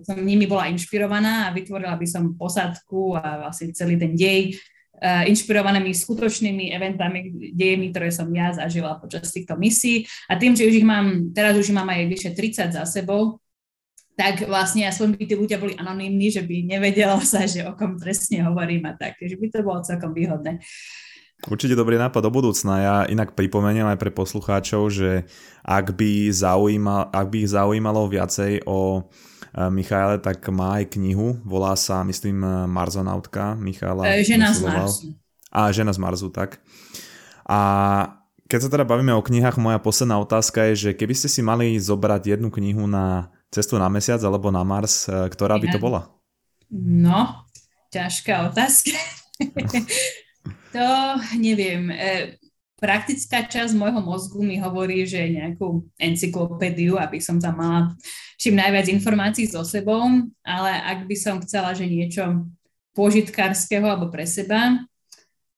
som 0.05 0.21
nimi 0.21 0.45
bola 0.45 0.69
inšpirovaná 0.71 1.49
a 1.49 1.55
vytvorila 1.57 1.97
by 1.97 2.07
som 2.07 2.37
posadku 2.37 3.17
a 3.17 3.49
vlastne 3.49 3.73
celý 3.73 3.97
ten 3.97 4.13
dej 4.15 4.55
inšpirovanými 5.03 5.93
skutočnými 5.93 6.71
eventami, 6.73 7.53
dejemi, 7.53 7.91
ktoré 7.91 8.09
som 8.15 8.31
ja 8.33 8.55
zažila 8.55 8.97
počas 8.97 9.29
týchto 9.29 9.59
misií. 9.59 10.07
A 10.31 10.39
tým, 10.39 10.55
že 10.57 10.65
už 10.65 10.81
ich 10.81 10.87
mám, 10.87 11.35
teraz 11.35 11.59
už 11.59 11.71
ich 11.71 11.77
mám 11.77 11.91
aj 11.91 12.09
vyše 12.09 12.31
30 12.33 12.73
za 12.73 12.85
sebou, 12.87 13.43
tak 14.15 14.47
vlastne 14.47 14.87
aspoň 14.87 15.19
by 15.19 15.25
tí 15.27 15.35
ľudia 15.35 15.59
boli 15.59 15.75
anonimní, 15.75 16.31
že 16.31 16.47
by 16.47 16.71
nevedelo 16.71 17.19
sa, 17.21 17.45
že 17.51 17.67
o 17.67 17.75
kom 17.75 17.99
presne 17.99 18.47
hovorím 18.47 18.87
a 18.87 18.95
tak. 18.95 19.19
Takže 19.19 19.37
by 19.37 19.47
to 19.51 19.59
bolo 19.67 19.83
celkom 19.83 20.15
výhodné. 20.15 20.63
Určite 21.45 21.77
dobrý 21.77 22.01
nápad 22.01 22.25
do 22.25 22.31
budúcna. 22.33 22.75
Ja 22.81 22.97
inak 23.05 23.37
pripomeniem 23.37 23.85
aj 23.91 24.01
pre 24.01 24.09
poslucháčov, 24.15 24.89
že 24.89 25.29
ak 25.61 25.93
by, 25.93 26.33
zaujímal, 26.33 27.13
ak 27.13 27.27
by 27.29 27.37
ich 27.45 27.53
zaujímalo 27.53 28.09
viacej 28.09 28.65
o 28.65 29.11
Michaele, 29.55 30.19
tak 30.19 30.43
má 30.51 30.83
aj 30.83 30.99
knihu, 30.99 31.39
volá 31.47 31.79
sa, 31.79 32.03
myslím, 32.03 32.43
eh, 32.43 32.51
Marzonautka 32.67 33.55
Michala. 33.55 34.03
E, 34.11 34.27
žena 34.27 34.51
z 34.51 34.67
Marsu. 34.67 35.07
A, 35.55 35.71
Žena 35.71 35.95
z 35.95 36.03
Marzu, 36.03 36.35
tak. 36.35 36.59
A 37.47 37.59
keď 38.51 38.59
sa 38.67 38.69
teda 38.75 38.83
bavíme 38.83 39.15
o 39.15 39.23
knihách, 39.23 39.63
moja 39.63 39.79
posledná 39.79 40.19
otázka 40.19 40.75
je, 40.75 40.91
že 40.91 40.91
keby 40.99 41.15
ste 41.15 41.31
si 41.31 41.47
mali 41.47 41.79
zobrať 41.79 42.35
jednu 42.35 42.51
knihu 42.51 42.91
na 42.91 43.31
cestu 43.55 43.79
na 43.79 43.87
mesiac 43.87 44.19
alebo 44.27 44.51
na 44.51 44.67
Mars, 44.67 45.07
ktorá 45.07 45.55
by 45.63 45.71
to 45.71 45.79
bola? 45.79 46.11
No, 46.75 47.47
ťažká 47.95 48.51
otázka. 48.51 48.99
to 50.75 50.87
neviem. 51.39 51.95
praktická 52.83 53.47
časť 53.47 53.79
môjho 53.79 54.03
mozgu 54.03 54.43
mi 54.43 54.59
hovorí, 54.59 55.07
že 55.07 55.31
nejakú 55.31 55.87
encyklopédiu, 56.03 56.99
aby 56.99 57.23
som 57.23 57.39
tam 57.39 57.63
mala 57.63 57.81
čím 58.41 58.59
najviac 58.59 58.87
informácií 58.91 59.47
so 59.47 59.63
sebou, 59.63 60.05
ale 60.43 60.71
ak 60.71 61.07
by 61.07 61.17
som 61.17 61.43
chcela, 61.43 61.73
že 61.75 61.87
niečo 61.89 62.49
požitkárskeho 62.95 63.85
alebo 63.85 64.11
pre 64.11 64.25
seba, 64.25 64.85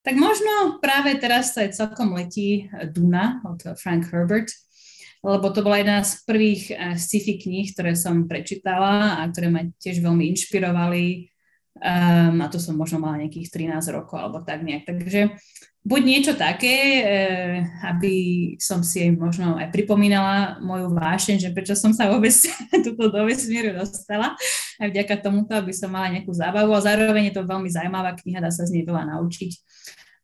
tak 0.07 0.15
možno 0.15 0.79
práve 0.79 1.19
teraz 1.19 1.53
sa 1.53 1.67
celkom 1.67 2.15
letí 2.15 2.71
Duna 2.95 3.43
od 3.43 3.59
Frank 3.75 4.07
Herbert, 4.07 4.55
lebo 5.27 5.51
to 5.51 5.67
bola 5.67 5.83
jedna 5.83 5.99
z 6.07 6.23
prvých 6.23 6.63
eh, 6.71 6.95
sci-fi 6.95 7.43
kníh, 7.43 7.75
ktoré 7.75 7.99
som 7.99 8.31
prečítala 8.31 9.19
a 9.19 9.27
ktoré 9.27 9.51
ma 9.51 9.67
tiež 9.83 9.99
veľmi 9.99 10.31
inšpirovali. 10.31 11.35
Um, 11.77 12.41
a 12.41 12.49
to 12.49 12.57
som 12.57 12.73
možno 12.73 12.97
mala 13.05 13.21
nejakých 13.21 13.53
13 13.69 13.93
rokov 13.93 14.17
alebo 14.17 14.41
tak 14.41 14.65
nejak. 14.65 14.89
Takže 14.89 15.37
buď 15.87 16.03
niečo 16.03 16.33
také, 16.35 16.77
eh, 17.07 17.57
aby 17.87 18.15
som 18.59 18.83
si 18.83 19.07
možno 19.15 19.55
aj 19.55 19.71
pripomínala 19.71 20.59
moju 20.59 20.91
vášeň, 20.91 21.47
že 21.47 21.55
prečo 21.55 21.79
som 21.79 21.95
sa 21.95 22.11
vôbec 22.11 22.35
túto 22.85 23.07
do 23.07 23.21
vesmíru 23.23 23.71
dostala. 23.79 24.35
Aj 24.83 24.87
vďaka 24.91 25.23
tomuto, 25.23 25.55
aby 25.55 25.71
som 25.71 25.95
mala 25.95 26.11
nejakú 26.11 26.35
zábavu 26.35 26.75
a 26.75 26.83
zároveň 26.83 27.31
je 27.31 27.35
to 27.39 27.47
veľmi 27.47 27.71
zaujímavá 27.71 28.19
kniha, 28.19 28.43
dá 28.43 28.51
sa 28.51 28.67
z 28.67 28.75
nej 28.75 28.85
veľa 28.85 29.15
naučiť. 29.15 29.51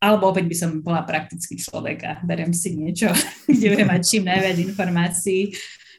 Alebo 0.02 0.34
opäť 0.34 0.50
by 0.50 0.56
som 0.58 0.70
bola 0.82 1.06
praktický 1.06 1.54
človek 1.54 1.98
a 2.02 2.12
berem 2.26 2.50
si 2.50 2.74
niečo, 2.74 3.14
kde 3.46 3.78
budem 3.78 3.86
mať 3.86 4.02
čím 4.02 4.26
najviac 4.26 4.58
informácií, 4.58 5.54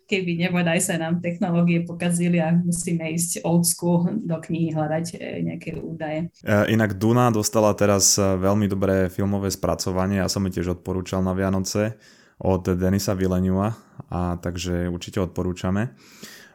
keby 0.07 0.39
nebodaj 0.47 0.79
sa 0.83 0.95
nám 0.99 1.23
technológie 1.23 1.83
pokazili 1.83 2.39
a 2.39 2.53
musíme 2.53 3.09
ísť 3.13 3.43
old 3.43 3.65
school 3.67 4.07
do 4.23 4.37
knihy 4.39 4.75
hľadať 4.75 5.05
e, 5.13 5.43
nejaké 5.45 5.79
údaje. 5.79 6.29
E, 6.43 6.55
inak 6.71 6.95
Duna 6.95 7.33
dostala 7.33 7.73
teraz 7.73 8.15
e, 8.15 8.23
veľmi 8.23 8.67
dobré 8.67 9.07
filmové 9.07 9.49
spracovanie, 9.49 10.21
ja 10.21 10.29
som 10.29 10.43
ju 10.47 10.51
tiež 10.53 10.79
odporúčal 10.79 11.25
na 11.25 11.33
Vianoce 11.33 11.97
od 12.41 12.65
Denisa 12.65 13.15
Villeneuva, 13.15 13.77
a 14.11 14.35
takže 14.41 14.89
určite 14.89 15.21
odporúčame. 15.23 15.95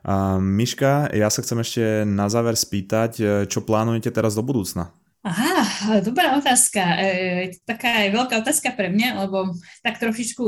A 0.04 0.38
Miška, 0.38 1.10
ja 1.10 1.28
sa 1.28 1.42
chcem 1.42 1.58
ešte 1.60 1.84
na 2.06 2.30
záver 2.30 2.54
spýtať, 2.54 3.44
čo 3.50 3.60
plánujete 3.66 4.14
teraz 4.14 4.38
do 4.38 4.46
budúcna? 4.46 4.94
Aha, 5.26 5.98
dobrá 6.00 6.38
otázka. 6.38 6.80
E, 7.02 7.52
taká 7.66 8.06
je 8.06 8.14
veľká 8.14 8.38
otázka 8.38 8.70
pre 8.78 8.88
mňa, 8.88 9.26
lebo 9.26 9.50
tak 9.82 9.98
trošičku 9.98 10.44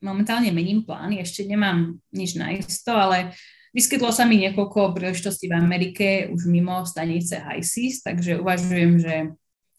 momentálne 0.00 0.50
mením 0.52 0.82
plány, 0.84 1.20
ešte 1.20 1.44
nemám 1.44 2.00
nič 2.12 2.36
na 2.36 2.52
isto, 2.56 2.92
ale 2.92 3.36
vyskytlo 3.76 4.10
sa 4.10 4.24
mi 4.24 4.40
niekoľko 4.40 4.96
príležitostí 4.96 5.48
v 5.48 5.56
Amerike 5.56 6.06
už 6.32 6.48
mimo 6.48 6.82
stanice 6.88 7.38
HISIS, 7.40 8.02
takže 8.02 8.40
uvažujem, 8.40 8.92
že 8.98 9.14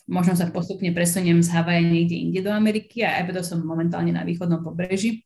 možno 0.10 0.34
sa 0.38 0.50
postupne 0.50 0.90
presuniem 0.94 1.42
z 1.42 1.50
Havaja 1.54 1.82
niekde 1.82 2.18
inde 2.18 2.40
do 2.42 2.52
Ameriky 2.54 3.06
a 3.06 3.22
aj 3.22 3.46
som 3.46 3.62
momentálne 3.62 4.14
na 4.14 4.26
východnom 4.26 4.62
pobreží. 4.62 5.26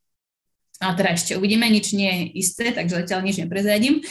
A 0.84 0.91
teda 0.91 1.16
ešte 1.16 1.39
uvidíme, 1.39 1.72
nič 1.72 1.96
nie 1.96 2.12
je 2.12 2.24
isté, 2.43 2.76
takže 2.76 3.04
zatiaľ 3.04 3.24
nič 3.24 3.39
neprezradím. 3.39 4.04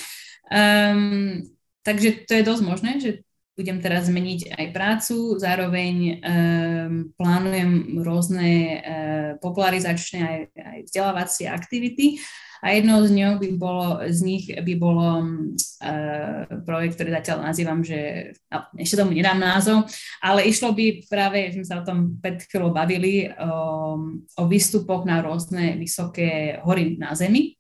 Um, 0.49 1.45
takže 1.85 2.25
to 2.25 2.33
je 2.41 2.47
dosť 2.49 2.63
možné, 2.65 2.91
že 3.01 3.11
budem 3.55 3.79
teraz 3.79 4.11
zmeniť 4.11 4.51
aj 4.51 4.67
prácu, 4.75 5.39
zároveň 5.39 5.95
um, 5.95 7.15
plánujem 7.15 8.03
rôzne 8.03 8.51
uh, 8.51 9.31
popularizačné 9.39 10.19
aj, 10.21 10.39
aj 10.59 10.79
vzdelávacie 10.91 11.47
aktivity 11.47 12.19
a 12.65 12.75
jednou 12.75 13.05
z, 13.07 13.13
ňou 13.15 13.33
by 13.39 13.49
bolo, 13.55 13.87
z 14.09 14.21
nich 14.27 14.45
by 14.51 14.75
bolo 14.75 15.21
uh, 15.21 16.49
projekt, 16.67 16.99
ktorý 16.99 17.15
zatiaľ 17.21 17.39
nazývam, 17.47 17.85
že 17.85 18.33
ešte 18.81 18.99
tomu 18.99 19.15
nedám 19.15 19.39
názov, 19.39 19.87
ale 20.19 20.49
išlo 20.51 20.75
by 20.75 21.07
práve, 21.07 21.53
že 21.53 21.61
sme 21.61 21.67
sa 21.69 21.79
o 21.79 21.87
tom 21.87 22.19
pred 22.19 22.43
chvíľou 22.49 22.73
bavili, 22.73 23.31
um, 23.37 24.25
o 24.25 24.45
výstupoch 24.51 25.07
na 25.07 25.23
rôzne 25.23 25.77
vysoké 25.77 26.59
hory 26.65 26.97
na 26.97 27.13
Zemi. 27.13 27.55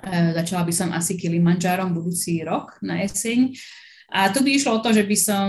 Uh, 0.00 0.34
začala 0.34 0.66
by 0.66 0.72
som 0.72 0.90
asi 0.90 1.14
Kilimanjárom 1.14 1.94
budúci 1.94 2.42
rok 2.42 2.80
na 2.82 3.04
jeseň. 3.04 3.54
A 4.14 4.30
tu 4.30 4.46
by 4.46 4.50
išlo 4.54 4.78
o 4.78 4.82
to, 4.82 4.94
že 4.94 5.02
by 5.02 5.16
som 5.18 5.48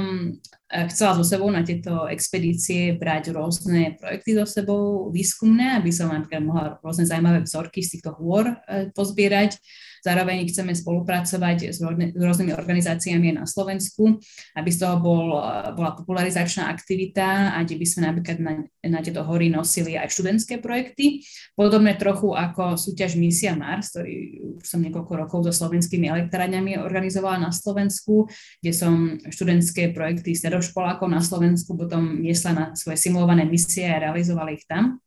eh, 0.73 0.85
chcela 0.89 1.13
so 1.13 1.21
sebou 1.21 1.53
na 1.53 1.61
tieto 1.61 2.09
expedície 2.09 2.97
brať 2.97 3.29
rôzne 3.29 3.93
projekty 4.01 4.33
so 4.33 4.45
sebou, 4.49 5.13
výskumné, 5.13 5.77
aby 5.77 5.93
som 5.93 6.09
napríklad 6.09 6.41
mohla 6.41 6.65
rôzne 6.81 7.05
zaujímavé 7.05 7.45
vzorky 7.45 7.85
z 7.85 7.97
týchto 7.97 8.17
hôr 8.17 8.57
eh, 8.65 8.89
pozbierať 8.97 9.61
Zároveň 10.05 10.45
chceme 10.45 10.77
spolupracovať 10.77 11.73
s 11.73 11.81
rôznymi 12.13 12.53
organizáciami 12.53 13.33
na 13.33 13.49
Slovensku, 13.49 14.21
aby 14.53 14.69
z 14.69 14.85
toho 14.85 15.01
bol, 15.01 15.33
bola 15.73 15.97
popularizačná 15.97 16.69
aktivita 16.69 17.57
a 17.57 17.65
kde 17.65 17.81
by 17.81 17.85
sme 17.89 18.01
napríklad 18.13 18.37
na, 18.37 18.53
na 18.85 19.01
tieto 19.01 19.25
hory 19.25 19.49
nosili 19.49 19.97
aj 19.97 20.13
študentské 20.13 20.61
projekty. 20.61 21.25
Podobné 21.57 21.97
trochu 21.97 22.37
ako 22.37 22.77
súťaž 22.77 23.17
Misia 23.17 23.57
Mars, 23.57 23.97
ktorý 23.97 24.45
už 24.61 24.65
som 24.69 24.85
niekoľko 24.85 25.13
rokov 25.25 25.39
so 25.49 25.65
slovenskými 25.65 26.05
elektrárňami 26.05 26.77
organizovala 26.77 27.41
na 27.41 27.49
Slovensku, 27.49 28.29
kde 28.61 28.71
som 28.77 29.17
študentské 29.25 29.89
projekty 29.89 30.37
stredoškolákov 30.37 31.09
na 31.09 31.25
Slovensku 31.25 31.73
potom 31.73 32.21
niesla 32.21 32.53
na 32.53 32.65
svoje 32.77 33.01
simulované 33.01 33.41
misie 33.49 33.89
a 33.89 33.97
realizovala 34.05 34.53
ich 34.53 34.69
tam. 34.69 35.01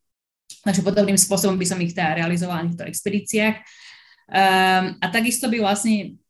Takže 0.59 0.83
podobným 0.83 1.15
spôsobom 1.15 1.55
by 1.55 1.63
som 1.63 1.79
ich 1.79 1.95
teda 1.95 2.19
realizovala 2.19 2.67
na 2.67 2.75
týchto 2.75 2.83
expedíciách 2.83 3.63
Um, 4.29 4.95
a 5.01 5.05
takisto 5.09 5.49
by 5.49 5.57
vlastne 5.57 6.21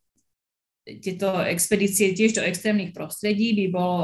tieto 1.03 1.43
expedície 1.45 2.15
tiež 2.15 2.39
do 2.39 2.43
extrémnych 2.47 2.95
prostredí 2.95 3.51
by 3.53 3.65
bolo, 3.69 3.99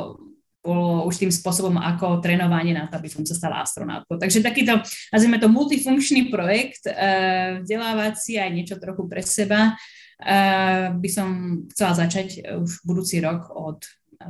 bolo 0.59 1.07
už 1.07 1.15
tým 1.17 1.31
spôsobom 1.31 1.79
ako 1.79 2.19
trénovanie 2.19 2.75
na 2.75 2.91
to, 2.91 2.99
aby 2.99 3.07
som 3.07 3.23
sa 3.23 3.33
stala 3.33 3.63
astronautkou. 3.63 4.19
Takže 4.19 4.43
takýto, 4.43 4.83
nazvime 5.09 5.39
to 5.39 5.47
multifunkčný 5.47 6.27
projekt, 6.27 6.85
uh, 6.91 7.63
vzdelávací 7.63 8.35
aj 8.35 8.51
niečo 8.51 8.75
trochu 8.77 9.07
pre 9.07 9.23
seba, 9.23 9.73
uh, 9.73 10.91
by 10.93 11.09
som 11.09 11.27
chcela 11.71 11.95
začať 11.95 12.43
už 12.61 12.83
budúci 12.83 13.23
rok 13.23 13.47
od 13.55 13.79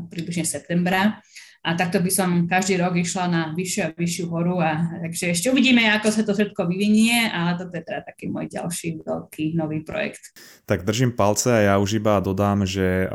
približne 0.09 0.45
septembra 0.45 1.21
a 1.65 1.73
takto 1.73 1.97
by 1.97 2.11
som 2.13 2.45
každý 2.45 2.77
rok 2.77 2.93
išla 2.93 3.25
na 3.25 3.41
vyššiu 3.57 3.81
a 3.81 3.89
vyššiu 3.97 4.25
horu 4.29 4.61
a 4.61 5.01
takže 5.01 5.33
ešte 5.33 5.49
uvidíme, 5.49 5.81
ako 5.97 6.13
sa 6.13 6.21
to 6.21 6.37
všetko 6.37 6.69
vyvinie, 6.69 7.25
ale 7.33 7.57
toto 7.57 7.73
je 7.73 7.81
teda 7.81 8.05
taký 8.05 8.29
môj 8.29 8.53
ďalší 8.53 9.01
veľký 9.01 9.57
nový 9.57 9.81
projekt. 9.81 10.37
Tak 10.69 10.85
držím 10.85 11.17
palce 11.17 11.49
a 11.49 11.73
ja 11.73 11.75
už 11.81 11.97
iba 11.97 12.21
dodám, 12.21 12.69
že 12.69 13.09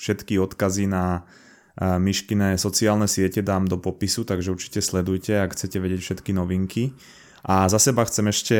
všetky 0.00 0.40
odkazy 0.40 0.88
na 0.88 1.28
Myškine 1.76 2.56
sociálne 2.60 3.08
siete 3.08 3.44
dám 3.44 3.68
do 3.68 3.80
popisu, 3.80 4.24
takže 4.24 4.52
určite 4.52 4.80
sledujte, 4.80 5.40
ak 5.40 5.52
chcete 5.52 5.76
vedieť 5.76 6.00
všetky 6.00 6.32
novinky. 6.32 6.96
A 7.42 7.66
za 7.66 7.80
seba 7.82 8.06
chcem 8.06 8.30
ešte 8.30 8.56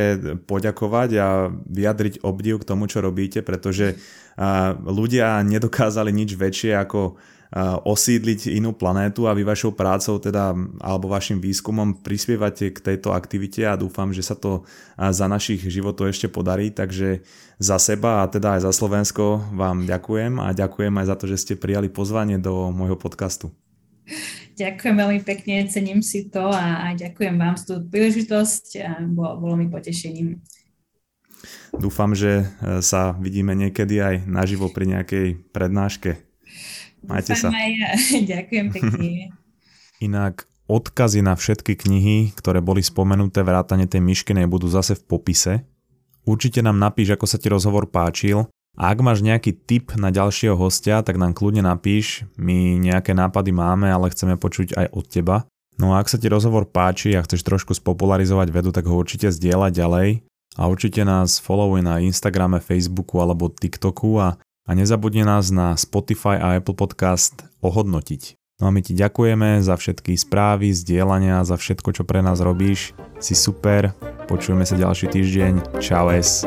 poďakovať 0.49 1.11
a 1.23 1.49
vyjadriť 1.53 2.27
obdiv 2.27 2.61
k 2.61 2.69
tomu, 2.69 2.91
čo 2.91 2.99
robíte, 2.99 3.45
pretože 3.45 4.01
ľudia 4.83 5.39
nedokázali 5.45 6.11
nič 6.11 6.35
väčšie 6.35 6.73
ako 6.77 7.15
osídliť 7.85 8.49
inú 8.49 8.73
planétu 8.73 9.29
a 9.29 9.37
vy 9.37 9.45
vašou 9.45 9.77
prácou 9.77 10.17
teda, 10.17 10.57
alebo 10.81 11.13
vašim 11.13 11.37
výskumom 11.37 12.01
prispievate 12.01 12.73
k 12.73 12.79
tejto 12.81 13.13
aktivite 13.13 13.69
a 13.69 13.77
dúfam, 13.77 14.09
že 14.09 14.25
sa 14.25 14.33
to 14.33 14.65
za 14.97 15.29
našich 15.29 15.61
životov 15.61 16.09
ešte 16.09 16.33
podarí, 16.33 16.73
takže 16.73 17.21
za 17.61 17.77
seba 17.77 18.25
a 18.25 18.31
teda 18.33 18.57
aj 18.57 18.65
za 18.65 18.73
Slovensko 18.73 19.53
vám 19.53 19.85
ďakujem 19.85 20.41
a 20.41 20.57
ďakujem 20.57 20.97
aj 20.97 21.07
za 21.13 21.17
to, 21.21 21.25
že 21.29 21.41
ste 21.45 21.55
prijali 21.61 21.93
pozvanie 21.93 22.41
do 22.41 22.73
môjho 22.73 22.97
podcastu. 22.97 23.53
Ďakujem 24.57 24.97
veľmi 24.97 25.21
pekne, 25.21 25.69
cením 25.69 26.01
si 26.01 26.33
to 26.33 26.49
a, 26.49 26.89
a 26.89 26.97
ďakujem 26.97 27.37
vám 27.37 27.61
za 27.61 27.65
tú 27.69 27.75
príležitosť 27.85 28.65
a 28.81 28.91
bolo, 29.05 29.45
bolo 29.45 29.55
mi 29.61 29.69
potešením. 29.69 30.41
Dúfam, 31.73 32.13
že 32.13 32.45
e, 32.45 32.81
sa 32.85 33.17
vidíme 33.17 33.57
niekedy 33.57 34.01
aj 34.01 34.15
naživo 34.29 34.69
pri 34.69 34.99
nejakej 34.99 35.27
prednáške. 35.53 36.32
Majte 37.07 37.35
sa. 37.35 37.51
Ďakujem 38.33 38.67
pekne. 38.71 39.35
Inak 40.07 40.47
odkazy 40.67 41.23
na 41.23 41.35
všetky 41.39 41.79
knihy, 41.79 42.35
ktoré 42.35 42.63
boli 42.63 42.83
spomenuté 42.83 43.43
vrátane 43.43 43.87
tej 43.87 44.03
myškenej 44.03 44.47
budú 44.51 44.71
zase 44.71 44.99
v 44.99 45.03
popise. 45.07 45.53
Určite 46.23 46.63
nám 46.63 46.79
napíš, 46.79 47.15
ako 47.15 47.27
sa 47.27 47.39
ti 47.39 47.51
rozhovor 47.51 47.91
páčil 47.91 48.47
a 48.79 48.95
ak 48.95 48.99
máš 49.03 49.21
nejaký 49.21 49.53
tip 49.53 49.93
na 49.99 50.15
ďalšieho 50.15 50.55
hostia, 50.55 51.03
tak 51.03 51.19
nám 51.19 51.35
kľudne 51.35 51.67
napíš, 51.67 52.25
my 52.39 52.79
nejaké 52.79 53.13
nápady 53.13 53.51
máme, 53.53 53.91
ale 53.91 54.09
chceme 54.15 54.39
počuť 54.39 54.79
aj 54.79 54.87
od 54.95 55.05
teba. 55.11 55.37
No 55.77 55.93
a 55.93 56.01
ak 56.01 56.09
sa 56.09 56.17
ti 56.17 56.31
rozhovor 56.31 56.71
páči 56.71 57.19
a 57.19 57.25
chceš 57.27 57.43
trošku 57.43 57.75
spopularizovať 57.75 58.49
vedu, 58.55 58.71
tak 58.71 58.87
ho 58.87 58.95
určite 58.95 59.29
zdieľať 59.29 59.73
ďalej 59.75 60.09
a 60.57 60.63
určite 60.69 61.03
nás 61.03 61.41
followuj 61.41 61.81
na 61.81 62.01
Instagrame, 62.01 62.61
Facebooku 62.61 63.19
alebo 63.19 63.49
TikToku 63.49 64.21
a 64.21 64.37
a 64.67 64.71
nezabudni 64.73 65.27
nás 65.27 65.51
na 65.51 65.75
Spotify 65.75 66.39
a 66.39 66.59
Apple 66.59 66.79
Podcast 66.79 67.47
ohodnotiť. 67.63 68.39
No 68.63 68.71
a 68.71 68.75
my 68.75 68.79
ti 68.79 68.95
ďakujeme 68.95 69.59
za 69.59 69.75
všetky 69.75 70.15
správy, 70.15 70.71
zdieľania, 70.71 71.43
za 71.43 71.59
všetko, 71.59 71.99
čo 71.99 72.03
pre 72.07 72.23
nás 72.23 72.39
robíš. 72.39 72.95
Si 73.19 73.35
super, 73.35 73.91
počujeme 74.31 74.63
sa 74.63 74.79
ďalší 74.79 75.11
týždeň. 75.11 75.83
Čau 75.83 76.15
es. 76.15 76.47